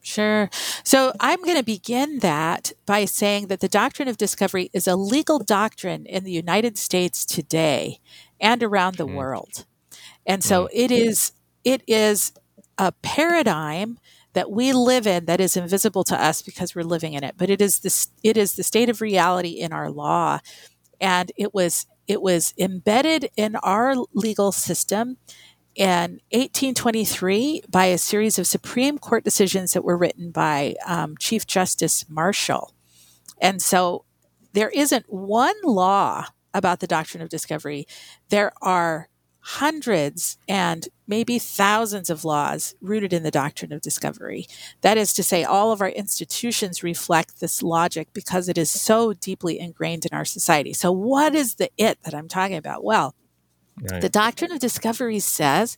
Sure. 0.00 0.48
So 0.84 1.12
I'm 1.20 1.42
going 1.42 1.58
to 1.58 1.64
begin 1.64 2.20
that 2.20 2.72
by 2.86 3.04
saying 3.04 3.48
that 3.48 3.60
the 3.60 3.68
doctrine 3.68 4.08
of 4.08 4.16
discovery 4.16 4.70
is 4.72 4.86
a 4.86 4.96
legal 4.96 5.38
doctrine 5.38 6.06
in 6.06 6.24
the 6.24 6.32
United 6.32 6.78
States 6.78 7.26
today 7.26 7.98
and 8.40 8.62
around 8.62 8.96
the 8.96 9.06
mm. 9.06 9.14
world. 9.14 9.66
And 10.24 10.42
so 10.42 10.64
mm. 10.64 10.68
it 10.72 10.90
is 10.90 11.32
it 11.64 11.82
is 11.86 12.32
a 12.78 12.92
paradigm 12.92 13.98
that 14.38 14.52
we 14.52 14.72
live 14.72 15.04
in 15.04 15.24
that 15.24 15.40
is 15.40 15.56
invisible 15.56 16.04
to 16.04 16.14
us 16.14 16.42
because 16.42 16.72
we're 16.72 16.84
living 16.84 17.14
in 17.14 17.24
it, 17.24 17.34
but 17.36 17.50
it 17.50 17.60
is 17.60 17.80
this 17.80 18.06
it 18.22 18.36
is 18.36 18.54
the 18.54 18.62
state 18.62 18.88
of 18.88 19.00
reality 19.00 19.50
in 19.50 19.72
our 19.72 19.90
law 19.90 20.38
and 21.00 21.32
it 21.36 21.52
was 21.52 21.86
it 22.06 22.22
was 22.22 22.54
embedded 22.56 23.30
in 23.36 23.56
our 23.56 23.96
legal 24.14 24.52
system 24.52 25.16
in 25.74 26.20
1823 26.30 27.62
by 27.68 27.86
a 27.86 27.98
series 27.98 28.38
of 28.38 28.46
Supreme 28.46 28.96
Court 28.96 29.24
decisions 29.24 29.72
that 29.72 29.82
were 29.82 29.98
written 29.98 30.30
by 30.30 30.76
um, 30.86 31.16
Chief 31.18 31.44
Justice 31.44 32.04
Marshall. 32.08 32.72
And 33.40 33.60
so 33.60 34.04
there 34.52 34.70
isn't 34.70 35.06
one 35.08 35.56
law 35.64 36.26
about 36.54 36.78
the 36.78 36.86
doctrine 36.86 37.24
of 37.24 37.28
discovery. 37.28 37.86
There 38.28 38.52
are 38.62 39.08
hundreds 39.52 40.36
and 40.46 40.88
maybe 41.06 41.38
thousands 41.38 42.10
of 42.10 42.22
laws 42.22 42.74
rooted 42.82 43.14
in 43.14 43.22
the 43.22 43.30
doctrine 43.30 43.72
of 43.72 43.80
discovery. 43.80 44.46
That 44.82 44.98
is 44.98 45.14
to 45.14 45.22
say, 45.22 45.42
all 45.42 45.72
of 45.72 45.80
our 45.80 45.88
institutions 45.88 46.82
reflect 46.82 47.40
this 47.40 47.62
logic 47.62 48.08
because 48.12 48.50
it 48.50 48.58
is 48.58 48.70
so 48.70 49.14
deeply 49.14 49.58
ingrained 49.58 50.04
in 50.04 50.14
our 50.14 50.26
society. 50.26 50.74
So, 50.74 50.92
what 50.92 51.34
is 51.34 51.54
the 51.54 51.70
it 51.78 51.98
that 52.02 52.14
I'm 52.14 52.28
talking 52.28 52.58
about? 52.58 52.84
Well, 52.84 53.14
Right. 53.80 54.02
The 54.02 54.08
doctrine 54.08 54.50
of 54.50 54.58
discovery 54.58 55.20
says 55.20 55.76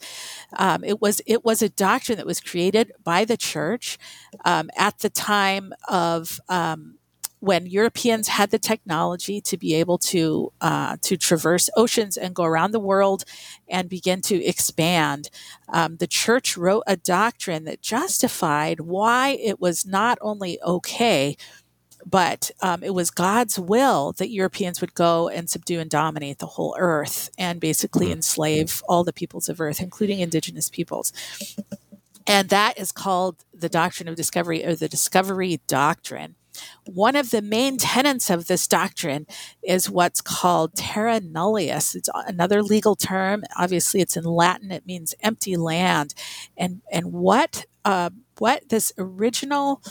um, 0.57 0.83
it 0.85 1.03
was 1.03 1.21
it 1.27 1.45
was 1.45 1.61
a 1.61 1.69
doctrine 1.69 2.17
that 2.17 2.27
was 2.27 2.41
created 2.41 2.93
by 3.05 3.27
the 3.27 3.37
church 3.37 3.99
um, 4.47 4.71
at 4.75 5.01
the 5.01 5.11
time 5.11 5.75
of 5.87 6.41
um, 6.49 6.97
when 7.41 7.67
Europeans 7.67 8.29
had 8.29 8.51
the 8.51 8.59
technology 8.59 9.41
to 9.41 9.57
be 9.57 9.75
able 9.75 9.99
to 9.99 10.53
uh, 10.61 10.97
to 11.03 11.17
traverse 11.17 11.69
oceans 11.77 12.17
and 12.17 12.35
go 12.35 12.45
around 12.45 12.71
the 12.71 12.81
world 12.81 13.25
and 13.69 13.89
begin 13.89 14.21
to 14.23 14.45
expand. 14.45 15.31
Um, 15.69 15.97
the 15.97 16.07
church 16.07 16.57
wrote 16.57 16.85
a 16.87 16.97
doctrine 16.97 17.65
that 17.65 17.83
justified 17.83 18.81
why 18.81 19.31
it 19.43 19.61
was 19.61 19.87
not 19.87 20.19
only 20.21 20.61
okay 20.63 21.37
but 22.07 22.51
um, 22.63 22.83
it 22.83 22.95
was 22.95 23.11
God's 23.11 23.59
will 23.59 24.13
that 24.13 24.31
Europeans 24.31 24.81
would 24.81 24.95
go 24.95 25.29
and 25.29 25.51
subdue 25.51 25.81
and 25.81 25.91
dominate 25.91 26.39
the 26.39 26.47
whole 26.47 26.75
earth 26.79 27.31
and 27.39 27.61
basically 27.61 28.07
mm-hmm. 28.07 28.15
enslave 28.15 28.83
all 28.89 29.05
the 29.05 29.13
peoples 29.13 29.49
of 29.49 29.61
earth, 29.61 29.81
including 29.81 30.21
indigenous 30.21 30.71
peoples. 30.71 31.13
And 32.27 32.49
that 32.51 32.79
is 32.79 32.93
called 32.93 33.45
the 33.53 33.69
doctrine 33.69 34.09
of 34.09 34.15
discovery 34.15 34.65
or 34.65 34.75
the 34.75 34.89
discovery 34.89 35.61
doctrine. 35.67 36.37
One 36.87 37.17
of 37.17 37.31
the 37.31 37.43
main 37.43 37.77
tenets 37.77 38.31
of 38.31 38.47
this 38.47 38.67
doctrine 38.67 39.27
is 39.63 39.91
what's 39.91 40.21
called 40.21 40.75
terra 40.75 41.21
nullius. 41.21 41.95
It's 41.95 42.09
another 42.15 42.63
legal 42.63 42.97
term. 42.97 43.45
Obviously, 43.57 44.01
it's 44.01 44.17
in 44.17 44.25
Latin. 44.25 44.71
It 44.71 44.87
means 44.87 45.15
empty 45.23 45.57
land. 45.57 46.15
And 46.57 46.83
and 46.91 47.13
what 47.13 47.67
uh, 47.85 48.11
what 48.39 48.69
this 48.69 48.93
original 48.99 49.83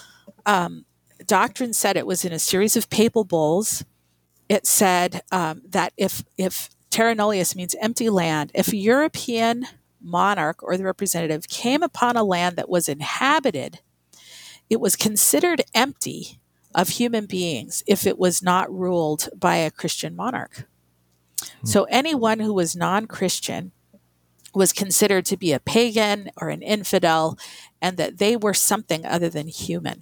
um, 0.46 0.86
doctrine 1.26 1.74
said 1.74 1.98
it 1.98 2.08
was 2.08 2.26
in 2.26 2.34
a 2.34 2.40
series 2.40 2.76
of 2.76 2.90
papal 2.90 3.24
bulls. 3.24 3.84
It 4.48 4.66
said 4.66 5.22
um, 5.32 5.62
that 5.70 5.94
if 5.98 6.24
if 6.38 6.70
terra 6.90 7.16
nullius 7.16 7.56
means 7.56 7.76
empty 7.80 8.10
land, 8.10 8.52
if 8.54 8.70
a 8.70 8.78
European 8.78 9.68
monarch 10.02 10.64
or 10.64 10.78
the 10.78 10.84
representative 10.84 11.48
came 11.48 11.84
upon 11.84 12.16
a 12.16 12.24
land 12.24 12.56
that 12.56 12.70
was 12.70 12.90
inhabited, 12.90 13.80
it 14.70 14.80
was 14.80 14.96
considered 14.96 15.62
empty 15.74 16.39
of 16.76 16.90
human 16.90 17.26
beings 17.26 17.84
if 17.88 18.06
it 18.06 18.18
was 18.18 18.44
not 18.44 18.72
ruled 18.72 19.30
by 19.38 19.56
a 19.56 19.72
Christian 19.72 20.16
monarch. 20.16 20.68
Hmm. 21.42 21.68
So 21.68 21.84
anyone 21.86 22.40
who 22.40 22.54
was 22.54 22.76
non-Christian 22.76 23.72
was 24.54 24.74
considered 24.74 25.26
to 25.26 25.38
be 25.38 25.52
a 25.52 25.60
pagan 25.60 26.32
or 26.38 26.50
an 26.50 26.62
infidel 26.62 27.38
and 27.82 27.98
that 27.98 28.18
they 28.18 28.36
were 28.36 28.54
something 28.54 29.06
other 29.06 29.30
than 29.30 29.48
human 29.48 30.02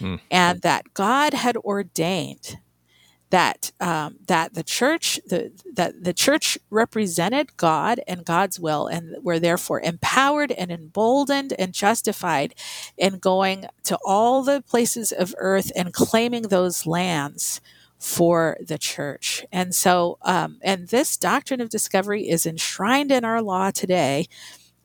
mm. 0.00 0.20
and 0.30 0.62
that 0.62 0.94
God 0.94 1.34
had 1.34 1.56
ordained 1.58 2.58
that 3.30 3.72
um, 3.80 4.16
that 4.26 4.54
the 4.54 4.62
church 4.62 5.20
the, 5.26 5.52
that 5.74 6.02
the 6.02 6.14
church 6.14 6.58
represented 6.70 7.56
God 7.56 8.00
and 8.08 8.24
God's 8.24 8.58
will 8.58 8.86
and 8.86 9.16
were 9.22 9.38
therefore 9.38 9.80
empowered 9.80 10.52
and 10.52 10.70
emboldened 10.70 11.52
and 11.58 11.72
justified 11.72 12.54
in 12.96 13.18
going 13.18 13.66
to 13.84 13.98
all 14.04 14.42
the 14.42 14.62
places 14.62 15.12
of 15.12 15.34
earth 15.38 15.70
and 15.76 15.92
claiming 15.92 16.42
those 16.44 16.86
lands 16.86 17.60
for 17.98 18.56
the 18.60 18.78
church. 18.78 19.44
And 19.52 19.74
so, 19.74 20.18
um, 20.22 20.58
and 20.62 20.88
this 20.88 21.16
doctrine 21.16 21.60
of 21.60 21.68
discovery 21.68 22.28
is 22.28 22.46
enshrined 22.46 23.10
in 23.10 23.24
our 23.24 23.42
law 23.42 23.70
today. 23.70 24.28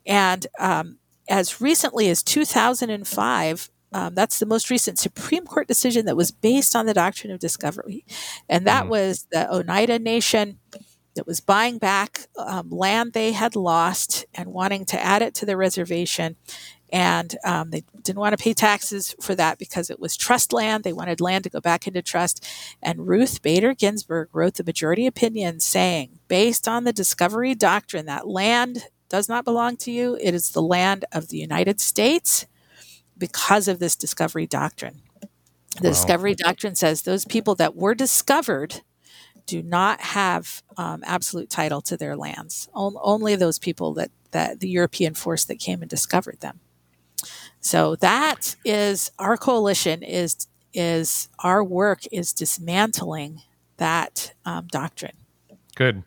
And 0.05 0.47
um, 0.59 0.97
as 1.29 1.61
recently 1.61 2.09
as 2.09 2.23
2005, 2.23 3.69
um, 3.93 4.15
that's 4.15 4.39
the 4.39 4.45
most 4.45 4.69
recent 4.69 4.99
Supreme 4.99 5.45
Court 5.45 5.67
decision 5.67 6.05
that 6.05 6.17
was 6.17 6.31
based 6.31 6.75
on 6.75 6.85
the 6.85 6.93
doctrine 6.93 7.31
of 7.31 7.39
discovery. 7.39 8.05
And 8.49 8.65
that 8.67 8.85
mm. 8.85 8.89
was 8.89 9.27
the 9.31 9.51
Oneida 9.53 9.99
Nation 9.99 10.59
that 11.15 11.27
was 11.27 11.39
buying 11.39 11.77
back 11.77 12.27
um, 12.37 12.69
land 12.69 13.13
they 13.13 13.31
had 13.31 13.55
lost 13.55 14.25
and 14.33 14.49
wanting 14.49 14.85
to 14.85 14.99
add 14.99 15.21
it 15.21 15.35
to 15.35 15.45
their 15.45 15.57
reservation. 15.57 16.35
And 16.91 17.35
um, 17.43 17.71
they 17.71 17.83
didn't 18.03 18.19
want 18.19 18.37
to 18.37 18.43
pay 18.43 18.53
taxes 18.53 19.15
for 19.19 19.33
that 19.35 19.57
because 19.57 19.89
it 19.89 19.99
was 19.99 20.15
trust 20.15 20.53
land. 20.53 20.83
They 20.83 20.93
wanted 20.93 21.21
land 21.21 21.43
to 21.43 21.49
go 21.49 21.59
back 21.59 21.87
into 21.87 22.03
trust. 22.03 22.45
And 22.81 23.07
Ruth 23.07 23.41
Bader 23.41 23.73
Ginsburg 23.73 24.29
wrote 24.31 24.55
the 24.55 24.63
majority 24.63 25.07
opinion 25.07 25.59
saying, 25.59 26.19
based 26.27 26.67
on 26.67 26.83
the 26.83 26.93
discovery 26.93 27.55
doctrine, 27.55 28.05
that 28.05 28.27
land 28.27 28.85
does 29.09 29.27
not 29.27 29.45
belong 29.45 29.77
to 29.77 29.91
you. 29.91 30.17
It 30.21 30.33
is 30.35 30.51
the 30.51 30.61
land 30.61 31.05
of 31.11 31.29
the 31.29 31.37
United 31.37 31.81
States 31.81 32.45
because 33.17 33.67
of 33.67 33.79
this 33.79 33.95
discovery 33.95 34.47
doctrine. 34.47 35.01
The 35.81 35.87
wow. 35.87 35.93
discovery 35.93 36.35
doctrine 36.35 36.75
says 36.75 37.01
those 37.01 37.25
people 37.25 37.55
that 37.55 37.75
were 37.75 37.95
discovered 37.95 38.81
do 39.45 39.61
not 39.61 39.99
have 40.01 40.63
um, 40.77 41.03
absolute 41.05 41.49
title 41.49 41.81
to 41.81 41.97
their 41.97 42.15
lands. 42.15 42.69
O- 42.73 42.99
only 43.01 43.35
those 43.35 43.59
people 43.59 43.93
that, 43.95 44.11
that 44.31 44.59
the 44.59 44.69
European 44.69 45.13
force 45.13 45.45
that 45.45 45.59
came 45.59 45.81
and 45.81 45.89
discovered 45.89 46.39
them. 46.39 46.59
So 47.59 47.95
that 47.97 48.55
is 48.65 49.11
our 49.17 49.37
coalition 49.37 50.03
is 50.03 50.47
is 50.73 51.29
our 51.39 51.63
work 51.63 52.01
is 52.11 52.33
dismantling 52.33 53.41
that 53.77 54.33
um, 54.43 54.67
doctrine. 54.67 55.15
Good. 55.75 56.03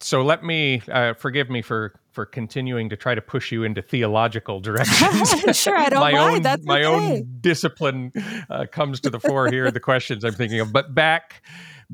So 0.00 0.22
let 0.22 0.44
me 0.44 0.82
uh, 0.92 1.14
forgive 1.14 1.48
me 1.48 1.62
for 1.62 1.94
for 2.14 2.24
continuing 2.24 2.88
to 2.88 2.96
try 2.96 3.14
to 3.14 3.20
push 3.20 3.52
you 3.52 3.64
into 3.64 3.82
theological 3.82 4.60
directions. 4.68 5.30
sure, 5.58 5.76
I 5.76 5.88
don't 5.88 6.00
my 6.00 6.12
mind. 6.12 6.36
Own, 6.36 6.42
That's 6.42 6.64
my 6.64 6.84
okay. 6.84 7.16
own 7.16 7.38
discipline 7.40 8.12
uh, 8.48 8.66
comes 8.70 9.00
to 9.00 9.10
the 9.10 9.20
fore 9.20 9.50
here. 9.50 9.70
the 9.70 9.80
questions 9.80 10.24
I'm 10.24 10.34
thinking 10.34 10.60
of, 10.60 10.72
but 10.72 10.94
back 10.94 11.42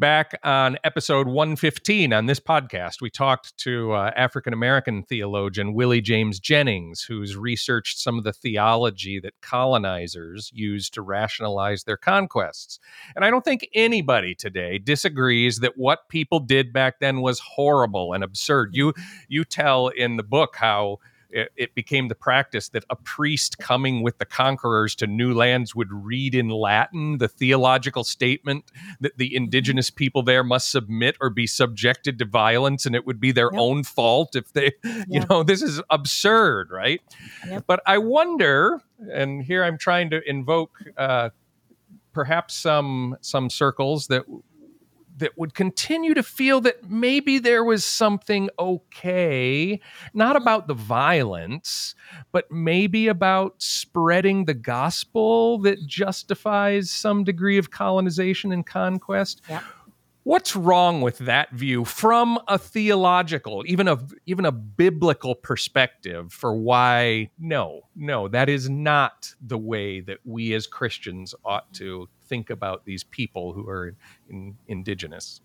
back 0.01 0.33
on 0.43 0.79
episode 0.83 1.29
115 1.29 2.15
on 2.15 2.25
this 2.25 2.41
podcast, 2.41 3.03
we 3.03 3.11
talked 3.11 3.55
to 3.59 3.93
uh, 3.93 4.11
African 4.17 4.55
American 4.55 5.03
theologian 5.03 5.75
Willie 5.75 6.01
James 6.01 6.41
Jennings, 6.41 7.03
who's 7.03 7.37
researched 7.37 7.99
some 7.99 8.17
of 8.17 8.25
the 8.25 8.33
theology 8.33 9.21
that 9.21 9.35
colonizers 9.43 10.51
used 10.55 10.95
to 10.95 11.03
rationalize 11.03 11.85
their 11.85 11.99
conquests. 11.99 12.81
And 13.15 13.27
I 13.27 13.31
don't 13.31 13.45
think 13.45 13.69
anybody 13.75 14.35
today 14.35 14.79
disagrees 14.79 15.59
that 15.59 15.77
what 15.77 16.09
people 16.09 16.41
did 16.41 16.73
back 16.73 16.99
then 17.01 17.21
was 17.21 17.39
horrible 17.39 18.15
and 18.15 18.25
absurd. 18.25 18.71
You 18.73 18.95
you 19.29 19.45
tell 19.45 19.89
in 19.89 20.17
the 20.17 20.23
book 20.23 20.57
how 20.57 20.99
it, 21.33 21.53
it, 21.57 21.75
became 21.75 22.09
the 22.09 22.15
practice 22.15 22.69
that 22.71 22.85
a 22.91 22.97
priest 22.97 23.59
coming 23.59 24.03
with 24.03 24.19
the 24.19 24.25
conquerors 24.25 24.95
to 24.97 25.07
new 25.07 25.33
lands 25.33 25.75
would 25.75 25.93
read 25.93 26.35
in 26.35 26.49
Latin 26.49 27.19
the 27.19 27.29
theological 27.29 28.05
statement 28.05 28.71
that 29.01 29.17
the 29.19 29.35
indigenous 29.35 29.91
people 29.91 30.23
there 30.23 30.45
must 30.45 30.71
submit 30.71 31.17
or 31.21 31.31
be 31.31 31.47
subjected 31.47 32.19
to 32.19 32.25
violence, 32.25 32.87
and 32.87 32.95
it 32.95 33.07
would 33.07 33.21
be 33.21 33.33
their 33.33 33.51
yep. 33.53 33.61
own 33.61 33.85
fault 33.85 34.35
if 34.37 34.53
they, 34.53 34.73
yep. 34.85 35.07
you 35.09 35.21
know, 35.29 35.43
this 35.43 35.63
is 35.63 35.81
absurd, 35.91 36.71
right? 36.71 37.01
Yep. 37.47 37.65
But 37.67 37.81
I 37.87 37.99
wonder, 37.99 38.81
and 39.13 39.43
here 39.43 39.65
I'm 39.65 39.79
trying 39.79 40.11
to 40.11 40.21
invoke. 40.29 40.79
Uh, 40.97 41.31
perhaps 42.13 42.55
some 42.55 43.17
some 43.21 43.49
circles 43.49 44.09
that 44.09 44.25
that 45.21 45.39
would 45.39 45.55
continue 45.55 46.13
to 46.15 46.23
feel 46.23 46.61
that 46.63 46.91
maybe 46.91 47.39
there 47.39 47.65
was 47.65 47.85
something 47.85 48.51
okay, 48.59 49.81
not 50.13 50.35
mm-hmm. 50.35 50.43
about 50.43 50.67
the 50.67 50.75
violence, 50.75 51.95
but 52.33 52.51
maybe 52.51 53.09
about 53.09 53.55
spreading 53.63 54.45
the 54.45 54.55
gospel 54.55 55.59
that 55.59 55.87
justifies 55.87 56.91
some 56.91 57.25
degree 57.25 57.57
of 57.57 57.71
colonization 57.71 58.53
and 58.53 58.67
conquest. 58.67 59.41
What's 60.23 60.55
wrong 60.55 61.01
with 61.01 61.19
that 61.19 61.51
view 61.51 61.85
from 61.87 62.39
a 62.47 62.59
theological, 62.59 63.65
even 63.67 63.89
a 63.89 63.99
even 64.27 64.45
a 64.45 64.53
biblical 64.53 65.35
perspective 65.35 66.33
for 66.33 66.55
why 66.55 67.31
no, 67.39 67.83
no, 67.97 68.29
that 68.29 68.49
is 68.51 68.69
not 68.69 69.35
the 69.41 69.57
way 69.57 70.01
that 70.01 70.19
we 70.25 70.53
as 70.53 70.67
Christians 70.67 71.35
ought 71.45 71.73
to 71.75 72.09
think 72.29 72.51
about 72.51 72.85
these 72.85 73.03
people 73.03 73.55
who 73.55 73.67
are 73.69 73.95
in, 74.29 74.57
indigenous. 74.69 75.41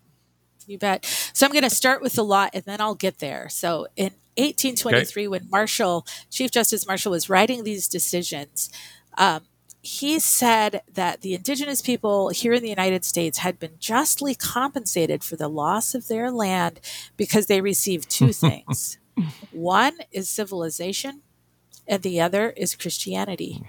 You 0.66 0.78
bet. 0.78 1.04
So 1.32 1.46
I'm 1.46 1.52
going 1.52 1.62
to 1.62 1.70
start 1.70 2.02
with 2.02 2.14
the 2.14 2.24
law 2.24 2.48
and 2.52 2.64
then 2.64 2.80
I'll 2.80 2.96
get 2.96 3.18
there. 3.18 3.48
So 3.48 3.86
in 3.96 4.12
1823, 4.36 5.22
okay. 5.22 5.28
when 5.28 5.48
Marshall, 5.48 6.06
Chief 6.30 6.50
Justice 6.50 6.86
Marshall, 6.86 7.12
was 7.12 7.30
writing 7.30 7.64
these 7.64 7.88
decisions, 7.88 8.68
um, 9.16 9.42
he 9.86 10.18
said 10.18 10.82
that 10.92 11.20
the 11.20 11.32
indigenous 11.32 11.80
people 11.80 12.30
here 12.30 12.52
in 12.52 12.62
the 12.62 12.68
United 12.68 13.04
States 13.04 13.38
had 13.38 13.56
been 13.60 13.74
justly 13.78 14.34
compensated 14.34 15.22
for 15.22 15.36
the 15.36 15.46
loss 15.46 15.94
of 15.94 16.08
their 16.08 16.32
land 16.32 16.80
because 17.16 17.46
they 17.46 17.60
received 17.60 18.10
two 18.10 18.32
things. 18.32 18.98
One 19.52 19.98
is 20.10 20.28
civilization, 20.28 21.22
and 21.86 22.02
the 22.02 22.20
other 22.20 22.50
is 22.50 22.74
Christianity 22.74 23.62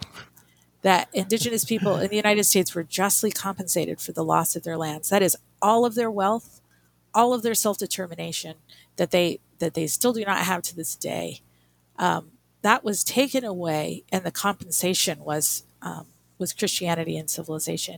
that 0.82 1.07
indigenous 1.13 1.63
people 1.63 1.97
in 1.97 2.09
the 2.09 2.15
United 2.15 2.45
States 2.45 2.74
were 2.74 2.84
justly 2.84 3.30
compensated 3.30 4.01
for 4.01 4.11
the 4.11 4.24
loss 4.24 4.55
of 4.55 4.63
their 4.63 4.78
lands. 4.78 5.09
That 5.09 5.22
is 5.22 5.38
all 5.61 5.86
of 5.86 5.93
their 5.93 6.09
wealth, 6.09 6.61
all 7.13 7.32
of 7.32 7.43
their 7.43 7.53
self-determination 7.53 8.55
that 8.95 9.11
they 9.11 9.39
that 9.59 9.76
they 9.76 9.86
still 9.86 10.13
do 10.13 10.26
not 10.26 10.39
have 10.39 10.63
to 10.63 10.76
this 10.76 10.95
day. 10.95 11.41
Um, 11.99 12.32
that 12.63 12.84
was 12.84 13.03
taken 13.03 13.43
away, 13.43 14.03
and 14.11 14.24
the 14.24 14.32
compensation 14.32 15.20
was 15.20 15.66
um, 15.82 16.07
Christianity 16.57 17.17
and 17.17 17.30
civilization. 17.30 17.97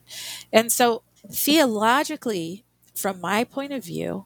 And 0.52 0.72
so, 0.72 1.04
theologically, 1.30 2.66
from 2.96 3.22
my 3.22 3.44
point 3.44 3.74
of 3.74 3.84
view, 3.84 4.26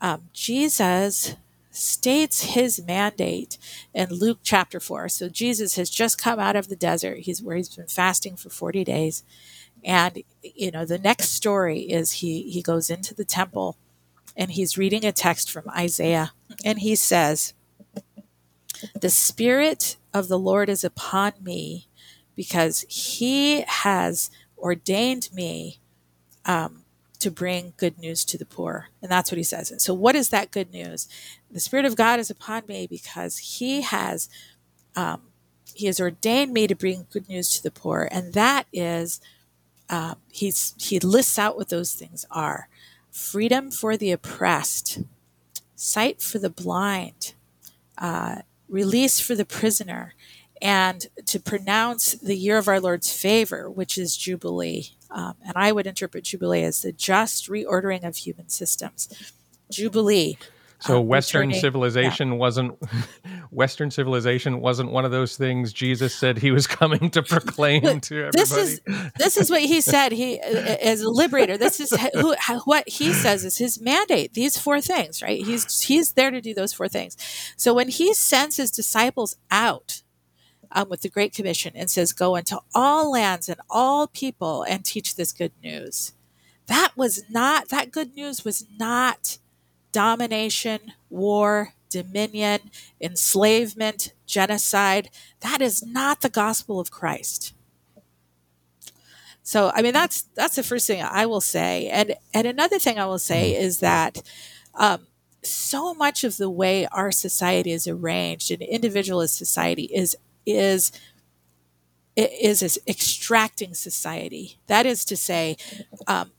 um, 0.00 0.28
Jesus 0.32 1.36
states 1.70 2.42
his 2.54 2.84
mandate 2.84 3.58
in 3.94 4.08
Luke 4.10 4.40
chapter 4.42 4.80
4. 4.80 5.08
So 5.08 5.28
Jesus 5.28 5.76
has 5.76 5.88
just 5.88 6.20
come 6.20 6.38
out 6.38 6.56
of 6.56 6.68
the 6.68 6.76
desert. 6.76 7.20
He's 7.20 7.42
where 7.42 7.56
he's 7.56 7.74
been 7.74 7.86
fasting 7.86 8.36
for 8.36 8.50
40 8.50 8.84
days. 8.84 9.22
And 9.84 10.22
you 10.42 10.70
know, 10.70 10.84
the 10.84 10.98
next 10.98 11.30
story 11.30 11.80
is 11.80 12.12
he 12.12 12.50
he 12.50 12.62
goes 12.62 12.90
into 12.90 13.14
the 13.14 13.24
temple 13.24 13.78
and 14.36 14.50
he's 14.52 14.78
reading 14.78 15.04
a 15.04 15.12
text 15.12 15.50
from 15.50 15.68
Isaiah 15.70 16.32
and 16.64 16.80
he 16.80 16.96
says, 16.96 17.54
"The 19.00 19.10
spirit 19.10 19.96
of 20.12 20.28
the 20.28 20.38
Lord 20.38 20.68
is 20.68 20.84
upon 20.84 21.32
me 21.42 21.88
because 22.40 22.86
he 22.88 23.66
has 23.68 24.30
ordained 24.56 25.28
me 25.30 25.78
um, 26.46 26.84
to 27.18 27.30
bring 27.30 27.74
good 27.76 27.98
news 27.98 28.24
to 28.24 28.38
the 28.38 28.46
poor. 28.46 28.88
And 29.02 29.12
that's 29.12 29.30
what 29.30 29.36
he 29.36 29.44
says. 29.44 29.70
And 29.70 29.78
so, 29.78 29.92
what 29.92 30.16
is 30.16 30.30
that 30.30 30.50
good 30.50 30.72
news? 30.72 31.06
The 31.50 31.60
Spirit 31.60 31.84
of 31.84 31.96
God 31.96 32.18
is 32.18 32.30
upon 32.30 32.62
me 32.66 32.86
because 32.86 33.36
he 33.36 33.82
has. 33.82 34.30
Um, 34.96 35.24
he 35.74 35.84
has 35.84 36.00
ordained 36.00 36.54
me 36.54 36.66
to 36.66 36.74
bring 36.74 37.06
good 37.10 37.28
news 37.28 37.54
to 37.56 37.62
the 37.62 37.70
poor, 37.70 38.08
and 38.10 38.32
that 38.32 38.66
is, 38.72 39.20
um, 39.90 40.16
he's 40.32 40.74
he 40.78 40.98
lists 40.98 41.38
out 41.38 41.58
what 41.58 41.68
those 41.68 41.92
things 41.92 42.24
are: 42.30 42.70
freedom 43.10 43.70
for 43.70 43.98
the 43.98 44.12
oppressed, 44.12 45.00
sight 45.76 46.22
for 46.22 46.38
the 46.38 46.48
blind, 46.48 47.34
uh, 47.98 48.36
release 48.66 49.20
for 49.20 49.34
the 49.34 49.44
prisoner, 49.44 50.14
and 50.62 51.06
to 51.26 51.40
pronounce 51.40 52.12
the 52.12 52.36
year 52.36 52.58
of 52.58 52.68
our 52.68 52.80
Lord's 52.80 53.12
favor, 53.12 53.70
which 53.70 53.96
is 53.96 54.16
Jubilee. 54.16 54.90
Um, 55.10 55.34
and 55.44 55.54
I 55.56 55.72
would 55.72 55.86
interpret 55.86 56.24
Jubilee 56.24 56.62
as 56.62 56.82
the 56.82 56.92
just 56.92 57.48
reordering 57.48 58.04
of 58.04 58.16
human 58.16 58.48
systems. 58.48 59.08
Jubilee. 59.70 60.36
So 60.80 61.00
um, 61.00 61.08
Western 61.08 61.52
civilization 61.52 62.28
yeah. 62.28 62.38
wasn't 62.38 62.78
Western 63.50 63.90
civilization 63.90 64.60
wasn't 64.60 64.90
one 64.90 65.04
of 65.04 65.10
those 65.10 65.36
things 65.36 65.72
Jesus 65.72 66.14
said 66.14 66.38
he 66.38 66.50
was 66.50 66.66
coming 66.66 67.10
to 67.10 67.22
proclaim 67.22 68.00
to 68.00 68.26
everybody. 68.26 68.30
This 68.32 68.52
is 68.52 68.80
this 69.18 69.36
is 69.36 69.50
what 69.50 69.60
he 69.60 69.80
said. 69.80 70.12
He 70.12 70.40
as 70.40 71.02
a 71.02 71.10
liberator. 71.10 71.58
This 71.58 71.80
is 71.80 71.92
who, 72.14 72.34
what 72.64 72.88
he 72.88 73.12
says 73.12 73.44
is 73.44 73.58
his 73.58 73.80
mandate. 73.80 74.34
These 74.34 74.58
four 74.58 74.80
things, 74.80 75.22
right? 75.22 75.44
He's 75.44 75.82
he's 75.82 76.12
there 76.12 76.30
to 76.30 76.40
do 76.40 76.54
those 76.54 76.72
four 76.72 76.88
things. 76.88 77.16
So 77.56 77.74
when 77.74 77.88
he 77.88 78.14
sends 78.14 78.56
his 78.56 78.70
disciples 78.70 79.36
out 79.50 80.02
um, 80.72 80.88
with 80.88 81.02
the 81.02 81.08
Great 81.08 81.34
Commission 81.34 81.72
and 81.74 81.90
says, 81.90 82.12
Go 82.12 82.36
into 82.36 82.60
all 82.74 83.10
lands 83.12 83.48
and 83.48 83.60
all 83.68 84.06
people 84.06 84.62
and 84.62 84.84
teach 84.84 85.16
this 85.16 85.32
good 85.32 85.52
news. 85.62 86.12
That 86.66 86.92
was 86.96 87.24
not, 87.28 87.68
that 87.68 87.90
good 87.90 88.14
news 88.14 88.44
was 88.44 88.64
not 88.78 89.38
domination, 89.92 90.92
war, 91.08 91.74
dominion, 91.88 92.70
enslavement, 93.00 94.14
genocide. 94.26 95.10
That 95.40 95.60
is 95.60 95.84
not 95.84 96.20
the 96.20 96.28
gospel 96.28 96.78
of 96.78 96.90
Christ. 96.90 97.54
So 99.42 99.72
I 99.74 99.82
mean 99.82 99.94
that's 99.94 100.22
that's 100.36 100.54
the 100.54 100.62
first 100.62 100.86
thing 100.86 101.02
I 101.02 101.26
will 101.26 101.40
say, 101.40 101.88
and 101.88 102.14
and 102.32 102.46
another 102.46 102.78
thing 102.78 103.00
I 103.00 103.06
will 103.06 103.18
say 103.18 103.56
is 103.56 103.80
that 103.80 104.22
um, 104.74 105.08
so 105.42 105.94
much 105.94 106.22
of 106.22 106.36
the 106.36 106.50
way 106.50 106.86
our 106.86 107.10
society 107.10 107.72
is 107.72 107.88
arranged, 107.88 108.50
an 108.52 108.62
individualist 108.62 109.36
society, 109.36 109.84
is 109.84 110.16
is 110.52 110.92
is 112.16 112.62
is 112.62 112.80
extracting 112.86 113.74
society. 113.74 114.58
That 114.66 114.86
is 114.86 115.04
to 115.06 115.16
say, 115.16 115.56
um, 116.06 116.32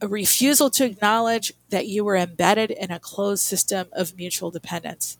a 0.00 0.08
refusal 0.08 0.70
to 0.70 0.84
acknowledge 0.84 1.52
that 1.70 1.86
you 1.86 2.04
were 2.04 2.16
embedded 2.16 2.70
in 2.70 2.90
a 2.90 3.00
closed 3.00 3.44
system 3.44 3.88
of 3.92 4.16
mutual 4.16 4.50
dependence. 4.50 5.16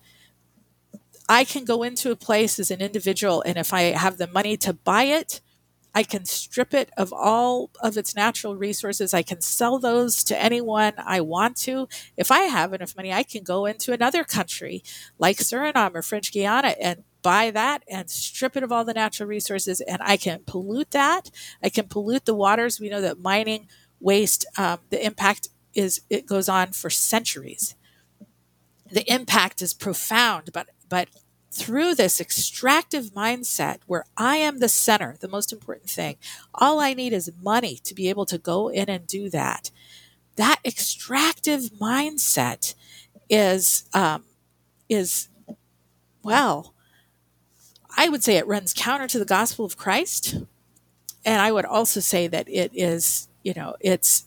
I 1.28 1.44
can 1.44 1.64
go 1.64 1.82
into 1.82 2.10
a 2.10 2.16
place 2.16 2.58
as 2.58 2.70
an 2.70 2.80
individual, 2.80 3.42
and 3.42 3.56
if 3.56 3.72
I 3.72 3.82
have 3.82 4.18
the 4.18 4.28
money 4.28 4.56
to 4.58 4.72
buy 4.72 5.04
it, 5.04 5.40
I 5.94 6.02
can 6.02 6.26
strip 6.26 6.74
it 6.74 6.90
of 6.98 7.10
all 7.12 7.70
of 7.80 7.96
its 7.96 8.14
natural 8.14 8.54
resources. 8.54 9.14
I 9.14 9.22
can 9.22 9.40
sell 9.40 9.78
those 9.78 10.22
to 10.24 10.40
anyone 10.40 10.92
I 10.98 11.22
want 11.22 11.56
to. 11.58 11.88
If 12.18 12.30
I 12.30 12.40
have 12.40 12.74
enough 12.74 12.94
money, 12.94 13.12
I 13.14 13.22
can 13.22 13.42
go 13.42 13.64
into 13.64 13.94
another 13.94 14.22
country 14.22 14.84
like 15.18 15.38
Suriname 15.38 15.94
or 15.94 16.02
French 16.02 16.32
Guiana 16.32 16.74
and 16.80 17.02
buy 17.26 17.50
that 17.50 17.82
and 17.90 18.08
strip 18.08 18.56
it 18.56 18.62
of 18.62 18.70
all 18.70 18.84
the 18.84 18.94
natural 18.94 19.28
resources, 19.28 19.80
and 19.80 19.98
I 20.00 20.16
can 20.16 20.44
pollute 20.46 20.92
that. 20.92 21.28
I 21.60 21.68
can 21.70 21.88
pollute 21.88 22.24
the 22.24 22.36
waters. 22.36 22.78
We 22.78 22.88
know 22.88 23.00
that 23.00 23.18
mining 23.18 23.66
waste, 23.98 24.46
um, 24.56 24.78
the 24.90 25.04
impact 25.04 25.48
is 25.74 26.02
it 26.08 26.24
goes 26.24 26.48
on 26.48 26.68
for 26.70 26.88
centuries. 26.88 27.74
The 28.92 29.12
impact 29.12 29.60
is 29.60 29.74
profound, 29.74 30.50
but 30.52 30.68
but 30.88 31.08
through 31.50 31.96
this 31.96 32.20
extractive 32.20 33.06
mindset 33.06 33.78
where 33.86 34.04
I 34.16 34.36
am 34.36 34.60
the 34.60 34.68
center, 34.68 35.16
the 35.18 35.26
most 35.28 35.52
important 35.52 35.90
thing, 35.90 36.18
all 36.54 36.78
I 36.78 36.94
need 36.94 37.12
is 37.12 37.32
money 37.42 37.80
to 37.82 37.92
be 37.92 38.08
able 38.08 38.26
to 38.26 38.38
go 38.38 38.68
in 38.68 38.88
and 38.88 39.04
do 39.04 39.28
that. 39.30 39.72
That 40.36 40.60
extractive 40.64 41.62
mindset 41.80 42.76
is 43.28 43.88
um, 43.92 44.22
is 44.88 45.28
well, 46.22 46.75
I 47.96 48.08
would 48.08 48.22
say 48.22 48.36
it 48.36 48.46
runs 48.46 48.74
counter 48.74 49.06
to 49.08 49.18
the 49.18 49.24
gospel 49.24 49.64
of 49.64 49.76
Christ, 49.76 50.34
and 51.24 51.40
I 51.40 51.50
would 51.50 51.64
also 51.64 52.00
say 52.00 52.26
that 52.28 52.48
it 52.48 52.70
is, 52.74 53.28
you 53.42 53.54
know, 53.54 53.76
it's 53.80 54.26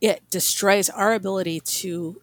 it 0.00 0.22
destroys 0.30 0.90
our 0.90 1.12
ability 1.14 1.60
to 1.60 2.20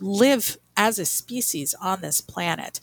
live 0.00 0.58
as 0.76 0.98
a 0.98 1.04
species 1.04 1.74
on 1.80 2.00
this 2.00 2.20
planet. 2.20 2.80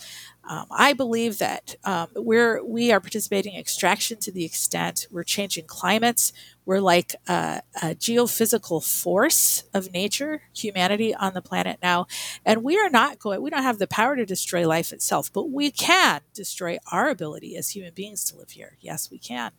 Um, 0.48 0.66
I 0.72 0.94
believe 0.94 1.40
that 1.40 1.76
um, 1.84 2.08
we're 2.16 2.64
we 2.64 2.92
are 2.92 3.02
participating 3.02 3.54
in 3.54 3.60
extraction 3.60 4.18
to 4.20 4.32
the 4.32 4.46
extent 4.46 5.06
we're 5.12 5.24
changing 5.24 5.66
climates. 5.66 6.32
We're 6.66 6.80
like 6.80 7.16
a, 7.28 7.62
a, 7.82 7.96
geophysical 7.96 8.86
force 8.86 9.64
of 9.74 9.92
nature, 9.94 10.44
humanity 10.54 11.14
on 11.14 11.34
the 11.34 11.42
planet 11.42 11.80
now, 11.82 12.08
and 12.46 12.64
we 12.64 12.78
are 12.78 12.90
not 12.90 13.20
going. 13.20 13.42
We 13.42 13.50
don't 13.50 13.64
have 13.64 13.78
the 13.78 13.88
power 13.88 14.16
to 14.16 14.26
destroy 14.26 14.66
life 14.68 14.94
itself, 14.94 15.32
but 15.32 15.50
we 15.50 15.70
can 15.70 16.22
destroy 16.34 16.78
our 16.92 17.10
ability 17.10 17.58
as 17.58 17.70
human 17.70 17.94
beings 17.94 18.24
to 18.26 18.38
live 18.38 18.52
here. 18.52 18.78
Yes, 18.80 19.12
we 19.12 19.18
can, 19.18 19.52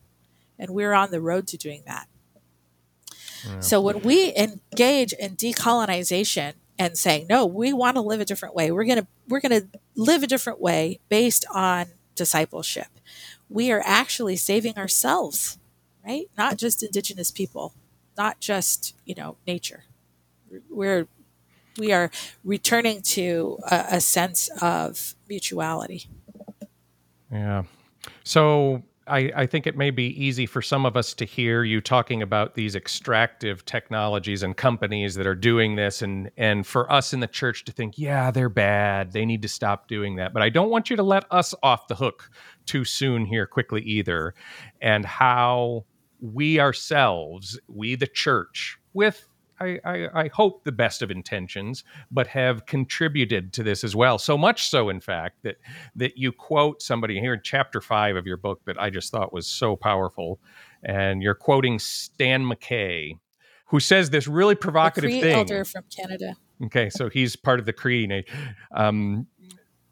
and 0.57 0.71
we're 0.71 0.93
on 0.93 1.11
the 1.11 1.21
road 1.21 1.47
to 1.47 1.57
doing 1.57 1.83
that. 1.85 2.07
Yeah. 3.45 3.59
So 3.59 3.79
when 3.79 4.01
we 4.01 4.35
engage 4.35 5.13
in 5.13 5.35
decolonization 5.35 6.53
and 6.79 6.97
saying 6.97 7.27
no 7.29 7.45
we 7.45 7.71
want 7.71 7.95
to 7.95 8.01
live 8.01 8.19
a 8.19 8.25
different 8.25 8.55
way. 8.55 8.71
We're 8.71 8.85
going 8.85 9.01
to 9.01 9.07
we're 9.27 9.41
going 9.41 9.61
to 9.61 9.67
live 9.95 10.23
a 10.23 10.27
different 10.27 10.59
way 10.59 10.99
based 11.09 11.45
on 11.53 11.87
discipleship. 12.15 12.87
We 13.49 13.71
are 13.71 13.83
actually 13.85 14.37
saving 14.37 14.77
ourselves 14.77 15.57
right? 16.05 16.27
Not 16.37 16.57
just 16.57 16.81
indigenous 16.81 17.29
people 17.29 17.73
not 18.19 18.41
just 18.41 18.93
you 19.05 19.15
know 19.15 19.37
nature. 19.47 19.85
We're 20.69 21.07
we 21.79 21.93
are 21.93 22.11
returning 22.43 23.01
to 23.01 23.57
a, 23.71 23.85
a 23.93 24.01
sense 24.01 24.49
of 24.61 25.15
mutuality. 25.29 26.07
Yeah. 27.31 27.63
So 28.23 28.83
I, 29.09 29.31
I, 29.35 29.45
think 29.45 29.65
it 29.65 29.75
may 29.75 29.91
be 29.91 30.07
easy 30.23 30.45
for 30.45 30.61
some 30.61 30.85
of 30.85 30.95
us 30.95 31.13
to 31.15 31.25
hear 31.25 31.63
you 31.63 31.81
talking 31.81 32.21
about 32.21 32.55
these 32.55 32.75
extractive 32.75 33.65
technologies 33.65 34.43
and 34.43 34.55
companies 34.55 35.15
that 35.15 35.25
are 35.25 35.35
doing 35.35 35.75
this, 35.75 36.01
and 36.01 36.29
and 36.37 36.65
for 36.65 36.91
us 36.91 37.13
in 37.13 37.19
the 37.19 37.27
church 37.27 37.65
to 37.65 37.71
think, 37.71 37.97
yeah, 37.97 38.31
they're 38.31 38.49
bad. 38.49 39.11
They 39.11 39.25
need 39.25 39.41
to 39.41 39.47
stop 39.47 39.87
doing 39.87 40.17
that. 40.17 40.33
But 40.33 40.43
I 40.43 40.49
don't 40.49 40.69
want 40.69 40.89
you 40.89 40.95
to 40.95 41.03
let 41.03 41.25
us 41.31 41.55
off 41.63 41.87
the 41.87 41.95
hook 41.95 42.29
too 42.65 42.85
soon 42.85 43.25
here, 43.25 43.47
quickly 43.47 43.81
either, 43.81 44.35
and 44.81 45.05
how 45.05 45.85
we 46.21 46.59
ourselves, 46.59 47.59
we 47.67 47.95
the 47.95 48.07
church, 48.07 48.77
with 48.93 49.28
I, 49.59 49.79
I, 49.83 50.07
I, 50.13 50.27
hope 50.33 50.63
the 50.63 50.71
best 50.71 51.01
of 51.01 51.11
intentions, 51.11 51.83
but 52.11 52.27
have 52.27 52.65
contributed 52.65 53.53
to 53.53 53.63
this 53.63 53.83
as 53.83 53.95
well. 53.95 54.17
So 54.17 54.37
much 54.37 54.69
so, 54.69 54.89
in 54.89 54.99
fact, 54.99 55.43
that 55.43 55.57
that 55.95 56.17
you 56.17 56.31
quote 56.31 56.81
somebody 56.81 57.19
here 57.19 57.33
in 57.33 57.41
chapter 57.43 57.81
five 57.81 58.15
of 58.15 58.25
your 58.25 58.37
book 58.37 58.61
that 58.65 58.81
I 58.81 58.89
just 58.89 59.11
thought 59.11 59.33
was 59.33 59.47
so 59.47 59.75
powerful, 59.75 60.39
and 60.83 61.21
you're 61.21 61.35
quoting 61.35 61.79
Stan 61.79 62.43
McKay, 62.43 63.17
who 63.67 63.79
says 63.79 64.09
this 64.09 64.27
really 64.27 64.55
provocative 64.55 65.11
thing. 65.11 65.35
Elder 65.35 65.65
from 65.65 65.83
Canada. 65.95 66.35
Okay, 66.65 66.89
so 66.89 67.09
he's 67.09 67.35
part 67.35 67.59
of 67.59 67.65
the 67.65 67.73
Cree. 67.73 68.25
Um, 68.71 69.27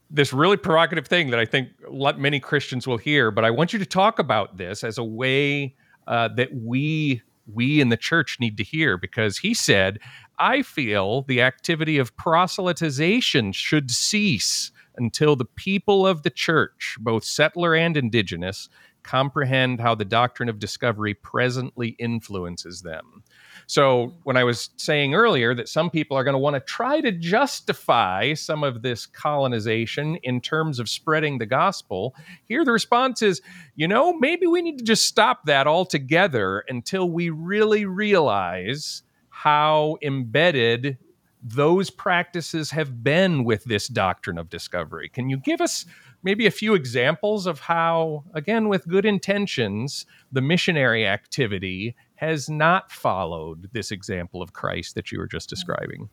this 0.10 0.34
really 0.34 0.58
provocative 0.58 1.08
thing 1.08 1.30
that 1.32 1.40
I 1.40 1.46
think 1.46 1.70
many 2.18 2.40
Christians 2.40 2.88
will 2.88 2.98
hear, 2.98 3.32
but 3.32 3.44
I 3.44 3.52
want 3.52 3.74
you 3.74 3.80
to 3.80 3.86
talk 3.86 4.20
about 4.20 4.58
this 4.58 4.84
as 4.84 4.98
a 4.98 5.04
way 5.04 5.76
uh, 6.08 6.30
that 6.30 6.54
we 6.54 7.22
we 7.52 7.82
in 7.82 7.90
the 7.90 7.98
church 7.98 8.38
need 8.40 8.58
to 8.58 8.64
hear 8.64 8.98
because 8.98 9.38
he 9.38 9.54
said, 9.54 10.00
I 10.40 10.62
feel 10.62 11.24
the 11.24 11.42
activity 11.42 11.98
of 11.98 12.16
proselytization 12.16 13.54
should 13.54 13.92
cease 13.92 14.72
until 14.98 15.36
the 15.36 15.46
people 15.46 16.06
of 16.06 16.24
the 16.24 16.30
church, 16.30 16.98
both 17.00 17.24
settler 17.24 17.76
and 17.76 17.96
indigenous, 17.96 18.70
comprehend 19.04 19.80
how 19.80 19.96
the 19.96 20.06
doctrine 20.06 20.50
of 20.50 20.60
discovery 20.60 21.14
presently 21.14 21.90
influences 22.00 22.82
them. 22.82 23.24
So, 23.66 24.14
when 24.24 24.38
I 24.38 24.44
was 24.44 24.70
saying 24.78 25.16
earlier 25.16 25.56
that 25.56 25.70
some 25.70 25.90
people 25.90 26.16
are 26.18 26.24
going 26.24 26.34
to 26.34 26.40
want 26.40 26.56
to 26.56 26.60
try 26.60 27.02
to 27.02 27.12
justify 27.12 28.34
some 28.34 28.64
of 28.64 28.82
this 28.82 29.06
colonization 29.06 30.18
in 30.24 30.42
terms 30.42 30.80
of 30.80 30.88
spreading 30.88 31.38
the 31.38 31.46
gospel, 31.46 32.16
here 32.48 32.64
the 32.64 32.72
response 32.72 33.22
is, 33.22 33.42
you 33.76 33.88
know, 33.88 34.14
maybe 34.14 34.48
we 34.48 34.62
need 34.62 34.78
to 34.78 34.84
just 34.84 35.08
stop 35.08 35.46
that 35.46 35.68
altogether 35.68 36.64
until 36.68 37.10
we 37.10 37.30
really 37.30 37.86
realize 37.86 39.04
how 39.30 39.98
embedded 40.02 40.98
those 41.44 41.90
practices 41.90 42.72
have 42.72 43.04
been 43.04 43.44
with 43.44 43.64
this 43.66 43.88
doctrine 43.88 44.38
of 44.38 44.50
discovery. 44.50 45.10
Can 45.10 45.30
you 45.30 45.38
give 45.38 45.62
us 45.62 45.86
maybe 46.24 46.46
a 46.46 46.52
few 46.52 46.74
examples 46.74 47.46
of 47.46 47.60
how, 47.60 48.24
again, 48.34 48.68
with 48.68 48.88
good 48.88 49.06
intentions, 49.06 50.06
the 50.32 50.42
missionary 50.42 51.06
activity 51.08 51.96
has 52.18 52.50
not 52.50 52.92
followed 52.92 53.70
this 53.74 53.92
example 53.92 54.42
of 54.42 54.54
Christ 54.54 54.96
that 54.96 55.12
you 55.12 55.20
were 55.20 55.28
just 55.28 55.48
mm. 55.48 55.52
describing? 55.52 56.10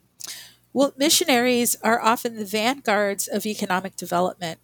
Well, 0.72 0.92
missionaries 0.96 1.76
are 1.82 2.00
often 2.00 2.36
the 2.36 2.44
vanguards 2.44 3.28
of 3.28 3.46
economic 3.46 3.96
development. 3.96 4.58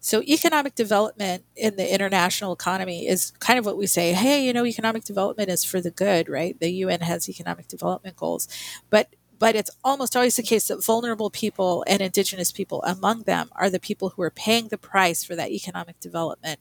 So, 0.00 0.22
economic 0.22 0.76
development 0.76 1.44
in 1.56 1.76
the 1.76 1.92
international 1.92 2.52
economy 2.52 3.08
is 3.08 3.32
kind 3.40 3.58
of 3.58 3.66
what 3.66 3.76
we 3.76 3.86
say 3.86 4.12
hey, 4.12 4.44
you 4.44 4.52
know, 4.52 4.64
economic 4.64 5.04
development 5.04 5.48
is 5.50 5.64
for 5.64 5.80
the 5.80 5.90
good, 5.90 6.28
right? 6.28 6.58
The 6.58 6.70
UN 6.70 7.00
has 7.00 7.28
economic 7.28 7.68
development 7.68 8.16
goals. 8.16 8.46
But 8.90 9.14
but 9.38 9.54
it's 9.54 9.70
almost 9.84 10.16
always 10.16 10.36
the 10.36 10.42
case 10.42 10.68
that 10.68 10.84
vulnerable 10.84 11.30
people 11.30 11.84
and 11.86 12.00
indigenous 12.00 12.52
people 12.52 12.82
among 12.84 13.22
them 13.22 13.50
are 13.52 13.70
the 13.70 13.80
people 13.80 14.10
who 14.10 14.22
are 14.22 14.30
paying 14.30 14.68
the 14.68 14.78
price 14.78 15.22
for 15.22 15.36
that 15.36 15.50
economic 15.50 16.00
development. 16.00 16.60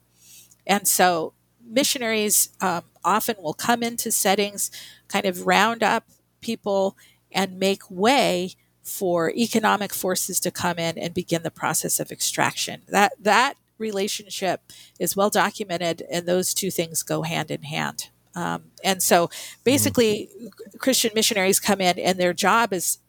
And 0.65 0.88
so 0.88 1.34
missionaries 1.70 2.49
um, 2.61 2.84
often 3.03 3.36
will 3.41 3.53
come 3.53 3.84
into 3.84 4.11
settings, 4.11 4.72
kind 5.07 5.26
of 5.26 5.45
round 5.45 5.84
up 5.84 6.05
people 6.41 6.97
and 7.32 7.59
make 7.59 7.89
way 7.89 8.51
for 8.84 9.32
economic 9.32 9.93
forces 9.93 10.39
to 10.39 10.51
come 10.51 10.80
in 10.80 10.97
and 10.97 11.13
begin 11.13 11.43
the 11.43 11.51
process 11.51 11.99
of 11.99 12.11
extraction. 12.11 12.82
That 12.88 13.13
that 13.20 13.55
relationship 13.78 14.61
is 14.99 15.15
well 15.15 15.30
documented, 15.30 16.03
and 16.09 16.26
those 16.26 16.53
two 16.53 16.72
things 16.72 17.03
go 17.03 17.22
hand 17.24 17.51
in 17.51 17.63
hand. 17.63 18.09
Um, 18.34 18.65
and 18.84 19.01
so, 19.01 19.30
basically, 19.63 20.30
mm-hmm. 20.36 20.78
Christian 20.78 21.11
missionaries 21.13 21.59
come 21.59 21.82
in, 21.82 21.99
and 21.99 22.18
their 22.18 22.34
job 22.34 22.72
is 22.72 22.99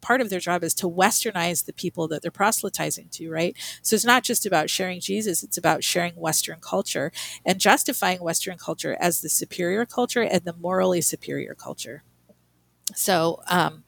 part 0.00 0.20
of 0.20 0.30
their 0.30 0.40
job 0.40 0.64
is 0.64 0.74
to 0.74 0.88
westernize 0.88 1.64
the 1.64 1.72
people 1.72 2.08
that 2.08 2.22
they're 2.22 2.30
proselytizing 2.30 3.08
to, 3.12 3.30
right? 3.30 3.56
So 3.82 3.94
it's 3.94 4.04
not 4.04 4.24
just 4.24 4.46
about 4.46 4.70
sharing 4.70 5.00
Jesus, 5.00 5.42
it's 5.42 5.58
about 5.58 5.84
sharing 5.84 6.14
Western 6.14 6.60
culture 6.60 7.12
and 7.44 7.58
justifying 7.58 8.22
Western 8.22 8.58
culture 8.58 8.96
as 9.00 9.20
the 9.20 9.28
superior 9.28 9.86
culture 9.86 10.22
and 10.22 10.44
the 10.44 10.54
morally 10.54 11.00
superior 11.00 11.54
culture. 11.54 12.02
So 12.94 13.42
um, 13.48 13.84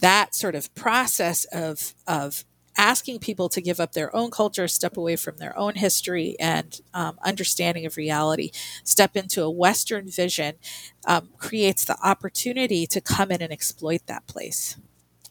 that 0.00 0.34
sort 0.34 0.54
of 0.54 0.74
process 0.74 1.44
of, 1.46 1.94
of 2.06 2.44
asking 2.76 3.20
people 3.20 3.48
to 3.48 3.60
give 3.60 3.80
up 3.80 3.92
their 3.92 4.14
own 4.14 4.30
culture, 4.30 4.68
step 4.68 4.96
away 4.96 5.16
from 5.16 5.36
their 5.36 5.56
own 5.58 5.74
history 5.74 6.36
and 6.40 6.80
um, 6.92 7.18
understanding 7.24 7.86
of 7.86 7.96
reality, 7.96 8.50
step 8.82 9.16
into 9.16 9.42
a 9.42 9.50
Western 9.50 10.08
vision, 10.08 10.54
um, 11.06 11.30
creates 11.38 11.84
the 11.84 11.96
opportunity 12.02 12.86
to 12.86 13.00
come 13.00 13.30
in 13.30 13.42
and 13.42 13.52
exploit 13.52 14.02
that 14.06 14.26
place. 14.26 14.76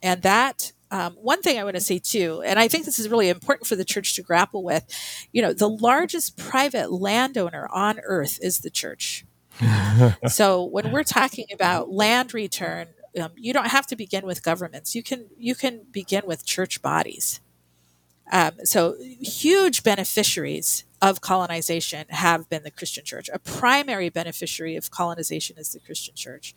And 0.03 0.21
that 0.21 0.73
um, 0.91 1.13
one 1.13 1.41
thing 1.41 1.57
I 1.57 1.63
want 1.63 1.75
to 1.75 1.81
say 1.81 1.97
too, 1.97 2.43
and 2.45 2.59
I 2.59 2.67
think 2.67 2.85
this 2.85 2.99
is 2.99 3.09
really 3.09 3.29
important 3.29 3.67
for 3.67 3.75
the 3.75 3.83
church 3.83 4.13
to 4.15 4.21
grapple 4.21 4.63
with, 4.63 4.85
you 5.31 5.41
know, 5.41 5.51
the 5.51 5.67
largest 5.67 6.37
private 6.37 6.91
landowner 6.91 7.67
on 7.73 7.99
earth 8.03 8.37
is 8.43 8.59
the 8.59 8.69
church. 8.69 9.25
so 10.27 10.63
when 10.63 10.91
we're 10.91 11.03
talking 11.03 11.45
about 11.51 11.89
land 11.89 12.35
return, 12.35 12.89
um, 13.19 13.31
you 13.35 13.53
don't 13.53 13.69
have 13.69 13.87
to 13.87 13.95
begin 13.95 14.25
with 14.25 14.43
governments. 14.43 14.93
You 14.93 15.01
can 15.01 15.27
you 15.37 15.55
can 15.55 15.81
begin 15.91 16.23
with 16.27 16.45
church 16.45 16.81
bodies. 16.81 17.41
Um, 18.31 18.53
so 18.63 18.95
huge 19.01 19.83
beneficiaries 19.83 20.85
of 21.03 21.21
colonization 21.21 22.07
have 22.11 22.49
been 22.49 22.63
the 22.63 22.71
Christian 22.71 23.05
church. 23.05 23.29
A 23.33 23.39
primary 23.39 24.09
beneficiary 24.09 24.77
of 24.77 24.89
colonization 24.89 25.57
is 25.59 25.73
the 25.73 25.81
Christian 25.81 26.15
church. 26.15 26.55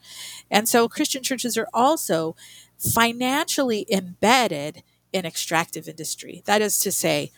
And 0.52 0.68
so 0.70 0.88
Christian 0.88 1.24
churches 1.24 1.58
are 1.58 1.68
also 1.74 2.36
financially 2.78 3.86
embedded 3.90 4.84
in 5.12 5.26
extractive 5.26 5.88
industry. 5.88 6.44
That 6.46 6.62
is 6.62 6.78
to 6.80 6.92
say, 6.92 7.32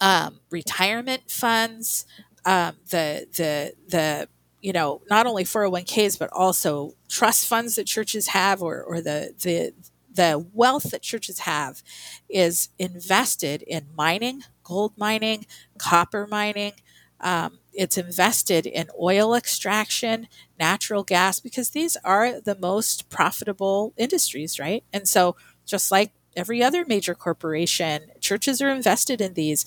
um, 0.00 0.40
retirement 0.50 1.30
funds, 1.30 2.06
um, 2.44 2.76
the 2.90 3.26
the 3.36 3.74
the 3.88 4.28
you 4.60 4.72
know 4.72 5.02
not 5.10 5.26
only 5.26 5.44
401ks 5.44 6.18
but 6.18 6.30
also 6.32 6.94
trust 7.08 7.46
funds 7.48 7.76
that 7.76 7.86
churches 7.86 8.28
have 8.28 8.62
or, 8.62 8.82
or 8.82 9.00
the 9.00 9.34
the 9.42 9.72
the 10.12 10.44
wealth 10.54 10.90
that 10.92 11.02
churches 11.02 11.40
have 11.40 11.82
is 12.28 12.70
invested 12.78 13.62
in 13.62 13.86
mining, 13.96 14.42
gold 14.72 14.96
mining, 14.96 15.46
copper 15.78 16.26
mining, 16.26 16.72
um, 17.20 17.58
it's 17.72 17.96
invested 17.96 18.66
in 18.66 18.88
oil 19.00 19.34
extraction, 19.34 20.28
natural 20.58 21.04
gas, 21.04 21.40
because 21.40 21.70
these 21.70 21.96
are 22.04 22.40
the 22.40 22.56
most 22.56 23.08
profitable 23.08 23.92
industries, 23.96 24.58
right? 24.58 24.84
And 24.92 25.06
so, 25.06 25.36
just 25.64 25.90
like 25.90 26.12
every 26.36 26.62
other 26.62 26.84
major 26.86 27.14
corporation, 27.14 28.10
churches 28.20 28.60
are 28.60 28.70
invested 28.70 29.20
in 29.20 29.34
these 29.34 29.64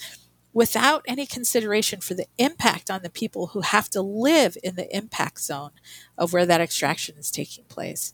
without 0.54 1.04
any 1.08 1.26
consideration 1.26 2.00
for 2.02 2.14
the 2.14 2.28
impact 2.38 2.90
on 2.90 3.02
the 3.04 3.10
people 3.10 3.48
who 3.48 3.62
have 3.62 3.90
to 3.90 4.02
live 4.02 4.58
in 4.64 4.76
the 4.76 4.96
impact 4.96 5.42
zone 5.42 5.72
of 6.18 6.34
where 6.34 6.46
that 6.46 6.62
extraction 6.62 7.16
is 7.18 7.32
taking 7.32 7.66
place. 7.66 8.14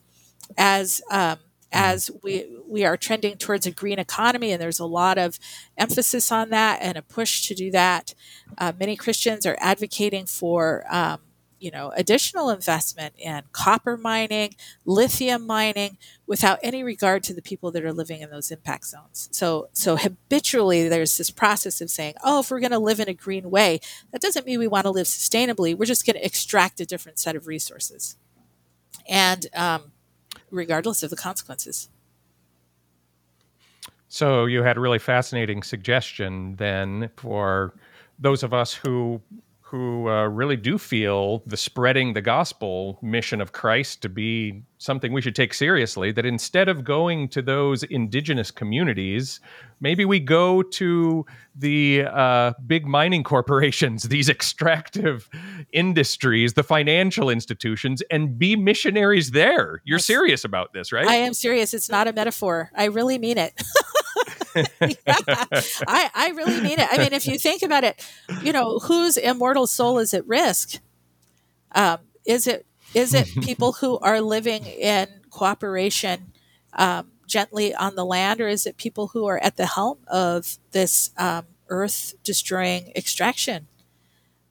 As 0.58 1.02
um, 1.12 1.40
as 1.72 2.12
we 2.22 2.46
we 2.68 2.84
are 2.86 2.98
trending 2.98 3.38
towards 3.38 3.66
a 3.66 3.72
green 3.72 4.00
economy, 4.00 4.52
and 4.52 4.62
there's 4.62 4.80
a 4.80 4.86
lot 4.86 5.18
of 5.18 5.40
emphasis 5.78 6.32
on 6.32 6.50
that 6.50 6.80
and 6.82 6.98
a 6.98 7.02
push 7.02 7.48
to 7.48 7.56
do 7.56 7.72
that. 7.72 8.14
Uh, 8.58 8.74
many 8.80 8.96
Christians 8.96 9.46
are 9.46 9.58
advocating 9.60 10.26
for 10.26 10.86
um, 10.90 11.20
you 11.60 11.72
know 11.72 11.92
additional 11.96 12.50
investment 12.50 13.14
in 13.18 13.44
copper 13.52 13.96
mining, 13.96 14.56
lithium 14.86 15.46
mining, 15.46 15.98
without 16.26 16.60
any 16.62 16.84
regard 16.84 17.24
to 17.24 17.34
the 17.34 17.42
people 17.42 17.72
that 17.72 17.86
are 17.86 17.94
living 17.94 18.22
in 18.22 18.30
those 18.30 18.52
impact 18.52 18.86
zones. 18.86 19.30
So 19.32 19.70
so 19.72 19.96
habitually, 19.96 20.90
there's 20.90 21.18
this 21.18 21.30
process 21.30 21.80
of 21.80 21.90
saying, 21.90 22.16
oh, 22.24 22.42
if 22.42 22.52
we're 22.52 22.60
going 22.60 22.72
to 22.72 22.80
live 22.80 23.00
in 23.00 23.08
a 23.08 23.14
green 23.14 23.50
way, 23.50 23.80
that 24.12 24.22
doesn't 24.22 24.46
mean 24.46 24.60
we 24.60 24.68
want 24.68 24.86
to 24.86 24.92
live 24.92 25.08
sustainably. 25.08 25.78
We're 25.78 25.86
just 25.86 26.06
going 26.06 26.18
to 26.18 26.26
extract 26.26 26.82
a 26.82 26.86
different 26.86 27.20
set 27.20 27.36
of 27.36 27.48
resources, 27.48 28.18
and 29.08 29.48
um, 29.54 29.92
regardless 30.52 31.04
of 31.04 31.10
the 31.10 31.16
consequences. 31.16 31.90
So 34.08 34.46
you 34.46 34.62
had 34.64 34.78
a 34.78 34.82
really 34.82 35.00
fascinating 35.00 35.64
suggestion 35.64 36.58
then 36.58 37.10
for 37.16 37.74
those 38.20 38.44
of 38.44 38.54
us 38.54 38.74
who 38.74 39.22
who 39.72 40.10
uh, 40.10 40.28
really 40.28 40.58
do 40.58 40.78
feel 40.78 41.42
the 41.46 41.56
spreading 41.56 42.12
the 42.12 42.22
gospel 42.22 43.00
mission 43.02 43.40
of 43.40 43.54
Christ 43.54 44.02
to 44.02 44.10
be 44.10 44.64
something 44.80 45.14
we 45.14 45.22
should 45.22 45.34
take 45.34 45.54
seriously. 45.54 46.12
That 46.12 46.26
instead 46.26 46.68
of 46.68 46.84
going 46.84 47.30
to 47.30 47.42
those 47.42 47.84
indigenous 47.84 48.52
communities, 48.52 49.40
maybe 49.80 50.04
we 50.04 50.20
go 50.20 50.62
to 50.62 51.26
the 51.56 52.04
uh, 52.04 52.52
big 52.68 52.86
mining 52.86 53.24
corporations, 53.24 54.04
these 54.10 54.28
extractive 54.28 55.30
industries, 55.72 56.52
the 56.52 56.64
financial 56.64 57.30
institutions, 57.30 58.04
and 58.12 58.38
be 58.38 58.58
missionaries 58.58 59.32
there. 59.32 59.82
You're 59.86 60.00
serious 60.00 60.44
about 60.44 60.74
this, 60.74 60.92
right? 60.92 61.08
I 61.08 61.16
am 61.16 61.34
serious. 61.34 61.74
It's 61.74 61.90
not 61.90 62.10
a 62.10 62.14
metaphor. 62.14 62.72
I 62.76 62.86
really 62.86 63.18
mean 63.18 63.38
it. 63.38 63.54
yeah, 64.82 65.46
I, 65.88 66.10
I 66.14 66.34
really 66.36 66.62
mean 66.62 66.80
it. 66.80 66.88
I 66.92 66.98
mean, 66.98 67.14
if 67.14 67.28
you 67.28 67.38
think 67.38 67.62
about 67.62 67.84
it, 67.84 68.06
you 68.42 68.52
know, 68.52 68.80
whose 68.80 69.18
immortal 69.18 69.68
soul 69.68 70.00
is 70.00 70.14
at 70.14 70.28
risk? 70.28 70.80
Um, 71.74 72.00
is 72.26 72.48
it 72.48 72.66
is 72.94 73.14
it 73.14 73.28
people 73.42 73.74
who 73.74 74.00
are 74.00 74.22
living 74.22 74.66
in 74.66 75.08
cooperation 75.30 76.34
um, 76.74 77.12
gently 77.28 77.74
on 77.74 77.96
the 77.96 78.06
land, 78.06 78.42
or 78.42 78.48
is 78.48 78.66
it 78.66 78.78
people 78.78 79.08
who 79.10 79.26
are 79.28 79.42
at 79.44 79.58
the 79.58 79.68
helm 79.68 80.00
of 80.08 80.58
this 80.72 81.12
um, 81.18 81.46
earth 81.70 82.16
destroying 82.24 82.92
extraction? 82.96 83.68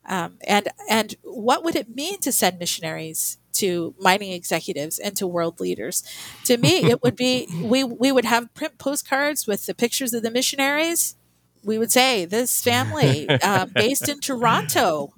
Um, 0.06 0.38
and 0.46 0.68
and 0.88 1.14
what 1.22 1.62
would 1.64 1.76
it 1.76 1.94
mean 1.94 2.20
to 2.20 2.32
send 2.32 2.58
missionaries 2.58 3.38
to 3.60 3.94
mining 3.98 4.32
executives 4.32 4.98
and 4.98 5.16
to 5.16 5.26
world 5.26 5.60
leaders. 5.60 6.02
To 6.44 6.56
me, 6.56 6.84
it 6.90 7.02
would 7.02 7.16
be 7.16 7.46
we 7.62 7.84
we 7.84 8.12
would 8.12 8.24
have 8.24 8.52
print 8.54 8.78
postcards 8.78 9.46
with 9.46 9.66
the 9.66 9.74
pictures 9.74 10.12
of 10.12 10.22
the 10.22 10.30
missionaries. 10.30 11.16
We 11.62 11.78
would 11.78 11.92
say 11.92 12.24
this 12.24 12.62
family 12.62 13.28
uh, 13.28 13.66
based 13.74 14.08
in 14.08 14.20
Toronto 14.20 15.12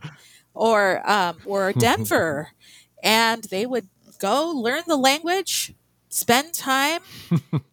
or 0.54 1.08
um, 1.08 1.38
or 1.44 1.72
Denver, 1.72 2.50
and 3.02 3.44
they 3.44 3.66
would 3.66 3.88
go 4.18 4.50
learn 4.50 4.82
the 4.86 4.96
language, 4.96 5.74
spend 6.08 6.54
time, 6.54 7.00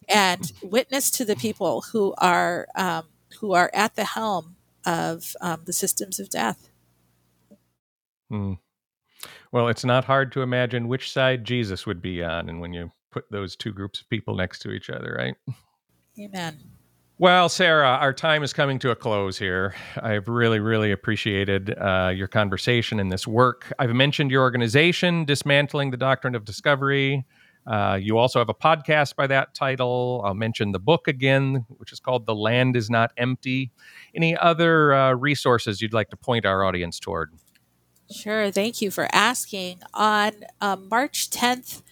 and 0.08 0.52
witness 0.62 1.10
to 1.12 1.24
the 1.24 1.36
people 1.36 1.82
who 1.92 2.14
are 2.18 2.68
um, 2.74 3.04
who 3.40 3.52
are 3.52 3.70
at 3.74 3.96
the 3.96 4.04
helm 4.04 4.56
of 4.86 5.34
um, 5.40 5.62
the 5.64 5.72
systems 5.72 6.18
of 6.20 6.28
death. 6.28 6.68
Hmm. 8.30 8.54
Well, 9.52 9.68
it's 9.68 9.84
not 9.84 10.04
hard 10.04 10.30
to 10.32 10.42
imagine 10.42 10.86
which 10.88 11.12
side 11.12 11.44
Jesus 11.44 11.86
would 11.86 12.00
be 12.00 12.22
on, 12.22 12.48
and 12.48 12.60
when 12.60 12.72
you 12.72 12.92
put 13.10 13.24
those 13.30 13.56
two 13.56 13.72
groups 13.72 14.00
of 14.00 14.08
people 14.08 14.36
next 14.36 14.60
to 14.60 14.70
each 14.70 14.90
other, 14.90 15.16
right? 15.18 15.34
Amen. 16.18 16.58
Well, 17.18 17.50
Sarah, 17.50 17.98
our 18.00 18.14
time 18.14 18.42
is 18.42 18.52
coming 18.54 18.78
to 18.78 18.92
a 18.92 18.96
close 18.96 19.36
here. 19.36 19.74
I've 20.02 20.26
really, 20.28 20.58
really 20.58 20.90
appreciated 20.90 21.76
uh, 21.78 22.12
your 22.14 22.28
conversation 22.28 22.98
and 22.98 23.12
this 23.12 23.26
work. 23.26 23.70
I've 23.78 23.94
mentioned 23.94 24.30
your 24.30 24.40
organization, 24.42 25.26
Dismantling 25.26 25.90
the 25.90 25.98
Doctrine 25.98 26.34
of 26.34 26.46
Discovery. 26.46 27.26
Uh, 27.66 27.98
you 28.00 28.16
also 28.16 28.38
have 28.38 28.48
a 28.48 28.54
podcast 28.54 29.16
by 29.16 29.26
that 29.26 29.54
title. 29.54 30.22
I'll 30.24 30.32
mention 30.32 30.72
the 30.72 30.78
book 30.78 31.08
again, 31.08 31.66
which 31.68 31.92
is 31.92 32.00
called 32.00 32.24
The 32.24 32.34
Land 32.34 32.74
is 32.74 32.88
Not 32.88 33.12
Empty. 33.18 33.70
Any 34.14 34.34
other 34.38 34.94
uh, 34.94 35.12
resources 35.12 35.82
you'd 35.82 35.92
like 35.92 36.08
to 36.10 36.16
point 36.16 36.46
our 36.46 36.64
audience 36.64 36.98
toward? 36.98 37.34
Sure. 38.10 38.50
Thank 38.50 38.82
you 38.82 38.90
for 38.90 39.08
asking. 39.12 39.80
On 39.94 40.32
um, 40.60 40.88
March 40.88 41.30
10th, 41.30 41.82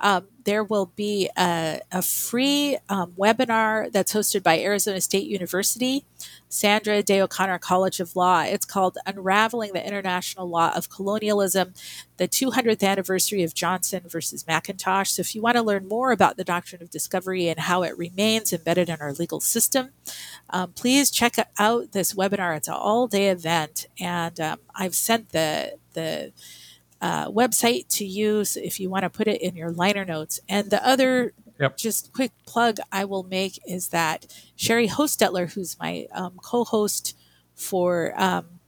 um, 0.00 0.26
there 0.44 0.62
will 0.62 0.92
be 0.94 1.28
a, 1.36 1.80
a 1.90 2.02
free 2.02 2.78
um, 2.88 3.12
webinar 3.18 3.90
that's 3.90 4.12
hosted 4.12 4.42
by 4.42 4.60
Arizona 4.60 5.00
State 5.00 5.26
University, 5.26 6.04
Sandra 6.48 7.02
Day 7.02 7.20
O'Connor 7.20 7.58
College 7.58 7.98
of 7.98 8.14
Law. 8.14 8.42
It's 8.42 8.64
called 8.64 8.98
Unraveling 9.06 9.72
the 9.72 9.84
International 9.84 10.48
Law 10.48 10.72
of 10.76 10.88
Colonialism, 10.88 11.74
the 12.18 12.28
200th 12.28 12.86
anniversary 12.86 13.42
of 13.42 13.54
Johnson 13.54 14.02
versus 14.06 14.44
McIntosh. 14.44 15.08
So, 15.08 15.20
if 15.20 15.34
you 15.34 15.42
want 15.42 15.56
to 15.56 15.62
learn 15.62 15.88
more 15.88 16.12
about 16.12 16.36
the 16.36 16.44
doctrine 16.44 16.82
of 16.82 16.90
discovery 16.90 17.48
and 17.48 17.58
how 17.58 17.82
it 17.82 17.98
remains 17.98 18.52
embedded 18.52 18.88
in 18.88 18.98
our 19.00 19.12
legal 19.14 19.40
system, 19.40 19.90
um, 20.50 20.72
please 20.72 21.10
check 21.10 21.36
out 21.58 21.92
this 21.92 22.12
webinar. 22.12 22.56
It's 22.56 22.68
an 22.68 22.74
all 22.74 23.08
day 23.08 23.30
event, 23.30 23.86
and 23.98 24.38
um, 24.40 24.58
I've 24.74 24.94
sent 24.94 25.30
the 25.30 25.78
the 25.94 26.32
uh, 27.00 27.30
website 27.30 27.88
to 27.88 28.04
use 28.04 28.56
if 28.56 28.80
you 28.80 28.88
want 28.90 29.02
to 29.02 29.10
put 29.10 29.28
it 29.28 29.40
in 29.40 29.56
your 29.56 29.70
liner 29.70 30.04
notes. 30.04 30.40
And 30.48 30.70
the 30.70 30.86
other 30.86 31.32
yep. 31.60 31.76
just 31.76 32.12
quick 32.12 32.32
plug 32.46 32.78
I 32.90 33.04
will 33.04 33.22
make 33.22 33.60
is 33.66 33.88
that 33.88 34.26
Sheri 34.56 34.88
Hostetler, 34.88 35.52
who's 35.52 35.78
my 35.78 36.06
um, 36.12 36.38
co 36.42 36.64
host 36.64 37.16
for 37.54 38.12
um, 38.20 38.60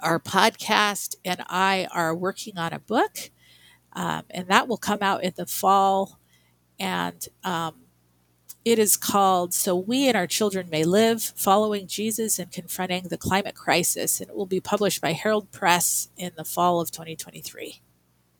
our 0.00 0.18
podcast, 0.18 1.16
and 1.24 1.42
I 1.48 1.86
are 1.92 2.14
working 2.14 2.58
on 2.58 2.72
a 2.72 2.78
book, 2.78 3.30
um, 3.92 4.22
and 4.30 4.48
that 4.48 4.68
will 4.68 4.76
come 4.78 4.98
out 5.00 5.22
in 5.22 5.32
the 5.36 5.46
fall. 5.46 6.18
And 6.78 7.24
um, 7.44 7.81
it 8.64 8.78
is 8.78 8.96
called 8.96 9.52
So 9.52 9.76
We 9.76 10.08
and 10.08 10.16
Our 10.16 10.26
Children 10.26 10.68
May 10.70 10.84
Live 10.84 11.22
Following 11.36 11.86
Jesus 11.86 12.38
and 12.38 12.52
Confronting 12.52 13.08
the 13.08 13.18
Climate 13.18 13.54
Crisis. 13.54 14.20
And 14.20 14.30
it 14.30 14.36
will 14.36 14.46
be 14.46 14.60
published 14.60 15.00
by 15.00 15.12
Herald 15.12 15.50
Press 15.50 16.08
in 16.16 16.32
the 16.36 16.44
fall 16.44 16.80
of 16.80 16.90
2023. 16.90 17.80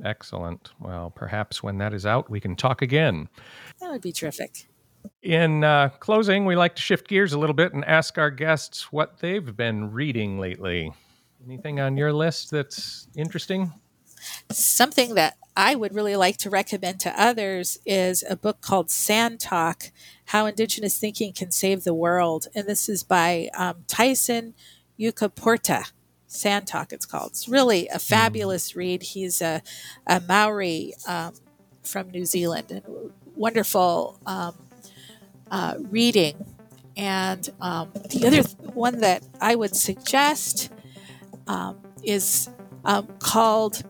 Excellent. 0.04 0.70
Well, 0.80 1.10
perhaps 1.10 1.62
when 1.62 1.78
that 1.78 1.92
is 1.92 2.06
out, 2.06 2.30
we 2.30 2.40
can 2.40 2.56
talk 2.56 2.82
again. 2.82 3.28
That 3.80 3.90
would 3.90 4.00
be 4.00 4.12
terrific. 4.12 4.68
In 5.22 5.64
uh, 5.64 5.88
closing, 6.00 6.44
we 6.44 6.54
like 6.54 6.76
to 6.76 6.82
shift 6.82 7.08
gears 7.08 7.32
a 7.32 7.38
little 7.38 7.54
bit 7.54 7.72
and 7.72 7.84
ask 7.84 8.18
our 8.18 8.30
guests 8.30 8.92
what 8.92 9.18
they've 9.18 9.56
been 9.56 9.90
reading 9.90 10.38
lately. 10.38 10.92
Anything 11.44 11.80
on 11.80 11.96
your 11.96 12.12
list 12.12 12.52
that's 12.52 13.08
interesting? 13.16 13.72
Something 14.50 15.14
that 15.16 15.36
I 15.56 15.74
would 15.74 15.94
really 15.94 16.16
like 16.16 16.38
to 16.38 16.50
recommend 16.50 17.00
to 17.00 17.20
others 17.20 17.78
is 17.84 18.24
a 18.28 18.36
book 18.36 18.60
called 18.62 18.90
Sand 18.90 19.40
Talk 19.40 19.90
How 20.26 20.46
Indigenous 20.46 20.98
Thinking 20.98 21.32
Can 21.32 21.50
Save 21.50 21.84
the 21.84 21.92
World. 21.92 22.46
And 22.54 22.66
this 22.66 22.88
is 22.88 23.02
by 23.02 23.48
um, 23.56 23.84
Tyson 23.86 24.54
Yunkaporta. 24.98 25.92
Sand 26.26 26.66
Talk, 26.66 26.94
it's 26.94 27.04
called. 27.04 27.32
It's 27.32 27.46
really 27.46 27.88
a 27.88 27.98
fabulous 27.98 28.74
read. 28.74 29.02
He's 29.02 29.42
a, 29.42 29.62
a 30.06 30.20
Maori 30.20 30.94
um, 31.06 31.34
from 31.82 32.10
New 32.10 32.24
Zealand 32.24 32.70
and 32.70 33.12
wonderful 33.36 34.18
um, 34.24 34.54
uh, 35.50 35.74
reading. 35.90 36.46
And 36.96 37.46
um, 37.60 37.90
the 38.08 38.26
other 38.26 38.42
one 38.72 39.00
that 39.00 39.22
I 39.42 39.54
would 39.54 39.76
suggest 39.76 40.72
um, 41.46 41.78
is 42.02 42.48
um, 42.86 43.08
called 43.18 43.82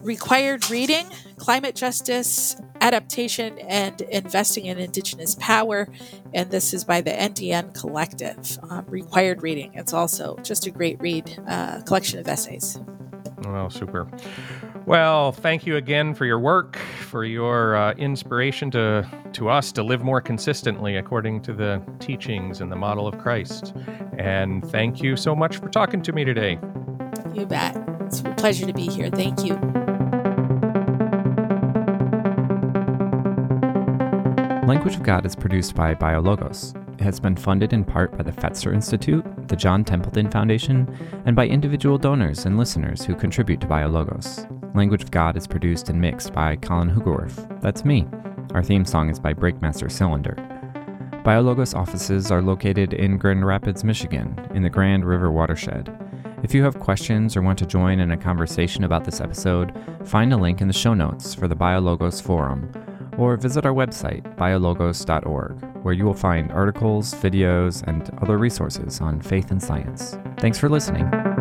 Required 0.00 0.70
Reading 0.70 1.06
Climate 1.36 1.74
Justice, 1.74 2.56
Adaptation, 2.80 3.58
and 3.58 4.00
Investing 4.02 4.66
in 4.66 4.78
Indigenous 4.78 5.34
Power. 5.36 5.88
And 6.32 6.50
this 6.50 6.72
is 6.72 6.84
by 6.84 7.00
the 7.00 7.10
NDN 7.10 7.74
Collective. 7.74 8.58
Um, 8.70 8.84
required 8.88 9.42
Reading. 9.42 9.72
It's 9.74 9.92
also 9.92 10.36
just 10.42 10.66
a 10.66 10.70
great 10.70 11.00
read, 11.00 11.38
uh, 11.48 11.80
collection 11.82 12.18
of 12.18 12.28
essays. 12.28 12.78
Well, 13.44 13.70
super. 13.70 14.08
Well, 14.86 15.32
thank 15.32 15.66
you 15.66 15.76
again 15.76 16.14
for 16.14 16.24
your 16.24 16.38
work, 16.38 16.76
for 16.76 17.24
your 17.24 17.76
uh, 17.76 17.92
inspiration 17.94 18.70
to, 18.70 19.06
to 19.34 19.48
us 19.48 19.70
to 19.72 19.82
live 19.82 20.02
more 20.02 20.20
consistently 20.20 20.96
according 20.96 21.42
to 21.42 21.52
the 21.52 21.82
teachings 21.98 22.60
and 22.60 22.72
the 22.72 22.76
model 22.76 23.06
of 23.06 23.18
Christ. 23.18 23.74
And 24.16 24.64
thank 24.70 25.02
you 25.02 25.16
so 25.16 25.36
much 25.36 25.58
for 25.58 25.68
talking 25.68 26.02
to 26.02 26.12
me 26.12 26.24
today. 26.24 26.58
You. 27.38 27.46
It's 28.06 28.20
a 28.20 28.34
pleasure 28.34 28.66
to 28.66 28.72
be 28.72 28.86
here. 28.86 29.10
Thank 29.10 29.44
you. 29.44 29.54
Language 34.66 34.96
of 34.96 35.02
God 35.02 35.24
is 35.24 35.36
produced 35.36 35.74
by 35.74 35.94
BioLogos. 35.94 36.74
It 36.94 37.04
has 37.04 37.20
been 37.20 37.36
funded 37.36 37.72
in 37.72 37.84
part 37.84 38.16
by 38.16 38.24
the 38.24 38.32
Fetzer 38.32 38.74
Institute, 38.74 39.24
the 39.46 39.56
John 39.56 39.84
Templeton 39.84 40.30
Foundation, 40.30 40.92
and 41.24 41.36
by 41.36 41.46
individual 41.46 41.96
donors 41.96 42.44
and 42.44 42.58
listeners 42.58 43.04
who 43.04 43.14
contribute 43.14 43.60
to 43.60 43.68
BioLogos. 43.68 44.74
Language 44.74 45.04
of 45.04 45.10
God 45.10 45.36
is 45.36 45.46
produced 45.46 45.88
and 45.88 46.00
mixed 46.00 46.32
by 46.32 46.56
Colin 46.56 46.90
Hoogerwerf. 46.90 47.60
That's 47.60 47.84
me. 47.84 48.06
Our 48.52 48.62
theme 48.62 48.84
song 48.84 49.10
is 49.10 49.20
by 49.20 49.32
Breakmaster 49.32 49.90
Cylinder. 49.90 50.34
BioLogos 51.24 51.74
offices 51.74 52.30
are 52.30 52.42
located 52.42 52.92
in 52.94 53.16
Grand 53.16 53.46
Rapids, 53.46 53.84
Michigan, 53.84 54.38
in 54.54 54.62
the 54.62 54.70
Grand 54.70 55.04
River 55.04 55.30
watershed. 55.30 56.07
If 56.42 56.54
you 56.54 56.62
have 56.62 56.78
questions 56.78 57.36
or 57.36 57.42
want 57.42 57.58
to 57.58 57.66
join 57.66 57.98
in 57.98 58.12
a 58.12 58.16
conversation 58.16 58.84
about 58.84 59.04
this 59.04 59.20
episode, 59.20 59.72
find 60.04 60.32
a 60.32 60.36
link 60.36 60.60
in 60.60 60.68
the 60.68 60.72
show 60.72 60.94
notes 60.94 61.34
for 61.34 61.48
the 61.48 61.56
BioLogos 61.56 62.22
Forum, 62.22 62.70
or 63.18 63.36
visit 63.36 63.66
our 63.66 63.72
website, 63.72 64.36
biologos.org, 64.36 65.62
where 65.82 65.94
you 65.94 66.04
will 66.04 66.14
find 66.14 66.52
articles, 66.52 67.14
videos, 67.14 67.82
and 67.86 68.10
other 68.22 68.38
resources 68.38 69.00
on 69.00 69.20
faith 69.20 69.50
and 69.50 69.62
science. 69.62 70.16
Thanks 70.38 70.58
for 70.58 70.68
listening. 70.68 71.37